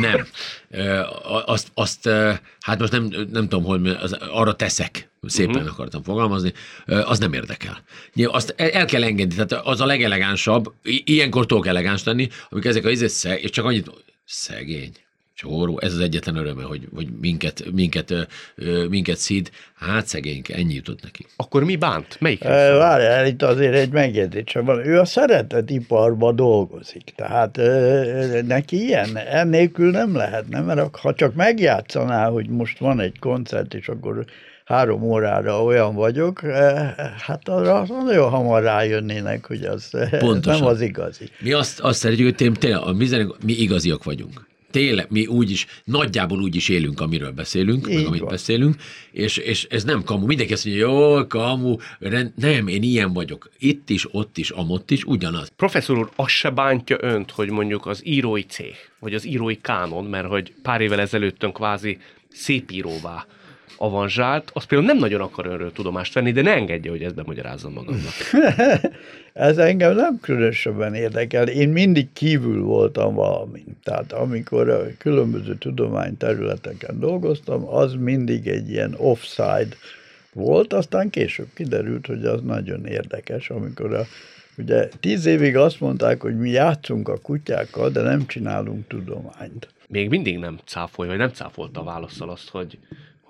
Nem. 0.00 0.26
Azt, 1.46 1.68
azt 1.74 2.08
hát 2.60 2.78
most 2.78 2.92
nem, 2.92 3.08
nem 3.32 3.48
tudom, 3.48 3.64
hogy 3.64 3.96
az, 4.02 4.12
arra 4.12 4.52
teszek, 4.52 5.10
szépen 5.22 5.54
uh-huh. 5.54 5.70
akartam 5.70 6.02
fogalmazni, 6.02 6.52
az 6.86 7.18
nem 7.18 7.32
érdekel. 7.32 7.82
Azt 8.24 8.54
el 8.56 8.70
el 8.70 8.84
kell 8.84 9.02
engedni, 9.02 9.34
tehát 9.34 9.66
az 9.66 9.80
a 9.80 9.86
legelegánsabb, 9.86 10.72
ilyenkor 11.04 11.46
tudok 11.46 11.66
elegáns 11.66 12.04
lenni, 12.04 12.28
amikor 12.48 12.70
ezek 12.70 12.84
a 12.84 12.90
izé, 12.90 13.38
és 13.40 13.50
csak 13.50 13.64
annyit, 13.64 13.90
szegény. 14.24 14.92
Csóró, 15.42 15.78
ez 15.80 15.92
az 15.92 16.00
egyetlen 16.00 16.36
öröme, 16.36 16.62
hogy, 16.62 16.88
hogy 16.94 17.08
minket, 17.20 17.64
minket, 17.72 18.28
minket 18.88 19.16
szíd. 19.16 19.50
Hát 19.74 20.06
szegényke, 20.06 20.54
ennyi 20.54 20.74
jutott 20.74 21.02
neki. 21.02 21.26
Akkor 21.36 21.64
mi 21.64 21.76
bánt? 21.76 22.16
Melyik? 22.20 22.42
Várjál, 22.42 23.26
itt 23.26 23.42
azért 23.42 23.74
egy 23.74 23.90
megjegyzésem 23.90 24.64
van. 24.64 24.86
Ő 24.86 24.98
a 24.98 25.04
szeretetiparban 25.04 26.36
dolgozik, 26.36 27.12
tehát 27.16 27.58
eh, 27.58 28.42
neki 28.42 28.84
ilyen, 28.84 29.16
ennélkül 29.16 29.90
nem 29.90 30.14
lehetne, 30.16 30.60
mert 30.60 30.96
ha 30.96 31.14
csak 31.14 31.34
megjátszaná, 31.34 32.28
hogy 32.28 32.48
most 32.48 32.78
van 32.78 33.00
egy 33.00 33.18
koncert, 33.18 33.74
és 33.74 33.88
akkor 33.88 34.24
három 34.64 35.02
órára 35.02 35.64
olyan 35.64 35.94
vagyok, 35.94 36.40
hát 37.18 37.48
arra 37.48 37.86
nagyon 38.04 38.30
hamar 38.30 38.62
rájönnének, 38.62 39.46
hogy 39.46 39.64
az 39.64 39.90
Pontosan. 40.18 40.60
nem 40.60 40.68
az 40.68 40.80
igazi. 40.80 41.28
Mi 41.40 41.52
azt, 41.52 41.80
azt 41.80 41.98
szeretjük, 41.98 42.38
hogy 42.38 42.52
tényleg, 42.58 42.96
mi, 42.96 43.08
mi 43.44 43.52
igaziak 43.52 44.04
vagyunk. 44.04 44.50
Tényleg, 44.72 45.06
mi 45.10 45.26
úgy 45.26 45.50
is, 45.50 45.66
nagyjából 45.84 46.40
úgy 46.42 46.56
is 46.56 46.68
élünk, 46.68 47.00
amiről 47.00 47.30
beszélünk, 47.30 47.88
Így 47.88 47.94
meg 47.96 48.06
amit 48.06 48.20
van. 48.20 48.28
beszélünk, 48.28 48.76
és, 49.10 49.36
és 49.36 49.66
ez 49.70 49.84
nem 49.84 50.02
kamu. 50.02 50.26
Mindenki 50.26 50.52
azt 50.52 50.64
mondja, 50.64 50.88
jó, 50.88 51.26
kamu, 51.26 51.76
rend, 51.98 52.32
nem, 52.36 52.68
én 52.68 52.82
ilyen 52.82 53.12
vagyok. 53.12 53.50
Itt 53.58 53.90
is, 53.90 54.14
ott 54.14 54.38
is, 54.38 54.50
amott 54.50 54.90
is, 54.90 55.04
ugyanaz. 55.04 55.52
Professzor 55.56 55.98
úr, 55.98 56.10
az 56.16 56.28
se 56.30 56.50
bántja 56.50 56.96
önt, 57.00 57.30
hogy 57.30 57.50
mondjuk 57.50 57.86
az 57.86 58.06
írói 58.06 58.42
cég, 58.42 58.74
vagy 58.98 59.14
az 59.14 59.26
írói 59.26 59.60
kánon, 59.60 60.04
mert 60.04 60.26
hogy 60.26 60.52
pár 60.62 60.80
évvel 60.80 61.00
ezelőtt 61.00 61.42
ön 61.42 61.52
kvázi 61.52 61.98
szépíróvá 62.28 63.26
avanzsált, 63.82 64.50
az 64.54 64.64
például 64.64 64.92
nem 64.92 65.00
nagyon 65.00 65.20
akar 65.20 65.46
önről 65.46 65.72
tudomást 65.72 66.14
venni, 66.14 66.32
de 66.32 66.42
ne 66.42 66.54
engedje, 66.54 66.90
hogy 66.90 67.02
ezt 67.02 67.14
bemagyarázzam 67.14 67.72
magamnak. 67.72 68.12
Ez 69.32 69.58
engem 69.58 69.94
nem 69.94 70.18
különösebben 70.20 70.94
érdekel. 70.94 71.48
Én 71.48 71.68
mindig 71.68 72.12
kívül 72.12 72.62
voltam 72.62 73.14
valamin. 73.14 73.76
Tehát 73.82 74.12
amikor 74.12 74.68
a 74.68 74.82
különböző 74.98 75.56
tudományterületeken 75.56 76.98
dolgoztam, 76.98 77.68
az 77.68 77.94
mindig 77.94 78.48
egy 78.48 78.70
ilyen 78.70 78.94
offside 78.96 79.76
volt, 80.32 80.72
aztán 80.72 81.10
később 81.10 81.48
kiderült, 81.54 82.06
hogy 82.06 82.24
az 82.24 82.40
nagyon 82.42 82.86
érdekes, 82.86 83.50
amikor 83.50 83.94
a 83.94 84.06
Ugye 84.58 84.88
tíz 85.00 85.26
évig 85.26 85.56
azt 85.56 85.80
mondták, 85.80 86.20
hogy 86.20 86.38
mi 86.38 86.50
játszunk 86.50 87.08
a 87.08 87.18
kutyákkal, 87.18 87.90
de 87.90 88.02
nem 88.02 88.26
csinálunk 88.26 88.86
tudományt. 88.88 89.68
Még 89.88 90.08
mindig 90.08 90.38
nem 90.38 90.58
cáfolja, 90.64 91.10
vagy 91.10 91.20
nem 91.20 91.30
cáfolta 91.30 91.80
a 91.80 91.84
válaszol 91.84 92.30
azt, 92.30 92.48
hogy 92.48 92.78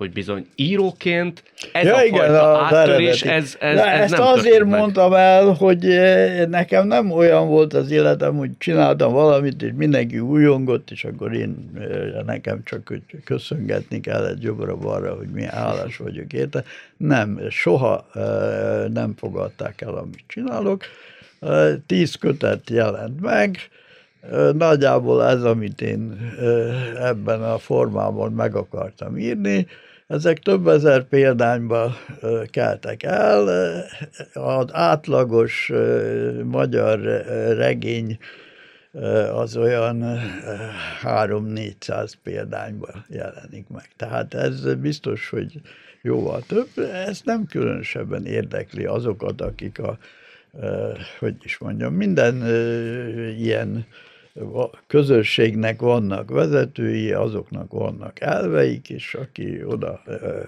hogy 0.03 0.13
bizony 0.13 0.47
íróként 0.55 1.43
ez 1.73 1.87
ja, 1.87 1.97
a 1.97 2.05
igen, 2.05 2.19
fajta 2.19 2.53
a 2.53 2.65
áttörés, 2.65 3.23
ez, 3.23 3.57
ez, 3.61 3.77
De 3.77 3.87
ez 3.87 4.01
ezt 4.03 4.13
nem 4.13 4.27
azért 4.27 4.65
meg. 4.65 4.79
mondtam 4.79 5.13
el, 5.13 5.53
hogy 5.53 5.91
eh, 5.91 6.47
nekem 6.47 6.87
nem 6.87 7.11
olyan 7.11 7.49
volt 7.49 7.75
az 7.75 7.91
életem, 7.91 8.37
hogy 8.37 8.51
csináltam 8.59 9.13
valamit, 9.13 9.63
és 9.63 9.71
mindenki 9.77 10.19
újongott, 10.19 10.91
és 10.91 11.05
akkor 11.05 11.33
én 11.33 11.71
eh, 11.79 12.23
nekem 12.27 12.61
csak 12.65 12.93
köszöngetni 13.25 14.01
kellett 14.01 14.43
jobbra-balra, 14.43 15.15
hogy 15.15 15.29
milyen 15.29 15.55
állás 15.55 15.97
vagyok 15.97 16.33
érte. 16.33 16.65
Nem, 16.97 17.41
soha 17.51 18.07
eh, 18.15 18.23
nem 18.93 19.15
fogadták 19.17 19.81
el, 19.81 19.95
amit 19.95 20.25
csinálok. 20.27 20.85
Tíz 21.87 22.15
kötet 22.15 22.71
jelent 22.71 23.21
meg, 23.21 23.57
Nagyjából 24.53 25.25
ez, 25.25 25.45
amit 25.45 25.81
én 25.81 26.33
ebben 27.01 27.43
a 27.43 27.59
formában 27.59 28.33
meg 28.33 28.55
akartam 28.55 29.19
írni, 29.19 29.67
ezek 30.13 30.39
több 30.39 30.69
ezer 30.69 31.03
példányba 31.03 31.95
keltek 32.51 33.03
el. 33.03 33.49
Az 34.33 34.67
átlagos 34.73 35.73
magyar 36.45 37.01
regény 37.57 38.19
az 39.35 39.57
olyan 39.57 40.21
3-400 41.03 42.13
példányba 42.23 42.89
jelenik 43.09 43.69
meg. 43.69 43.89
Tehát 43.97 44.35
ez 44.35 44.75
biztos, 44.75 45.29
hogy 45.29 45.61
jóval 46.03 46.43
több. 46.47 46.69
Ez 47.07 47.21
nem 47.25 47.47
különösebben 47.47 48.27
érdekli 48.27 48.85
azokat, 48.85 49.41
akik 49.41 49.79
a, 49.79 49.99
hogy 51.19 51.35
is 51.43 51.59
mondjam, 51.59 51.95
minden 51.95 52.47
ilyen 53.39 53.87
közösségnek 54.87 55.81
vannak 55.81 56.31
vezetői, 56.31 57.13
azoknak 57.13 57.73
vannak 57.73 58.21
elveik, 58.21 58.91
és 58.91 59.15
aki 59.15 59.65
oda 59.65 60.03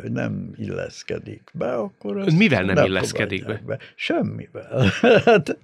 nem 0.08 0.54
illeszkedik 0.56 1.50
be, 1.52 1.74
akkor 1.74 2.16
az 2.16 2.34
Mivel 2.34 2.62
nem, 2.62 2.74
nem 2.74 2.84
illeszkedik 2.84 3.46
be? 3.46 3.62
be? 3.66 3.78
Semmivel. 3.94 4.84
Hát 5.24 5.58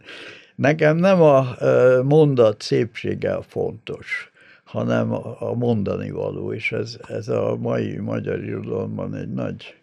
nekem 0.54 0.96
nem 0.96 1.22
a 1.22 1.56
mondat 2.02 2.62
szépsége 2.62 3.38
fontos, 3.42 4.30
hanem 4.64 5.12
a 5.38 5.54
mondani 5.54 6.10
való, 6.10 6.52
és 6.52 6.72
ez, 6.72 6.98
ez 7.08 7.28
a 7.28 7.56
mai 7.56 7.96
magyar 7.96 8.44
irodalomban 8.44 9.14
egy 9.14 9.32
nagy 9.32 9.74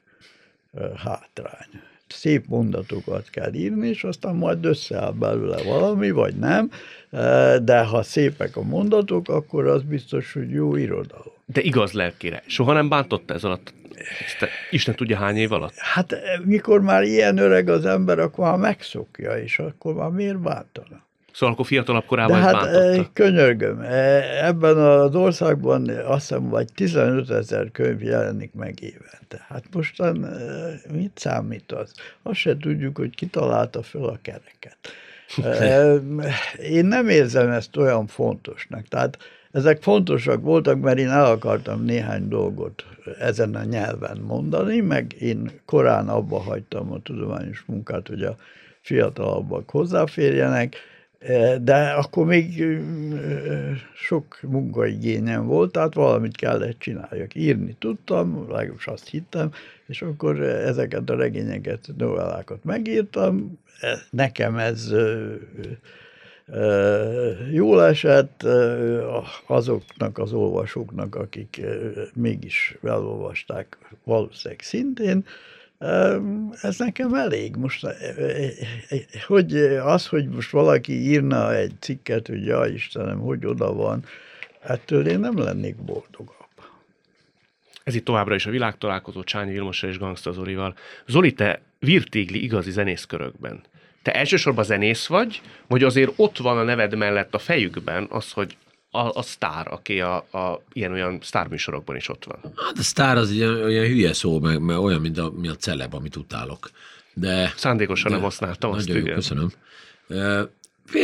hátrány 0.95 1.81
szép 2.07 2.45
mondatokat 2.47 3.29
kell 3.29 3.53
írni, 3.53 3.87
és 3.87 4.03
aztán 4.03 4.35
majd 4.35 4.65
összeáll 4.65 5.11
belőle 5.11 5.63
valami, 5.63 6.11
vagy 6.11 6.35
nem, 6.35 6.69
de 7.63 7.83
ha 7.83 8.03
szépek 8.03 8.55
a 8.55 8.61
mondatok, 8.61 9.29
akkor 9.29 9.67
az 9.67 9.83
biztos, 9.83 10.33
hogy 10.33 10.49
jó 10.49 10.75
irodalom. 10.75 11.33
De 11.45 11.61
igaz 11.61 11.91
lelkére. 11.91 12.43
Soha 12.45 12.73
nem 12.73 12.89
bántott 12.89 13.31
ez 13.31 13.43
alatt? 13.43 13.73
Ezt 14.25 14.51
Isten 14.71 14.95
tudja 14.95 15.17
hány 15.17 15.35
év 15.35 15.51
alatt? 15.51 15.75
Hát 15.75 16.15
mikor 16.45 16.81
már 16.81 17.03
ilyen 17.03 17.37
öreg 17.37 17.69
az 17.69 17.85
ember, 17.85 18.19
akkor 18.19 18.45
már 18.45 18.57
megszokja, 18.57 19.37
és 19.37 19.59
akkor 19.59 19.93
már 19.93 20.09
miért 20.09 20.39
bántana? 20.39 21.05
Szóval 21.37 21.53
akkor 21.53 21.65
fiatalabb 21.65 22.05
korában 22.05 22.39
De 22.39 22.43
hát 22.43 22.53
bántotta. 22.53 23.09
könyörgöm, 23.13 23.81
e, 23.81 24.45
ebben 24.45 24.77
az 24.77 25.15
országban 25.15 25.89
azt 25.89 26.27
hiszem, 26.27 26.49
vagy 26.49 26.67
15 26.75 27.29
ezer 27.29 27.71
könyv 27.71 28.03
jelenik 28.03 28.53
meg 28.53 28.81
évente. 28.81 29.45
Hát 29.47 29.63
mostan 29.71 30.25
e, 30.25 30.39
mit 30.91 31.11
számít 31.15 31.71
az? 31.71 31.91
Azt 32.23 32.39
se 32.39 32.57
tudjuk, 32.57 32.97
hogy 32.97 33.15
kitalálta 33.15 33.83
föl 33.83 34.05
a 34.05 34.19
kereket. 34.21 34.77
Én 36.77 36.85
nem 36.85 37.09
érzem 37.09 37.49
ezt 37.49 37.77
olyan 37.77 38.07
fontosnak. 38.07 38.87
Tehát 38.87 39.17
ezek 39.51 39.81
fontosak 39.81 40.41
voltak, 40.41 40.79
mert 40.79 40.97
én 40.97 41.09
el 41.09 41.25
akartam 41.25 41.83
néhány 41.83 42.27
dolgot 42.27 42.85
ezen 43.19 43.55
a 43.55 43.63
nyelven 43.63 44.17
mondani, 44.17 44.79
meg 44.79 45.15
én 45.19 45.51
korán 45.65 46.09
abba 46.09 46.39
hagytam 46.39 46.91
a 46.91 47.01
tudományos 47.01 47.63
munkát, 47.65 48.07
hogy 48.07 48.23
a 48.23 48.35
fiatalabbak 48.81 49.69
hozzáférjenek, 49.69 50.75
de 51.61 51.93
akkor 51.97 52.25
még 52.25 52.63
sok 53.95 54.39
munkaigényem 54.41 55.45
volt, 55.45 55.71
tehát 55.71 55.93
valamit 55.93 56.35
kellett 56.35 56.79
csináljak. 56.79 57.35
Írni 57.35 57.75
tudtam, 57.79 58.45
legalábbis 58.49 58.87
azt 58.87 59.09
hittem, 59.09 59.51
és 59.87 60.01
akkor 60.01 60.41
ezeket 60.41 61.09
a 61.09 61.15
regényeket, 61.15 61.89
novellákat 61.97 62.63
megírtam. 62.63 63.59
E, 63.81 63.97
nekem 64.09 64.57
ez 64.57 64.93
jól 67.51 67.85
esett 67.85 68.43
azoknak 69.45 70.17
az 70.17 70.33
olvasóknak, 70.33 71.15
akik 71.15 71.61
mégis 72.13 72.77
elolvasták 72.83 73.77
valószínűleg 74.03 74.61
szintén, 74.61 75.25
ez 76.61 76.77
nekem 76.77 77.13
elég. 77.13 77.55
Most, 77.55 77.87
hogy 79.27 79.55
az, 79.65 80.07
hogy 80.07 80.27
most 80.27 80.51
valaki 80.51 80.93
írna 80.93 81.55
egy 81.55 81.73
cikket, 81.79 82.27
hogy 82.27 82.45
ja 82.45 82.65
Istenem, 82.65 83.19
hogy 83.19 83.45
oda 83.45 83.73
van, 83.73 84.03
ettől 84.61 85.07
én 85.07 85.19
nem 85.19 85.37
lennék 85.37 85.75
boldogabb. 85.75 86.35
Ez 87.83 87.95
itt 87.95 88.05
továbbra 88.05 88.35
is 88.35 88.45
a 88.45 88.51
világtalálkozó 88.51 89.23
Csányi 89.23 89.51
Vilmossal 89.51 89.89
és 89.89 89.97
Gangsta 89.97 90.31
Zolival. 90.31 90.75
Zoli, 91.07 91.33
te 91.33 91.61
virtégli 91.79 92.43
igazi 92.43 92.71
zenészkörökben. 92.71 93.61
Te 94.01 94.13
elsősorban 94.13 94.63
zenész 94.63 95.07
vagy, 95.07 95.41
vagy 95.67 95.83
azért 95.83 96.13
ott 96.15 96.37
van 96.37 96.57
a 96.57 96.63
neved 96.63 96.95
mellett 96.95 97.33
a 97.33 97.39
fejükben 97.39 98.07
az, 98.09 98.31
hogy 98.31 98.57
a, 98.91 98.99
a 98.99 99.21
sztár, 99.21 99.67
aki 99.71 100.01
a, 100.01 100.15
a 100.15 100.61
ilyen-olyan 100.73 101.19
sztárműsorokban 101.21 101.95
is 101.95 102.09
ott 102.09 102.23
van. 102.23 102.53
Hát 102.55 102.77
a 102.77 102.83
sztár 102.83 103.17
az 103.17 103.31
ilyen, 103.31 103.63
olyan 103.63 103.85
hülye 103.85 104.13
szó, 104.13 104.39
meg, 104.39 104.59
meg 104.59 104.77
olyan, 104.77 105.01
mint 105.01 105.17
a, 105.17 105.31
mint 105.35 105.53
a 105.53 105.55
celeb, 105.55 105.93
amit 105.93 106.15
utálok. 106.15 106.69
De, 107.13 107.53
Szándékosan 107.55 108.09
de, 108.09 108.15
nem 108.15 108.23
használtam 108.23 108.71
azt, 108.71 108.87
jó, 108.87 109.03
köszönöm. 109.03 109.51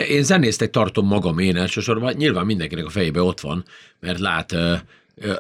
Én 0.07 0.23
zenésztek 0.23 0.69
tartom 0.69 1.07
magam 1.07 1.39
én 1.39 1.57
elsősorban, 1.57 2.13
nyilván 2.13 2.45
mindenkinek 2.45 2.86
a 2.86 2.89
fejébe 2.89 3.21
ott 3.21 3.39
van, 3.39 3.63
mert 3.99 4.19
lát 4.19 4.55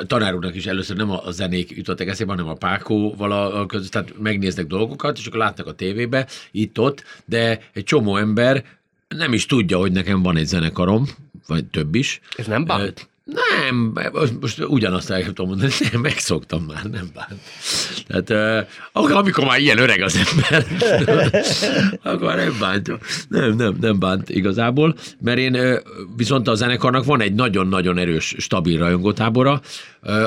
tanároknak 0.07 0.55
is 0.55 0.65
először 0.65 0.95
nem 0.95 1.11
a 1.11 1.31
zenék 1.31 1.71
jutottak 1.71 2.07
eszébe, 2.07 2.31
hanem 2.31 2.47
a 2.47 2.53
pákóval 2.53 3.31
a 3.31 3.65
között, 3.65 3.91
tehát 3.91 4.13
megnéznek 4.19 4.67
dolgokat, 4.67 5.17
és 5.17 5.25
akkor 5.25 5.39
látnak 5.39 5.67
a 5.67 5.73
tévébe, 5.73 6.27
itt-ott, 6.51 7.03
de 7.25 7.59
egy 7.73 7.83
csomó 7.83 8.17
ember 8.17 8.65
nem 9.17 9.33
is 9.33 9.45
tudja, 9.45 9.77
hogy 9.77 9.91
nekem 9.91 10.21
van 10.21 10.37
egy 10.37 10.47
zenekarom, 10.47 11.07
vagy 11.47 11.65
több 11.65 11.95
is. 11.95 12.21
Ez 12.37 12.47
nem 12.47 12.65
bánt? 12.65 13.11
Nem, 13.25 13.93
most 14.39 14.63
ugyanazt 14.63 15.09
el 15.09 15.23
tudom 15.23 15.47
mondani, 15.47 15.71
nem, 15.91 16.01
megszoktam 16.01 16.63
már, 16.63 16.83
nem 16.83 17.09
bánt. 17.13 17.41
Tehát 18.07 18.67
uh, 18.93 19.17
amikor 19.17 19.45
már 19.45 19.59
ilyen 19.59 19.77
öreg 19.77 20.01
az 20.01 20.15
ember, 20.15 20.65
akkor 22.13 22.35
nem 22.35 22.55
bánt. 22.59 22.91
Nem, 23.29 23.55
nem, 23.55 23.77
nem 23.81 23.99
bánt 23.99 24.29
igazából, 24.29 24.95
mert 25.21 25.37
én 25.37 25.79
viszont 26.15 26.47
a 26.47 26.55
zenekarnak 26.55 27.05
van 27.05 27.21
egy 27.21 27.33
nagyon-nagyon 27.33 27.97
erős, 27.97 28.35
stabil 28.37 28.77
rajongótábora, 28.77 29.61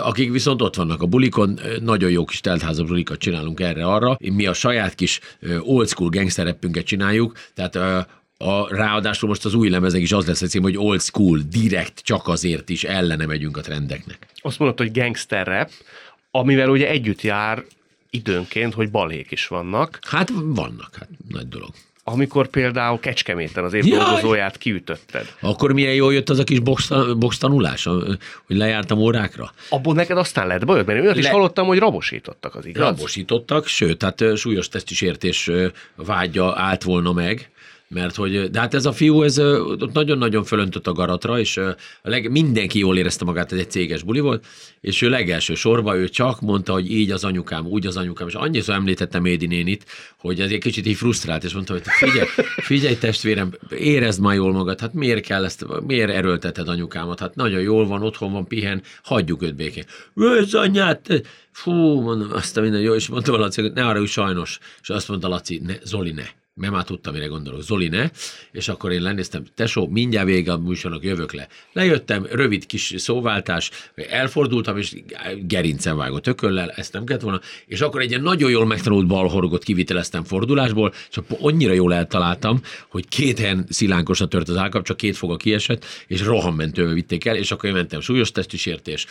akik 0.03 0.33
viszont 0.33 0.63
ott 0.63 0.77
vannak 0.77 1.03
a 1.03 1.07
bulikon, 1.07 1.61
nagyon 1.81 2.11
jó 2.11 2.25
kis 2.25 2.41
teltháza 2.41 2.85
bulikat 2.85 3.19
csinálunk 3.19 3.61
erre-arra. 3.61 4.17
Mi 4.33 4.47
a 4.47 4.53
saját 4.53 4.95
kis 4.95 5.21
old 5.61 5.89
school 5.89 6.09
gangster 6.11 6.57
csináljuk, 6.85 7.33
tehát 7.55 8.07
a, 8.39 8.75
ráadásul 8.75 9.29
most 9.29 9.45
az 9.45 9.55
új 9.55 9.69
lemeznek 9.69 10.03
is 10.03 10.13
az 10.13 10.27
lesz 10.27 10.43
a 10.43 10.47
cím, 10.47 10.63
hogy 10.63 10.77
old 10.79 11.01
school, 11.01 11.41
direkt, 11.51 12.01
csak 12.01 12.29
azért 12.29 12.69
is 12.69 12.85
ellene 12.85 13.27
megyünk 13.27 13.57
a 13.57 13.61
trendeknek. 13.61 14.27
Azt 14.37 14.59
mondod, 14.59 14.79
hogy 14.79 14.93
gangster 14.93 15.47
rap, 15.47 15.71
amivel 16.31 16.69
ugye 16.69 16.89
együtt 16.89 17.23
jár 17.23 17.65
időnként, 18.11 18.75
hogy 18.75 18.91
balék 18.91 19.31
is 19.31 19.47
vannak. 19.47 19.99
Hát 20.03 20.33
vannak, 20.35 20.91
hát 20.99 21.09
nagy 21.29 21.49
dolog. 21.49 21.71
Amikor 22.09 22.49
például 22.49 22.99
Kecskeméten 22.99 23.65
az 23.65 23.73
év 23.73 23.85
dolgozóját 23.85 24.59
kiütötted. 24.59 25.35
Akkor 25.41 25.73
milyen 25.73 25.95
jól 25.95 26.15
jött 26.15 26.29
az 26.29 26.39
a 26.39 26.45
kis 26.45 26.59
box, 26.59 26.91
box 27.17 27.39
tanulás, 27.39 27.85
hogy 28.47 28.57
lejártam 28.57 28.99
órákra? 28.99 29.53
Abból 29.69 29.95
neked 29.95 30.19
aztán 30.19 30.47
lett 30.47 30.65
bajod, 30.65 30.87
mert 30.87 31.01
olyat 31.01 31.15
Le... 31.15 31.21
is 31.21 31.29
hallottam, 31.29 31.67
hogy 31.67 31.79
rabosítottak 31.79 32.55
az 32.55 32.67
igaz? 32.67 32.83
Rabosítottak, 32.83 33.67
sőt, 33.67 34.03
hát 34.03 34.25
súlyos 34.37 34.69
tesztisértés 34.69 35.51
vágya 35.95 36.59
állt 36.59 36.83
volna 36.83 37.13
meg, 37.13 37.51
mert 37.89 38.15
hogy, 38.15 38.51
de 38.51 38.61
hát 38.61 38.75
ez 38.75 38.87
a 38.87 38.93
fiú, 38.93 39.23
ez 39.23 39.43
nagyon-nagyon 39.93 40.45
fölöntött 40.45 40.87
a 40.87 40.93
garatra, 40.93 41.39
és 41.39 41.57
a 41.57 41.77
leg, 42.03 42.31
mindenki 42.31 42.79
jól 42.79 42.99
érezte 42.99 43.25
magát, 43.25 43.53
ez 43.53 43.59
egy 43.59 43.71
céges 43.71 44.03
buli 44.03 44.21
volt, 44.21 44.47
és 44.81 45.03
ő 45.03 45.09
legelső 45.09 45.55
sorba, 45.55 45.97
ő 45.97 46.09
csak 46.09 46.41
mondta, 46.41 46.73
hogy 46.73 46.91
így 46.91 47.11
az 47.11 47.25
anyukám, 47.25 47.67
úgy 47.67 47.87
az 47.87 47.97
anyukám, 47.97 48.29
és 48.29 48.35
annyiszor 48.35 48.75
említette 48.75 49.19
Médi 49.19 49.47
nénit, 49.47 49.85
hogy 50.19 50.41
ez 50.41 50.51
egy 50.51 50.59
kicsit 50.59 50.87
így 50.87 50.97
frusztrált, 50.97 51.45
és 51.45 51.53
mondta, 51.53 51.73
hogy 51.73 51.83
figyelj, 51.85 52.29
figyelj 52.57 52.97
testvérem, 52.97 53.55
érezd 53.79 54.21
már 54.21 54.35
jól 54.35 54.53
magad, 54.53 54.81
hát 54.81 54.93
miért 54.93 55.27
kell 55.27 55.45
ezt, 55.45 55.67
miért 55.87 56.11
erőlteted 56.11 56.69
anyukámat, 56.69 57.21
hát 57.21 57.35
nagyon 57.35 57.61
jól 57.61 57.87
van, 57.87 58.03
otthon 58.03 58.33
van, 58.33 58.47
pihen, 58.47 58.83
hagyjuk 59.03 59.43
őt 59.43 59.55
békén. 59.55 59.85
Ez 60.15 60.55
anyát, 60.55 61.23
fú, 61.51 62.01
mondom, 62.01 62.29
azt 62.33 62.57
a 62.57 62.61
minden 62.61 62.81
jó, 62.81 62.95
és 62.95 63.09
mondta 63.09 63.37
Laci, 63.37 63.61
hogy 63.61 63.73
ne 63.73 63.87
arra, 63.87 63.99
hogy 63.99 64.09
sajnos, 64.09 64.59
és 64.83 64.89
azt 64.89 65.09
mondta 65.09 65.29
Laci, 65.29 65.61
ne, 65.65 65.75
Zoli, 65.85 66.13
ne, 66.13 66.25
mert 66.57 66.73
már 66.73 66.85
tudtam, 66.85 67.13
mire 67.13 67.27
gondolok. 67.27 67.63
Zoli 67.63 67.89
ne, 67.89 68.11
és 68.53 68.69
akkor 68.69 68.93
én 68.93 69.03
lenéztem, 69.03 69.45
tesó, 69.55 69.89
mindjárt 69.89 70.27
vége 70.27 70.53
a 70.53 70.59
műsornak, 70.59 71.05
jövök 71.05 71.33
le. 71.33 71.49
Lejöttem, 71.73 72.27
rövid 72.31 72.67
kis 72.67 72.95
szóváltás, 72.97 73.71
elfordultam, 73.95 74.77
és 74.77 74.97
gerincen 75.43 75.97
vágott 75.97 76.23
tököllel, 76.23 76.71
ezt 76.71 76.93
nem 76.93 77.05
kellett 77.05 77.23
volna, 77.23 77.41
és 77.67 77.81
akkor 77.81 78.01
egy 78.01 78.21
nagyon 78.21 78.51
jól 78.51 78.67
megtanult 78.67 79.07
balhorgot 79.07 79.65
kiviteleztem 79.65 80.25
fordulásból, 80.25 80.93
csak 81.11 81.25
annyira 81.41 81.73
jól 81.73 81.95
eltaláltam, 81.95 82.61
hogy 82.89 83.09
két 83.09 83.39
helyen 83.39 83.67
szilánkosra 83.69 84.27
tört 84.27 84.49
az 84.49 84.57
állkap, 84.57 84.85
csak 84.85 84.97
két 84.97 85.17
foga 85.17 85.37
kiesett, 85.37 85.85
és 86.07 86.23
rohammentőbe 86.23 86.93
vitték 86.93 87.25
el, 87.25 87.37
és 87.37 87.51
akkor 87.51 87.69
én 87.69 87.75
mentem 87.75 88.01
súlyos 88.01 88.33
testisértés, 88.33 89.07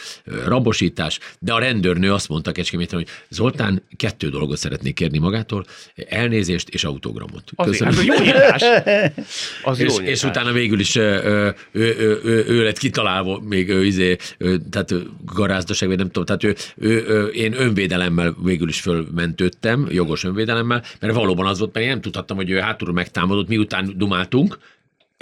rabosítás, 0.46 1.20
de 1.40 1.54
a 1.54 1.60
rendőrnő 1.60 2.14
azt 2.14 2.30
mondta 2.30 2.52
Kecskeméten, 2.52 3.00
hogy 3.00 3.08
Zoltán, 3.30 3.84
kettő 3.96 4.30
dolgot 4.30 4.58
szeretnék 4.58 4.94
kérni 4.94 5.18
magától, 5.18 5.66
elnézést 5.96 6.70
és 6.70 6.84
autogramot 6.84 7.35
számot. 7.56 7.72
Köszönöm. 7.72 7.94
Az, 7.94 8.00
az 8.00 8.06
jó 8.06 8.24
írás. 8.24 8.64
Az 9.64 9.80
és, 9.80 9.94
jó 9.98 10.04
és 10.04 10.24
utána 10.24 10.52
végül 10.52 10.80
is 10.80 10.96
ő, 10.96 11.22
ő, 11.24 11.56
ő, 11.72 12.20
ő, 12.24 12.46
ő 12.48 12.64
lett 12.64 12.78
kitalálva, 12.78 13.40
még 13.40 13.70
ő, 13.70 13.86
izé, 13.86 14.18
ő, 14.38 14.62
tehát 14.70 14.94
garázdaság, 15.26 15.88
vagy 15.88 15.98
nem 15.98 16.12
tudom, 16.12 16.26
tehát 16.26 16.44
ő, 16.44 16.56
ő, 16.88 17.06
ő, 17.08 17.28
én 17.28 17.54
önvédelemmel 17.54 18.36
végül 18.44 18.68
is 18.68 18.80
fölmentődtem, 18.80 19.88
jogos 19.92 20.24
önvédelemmel, 20.24 20.84
mert 21.00 21.14
valóban 21.14 21.46
az 21.46 21.60
volt, 21.60 21.74
mert 21.74 21.86
én 21.86 21.92
nem 21.92 22.02
tudhattam, 22.02 22.38
hogy 22.38 22.50
ő 22.50 22.60
hátulról 22.60 22.96
megtámadott, 22.96 23.48
miután 23.48 23.94
dumáltunk, 23.98 24.58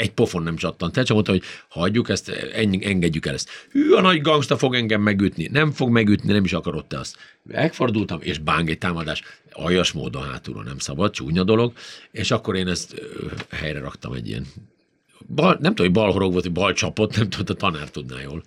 egy 0.03 0.11
pofon 0.11 0.43
nem 0.43 0.55
csattant 0.55 0.97
el, 0.97 1.03
csak 1.03 1.13
mondta, 1.13 1.31
hogy 1.31 1.43
hagyjuk 1.69 2.09
ezt, 2.09 2.29
engedjük 2.81 3.25
el 3.25 3.33
ezt. 3.33 3.49
Hű, 3.71 3.91
a 3.91 4.01
nagy 4.01 4.21
gangsta 4.21 4.57
fog 4.57 4.75
engem 4.75 5.01
megütni, 5.01 5.49
nem 5.51 5.71
fog 5.71 5.89
megütni, 5.89 6.33
nem 6.33 6.43
is 6.43 6.53
akarott 6.53 6.87
te 6.87 6.99
azt. 6.99 7.17
Megfordultam, 7.43 8.19
és 8.21 8.37
báng 8.37 8.69
egy 8.69 8.77
támadás. 8.77 9.21
Aljas 9.51 9.91
módon 9.91 10.23
hátulról 10.23 10.63
nem 10.63 10.77
szabad, 10.77 11.11
csúnya 11.11 11.43
dolog, 11.43 11.73
és 12.11 12.31
akkor 12.31 12.55
én 12.55 12.67
ezt 12.67 13.01
helyre 13.49 13.79
raktam 13.79 14.13
egy 14.13 14.27
ilyen 14.27 14.45
bal, 15.27 15.57
nem 15.59 15.75
tudom, 15.75 15.93
hogy 15.93 16.03
balhorog 16.03 16.31
volt, 16.31 16.43
vagy 16.43 16.53
bal 16.53 16.73
csapott, 16.73 17.15
nem 17.15 17.29
tudom, 17.29 17.55
a 17.59 17.59
tanár 17.59 17.89
tudná 17.89 18.21
jól. 18.21 18.43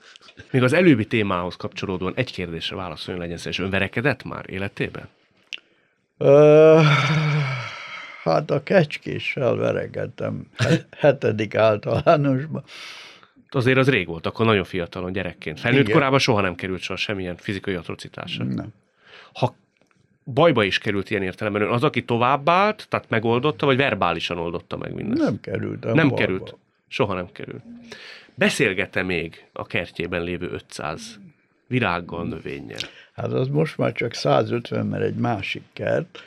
Még 0.51 0.63
az 0.63 0.73
előbbi 0.73 1.07
témához 1.07 1.57
kapcsolódóan 1.57 2.13
egy 2.17 2.33
kérdésre 2.33 2.77
válaszoljon 2.77 3.23
legyen 3.23 3.39
szerint. 3.39 3.59
Önverekedett 3.59 4.25
már 4.25 4.45
életében? 4.51 5.09
Uh, 6.19 6.87
Hát 8.33 8.51
a 8.51 8.63
kecskéssel 8.63 9.57
veregettem 9.57 10.47
hetedik 10.99 11.55
általánosban. 11.55 12.65
Azért 13.51 13.79
az 13.79 13.89
rég 13.89 14.07
volt, 14.07 14.27
akkor 14.27 14.47
nagyon 14.47 14.65
fiatalon, 14.65 15.13
gyerekként. 15.13 15.61
Felnőtt 15.61 15.81
Igen. 15.81 15.93
korában 15.93 16.19
soha 16.19 16.41
nem 16.41 16.55
került 16.55 16.81
soha 16.81 16.99
semmilyen 16.99 17.37
fizikai 17.37 17.75
atrocitásra. 17.75 18.45
Nem. 18.45 18.69
Ha 19.33 19.55
bajba 20.25 20.65
is 20.65 20.79
került 20.79 21.11
ilyen 21.11 21.23
értelemben, 21.23 21.63
az, 21.63 21.85
aki 21.85 22.05
továbbált, 22.05 22.87
tehát 22.89 23.09
megoldotta, 23.09 23.67
vagy 23.67 23.77
verbálisan 23.77 24.39
oldotta 24.39 24.77
meg 24.77 24.95
mindezt? 24.95 25.23
Nem 25.23 25.41
került. 25.41 25.85
Nem 25.85 25.95
bajba. 25.95 26.15
került. 26.15 26.57
Soha 26.89 27.15
nem 27.15 27.33
került. 27.33 27.63
Beszélgette 28.35 29.03
még 29.03 29.45
a 29.53 29.67
kertjében 29.67 30.23
lévő 30.23 30.51
500 30.51 31.21
virággal, 31.67 32.25
növényel? 32.25 32.79
Hát 33.13 33.33
az 33.33 33.49
most 33.49 33.77
már 33.77 33.93
csak 33.93 34.15
150, 34.15 34.87
mert 34.87 35.03
egy 35.03 35.15
másik 35.15 35.63
kert, 35.73 36.19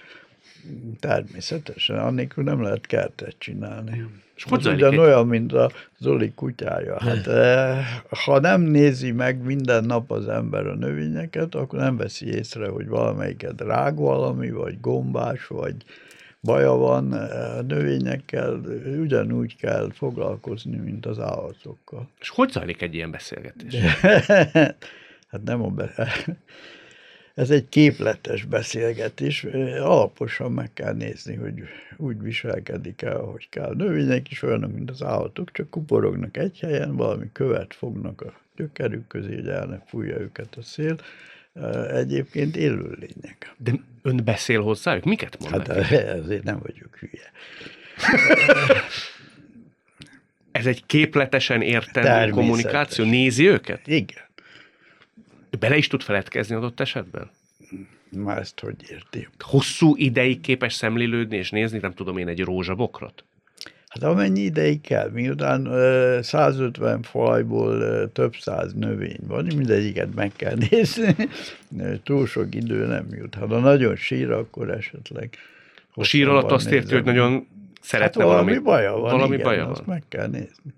Természetesen, 0.99 1.99
annélkül 1.99 2.43
nem 2.43 2.61
lehet 2.61 2.85
kertet 2.85 3.35
csinálni. 3.37 4.05
És 4.35 4.43
hogy 4.43 4.67
ugyan 4.67 4.91
egy... 4.91 4.97
olyan, 4.97 5.27
mint 5.27 5.53
a 5.53 5.71
Zoli 5.97 6.31
kutyája. 6.35 6.99
Hát, 6.99 7.27
eh, 7.27 7.85
ha 8.09 8.39
nem 8.39 8.61
nézi 8.61 9.11
meg 9.11 9.43
minden 9.43 9.83
nap 9.83 10.11
az 10.11 10.27
ember 10.27 10.67
a 10.67 10.75
növényeket, 10.75 11.55
akkor 11.55 11.79
nem 11.79 11.97
veszi 11.97 12.25
észre, 12.25 12.67
hogy 12.67 12.87
valamelyiket 12.87 13.61
rág 13.61 13.95
valami, 13.95 14.51
vagy 14.51 14.79
gombás, 14.81 15.47
vagy 15.47 15.75
baja 16.41 16.71
van 16.71 17.13
eh, 17.15 17.57
a 17.57 17.61
növényekkel, 17.61 18.61
ugyanúgy 18.99 19.55
kell 19.55 19.89
foglalkozni, 19.93 20.77
mint 20.77 21.05
az 21.05 21.19
állatokkal. 21.19 22.09
És 22.19 22.29
hogy 22.29 22.51
zajlik 22.51 22.81
egy 22.81 22.93
ilyen 22.93 23.11
beszélgetés? 23.11 23.75
hát 25.31 25.43
nem 25.43 25.63
a 25.63 25.69
be... 25.69 25.93
Ez 27.39 27.49
egy 27.49 27.69
képletes 27.69 28.43
beszélgetés, 28.43 29.43
alaposan 29.79 30.51
meg 30.51 30.73
kell 30.73 30.93
nézni, 30.93 31.35
hogy 31.35 31.53
úgy 31.97 32.21
viselkedik 32.21 33.01
el, 33.01 33.15
ahogy 33.15 33.49
kell. 33.49 33.73
Növények 33.75 34.31
is 34.31 34.41
olyanok, 34.41 34.73
mint 34.73 34.89
az 34.89 35.03
állatok, 35.03 35.51
csak 35.51 35.69
kuporognak 35.69 36.37
egy 36.37 36.59
helyen, 36.59 36.95
valami 36.95 37.29
követ 37.33 37.73
fognak 37.73 38.21
a 38.21 38.33
gyökerük 38.55 39.07
közé, 39.07 39.35
hogy 39.35 39.47
el 39.47 39.65
ne 39.65 39.77
fújja 39.87 40.19
őket 40.19 40.55
a 40.55 40.61
szél. 40.61 40.95
Egyébként 41.91 42.55
élőlények. 42.55 43.53
De 43.57 43.71
ön 44.01 44.21
beszél 44.23 44.61
hozzájuk? 44.61 45.03
Miket 45.03 45.37
mond 45.39 45.53
Hát 45.53 45.67
neki? 45.67 45.95
ezért 45.95 46.43
nem 46.43 46.59
vagyok 46.59 46.97
hülye. 46.97 47.31
Ez 50.51 50.65
egy 50.65 50.85
képletesen 50.85 51.61
értendő 51.61 52.31
kommunikáció? 52.31 53.05
Nézi 53.05 53.47
őket? 53.47 53.87
Igen. 53.87 54.27
Bele 55.59 55.77
is 55.77 55.87
tud 55.87 56.01
feledkezni 56.01 56.55
adott 56.55 56.79
esetben? 56.79 57.29
Már 58.11 58.37
ezt 58.37 58.59
hogy 58.59 58.75
érti? 58.89 59.27
Hosszú 59.39 59.95
ideig 59.95 60.41
képes 60.41 60.73
szemlélődni 60.73 61.37
és 61.37 61.49
nézni, 61.49 61.77
nem 61.77 61.93
tudom 61.93 62.17
én, 62.17 62.27
egy 62.27 62.43
rózsabokrot? 62.43 63.23
Hát 63.87 64.03
amennyi 64.03 64.39
ideig 64.39 64.81
kell, 64.81 65.09
miután 65.09 65.69
150 66.21 67.01
fajból 67.01 68.11
több 68.11 68.35
száz 68.35 68.73
növény 68.73 69.19
van, 69.27 69.47
mindegyiket 69.55 70.15
meg 70.15 70.31
kell 70.35 70.55
nézni, 70.69 71.15
túl 72.03 72.27
sok 72.27 72.55
idő 72.55 72.85
nem 72.85 73.07
jut. 73.11 73.35
Ha 73.35 73.59
nagyon 73.59 73.95
sír, 73.95 74.31
akkor 74.31 74.69
esetleg... 74.69 75.33
A 75.93 76.03
sír 76.03 76.27
alatt 76.27 76.51
azt 76.51 76.71
érti, 76.71 76.93
hogy 76.93 77.03
nagyon 77.03 77.47
szeretne 77.81 78.23
hát 78.23 78.31
valami, 78.31 78.51
valami 78.51 78.63
baja 78.63 78.91
van, 78.91 79.11
valami 79.11 79.33
igen, 79.33 79.45
baja 79.45 79.65
van. 79.65 79.83
meg 79.85 80.03
kell 80.07 80.27
nézni. 80.27 80.73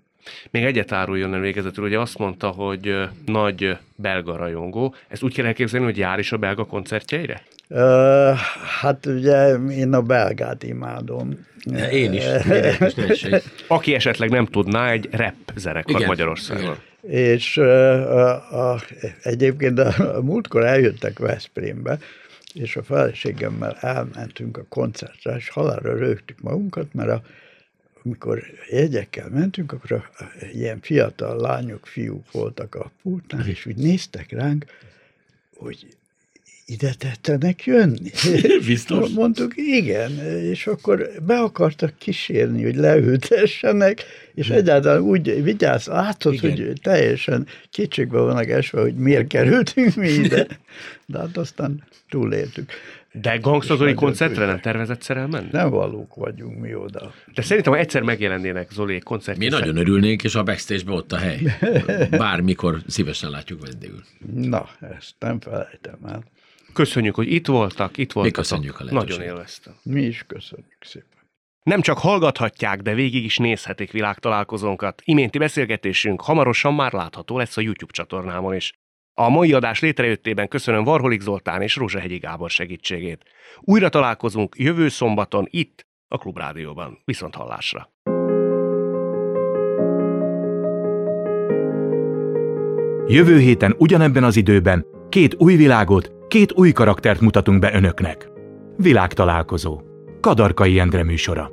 Még 0.50 0.64
egyet 0.64 0.92
áruljon 0.92 1.34
el 1.34 1.40
végezetül, 1.40 1.84
ugye 1.84 1.98
azt 1.98 2.18
mondta, 2.18 2.48
hogy 2.48 3.08
nagy 3.26 3.76
belga 3.96 4.36
rajongó. 4.36 4.94
Ezt 5.08 5.22
úgy 5.22 5.34
kell 5.34 5.46
elképzelni, 5.46 5.86
hogy 5.86 5.98
jár 5.98 6.18
is 6.18 6.32
a 6.32 6.36
belga 6.36 6.64
koncertjeire? 6.64 7.42
Uh, 7.68 8.36
hát 8.80 9.06
ugye 9.06 9.54
én 9.54 9.92
a 9.92 10.02
belgát 10.02 10.62
imádom. 10.62 11.46
Én 11.92 12.12
is. 12.12 12.24
Én 12.96 13.08
is 13.08 13.26
Aki 13.66 13.94
esetleg 13.94 14.30
nem 14.30 14.46
tudná, 14.46 14.90
egy 14.90 15.08
rap 15.12 15.34
zenekar 15.56 15.94
Igen. 15.94 16.06
Magyarországon. 16.06 16.76
És 17.00 17.56
a, 17.56 18.70
a, 18.72 18.80
egyébként 19.22 19.78
a, 19.78 20.16
a 20.16 20.22
múltkor 20.22 20.64
eljöttek 20.64 21.18
Veszprémbe, 21.18 21.98
és 22.54 22.76
a 22.76 22.82
feleségemmel 22.82 23.76
elmentünk 23.80 24.56
a 24.56 24.64
koncertre, 24.68 25.36
és 25.36 25.48
halálra 25.48 25.96
rögtük 25.96 26.40
magunkat, 26.40 26.94
mert 26.94 27.10
a 27.10 27.22
amikor 28.04 28.42
jegyekkel 28.70 29.28
mentünk, 29.28 29.72
akkor 29.72 29.92
a, 29.92 30.10
a, 30.18 30.24
ilyen 30.52 30.78
fiatal 30.80 31.40
lányok, 31.40 31.86
fiúk 31.86 32.32
voltak 32.32 32.74
a 32.74 32.90
pultnál, 33.02 33.46
és 33.46 33.66
úgy 33.66 33.76
néztek 33.76 34.30
ránk, 34.30 34.64
hogy 35.56 35.86
ide 36.66 36.94
tettenek 36.98 37.64
jönni. 37.64 38.10
Biztos? 38.66 39.10
Mondtuk, 39.10 39.52
igen, 39.56 40.10
és 40.26 40.66
akkor 40.66 41.10
be 41.26 41.38
akartak 41.38 41.98
kísérni, 41.98 42.62
hogy 42.62 42.76
leültessenek, 42.76 44.04
és 44.34 44.46
hmm. 44.46 44.56
egyáltalán 44.56 45.00
úgy 45.00 45.42
vigyázz, 45.42 45.86
látod, 45.86 46.32
igen. 46.32 46.50
hogy 46.50 46.72
teljesen 46.82 47.46
kicsikbe 47.70 48.18
vannak 48.18 48.48
esve, 48.48 48.80
hogy 48.80 48.94
miért 48.94 49.26
kerültünk 49.26 49.94
mi 49.94 50.08
ide, 50.08 50.46
de 51.06 51.18
hát 51.18 51.36
aztán 51.36 51.84
túléltük. 52.08 52.70
De 53.12 53.36
gangsta 53.36 53.94
koncertre 53.94 54.46
nem 54.46 54.60
tervezett 54.60 55.02
szerelmen? 55.02 55.48
Nem 55.52 55.70
valók 55.70 56.14
vagyunk 56.14 56.58
mi 56.58 56.74
oda. 56.74 57.12
De 57.34 57.42
szerintem, 57.42 57.72
ha 57.72 57.78
egyszer 57.78 58.02
megjelennének 58.02 58.70
Zoli 58.70 58.98
koncertre. 58.98 59.44
Mi 59.44 59.50
nagyon 59.50 59.76
örülnénk, 59.76 60.24
és 60.24 60.34
a 60.34 60.42
backstage 60.42 60.92
ott 60.92 61.12
a 61.12 61.16
hely. 61.16 61.58
Bármikor 62.10 62.78
szívesen 62.86 63.30
látjuk 63.30 63.66
vendégül. 63.66 64.02
Na, 64.34 64.68
ezt 64.80 65.14
nem 65.18 65.40
felejtem 65.40 65.98
el. 66.06 66.24
Köszönjük, 66.72 67.14
hogy 67.14 67.32
itt 67.32 67.46
voltak, 67.46 67.96
itt 67.96 68.12
voltak. 68.12 68.32
Mi 68.32 68.42
köszönjük 68.42 68.80
a 68.80 68.84
Nagyon 68.84 69.20
élveztem. 69.20 69.74
Mi 69.82 70.02
is 70.02 70.24
köszönjük 70.26 70.76
szépen. 70.80 71.08
Nem 71.62 71.80
csak 71.80 71.98
hallgathatják, 71.98 72.80
de 72.80 72.94
végig 72.94 73.24
is 73.24 73.36
nézhetik 73.36 73.90
világtalálkozónkat. 73.90 75.02
Iménti 75.04 75.38
beszélgetésünk 75.38 76.20
hamarosan 76.20 76.74
már 76.74 76.92
látható 76.92 77.38
lesz 77.38 77.56
a 77.56 77.60
YouTube 77.60 77.92
csatornámon 77.92 78.54
is. 78.54 78.72
A 79.14 79.28
mai 79.28 79.52
adás 79.52 79.80
létrejöttében 79.80 80.48
köszönöm 80.48 80.84
Varholik 80.84 81.20
Zoltán 81.20 81.62
és 81.62 81.76
Rózsahegyi 81.76 82.18
Gábor 82.18 82.50
segítségét. 82.50 83.24
Újra 83.60 83.88
találkozunk 83.88 84.54
jövő 84.58 84.88
szombaton 84.88 85.46
itt, 85.50 85.86
a 86.08 86.18
Klubrádióban. 86.18 86.98
Viszont 87.04 87.34
hallásra! 87.34 87.90
Jövő 93.06 93.38
héten 93.38 93.74
ugyanebben 93.78 94.24
az 94.24 94.36
időben 94.36 94.86
két 95.08 95.34
új 95.34 95.56
világot, 95.56 96.12
két 96.28 96.52
új 96.52 96.72
karaktert 96.72 97.20
mutatunk 97.20 97.58
be 97.60 97.74
önöknek. 97.74 98.30
Világtalálkozó. 98.76 99.80
Kadarkai 100.20 100.78
Endre 100.78 101.04
műsora. 101.04 101.50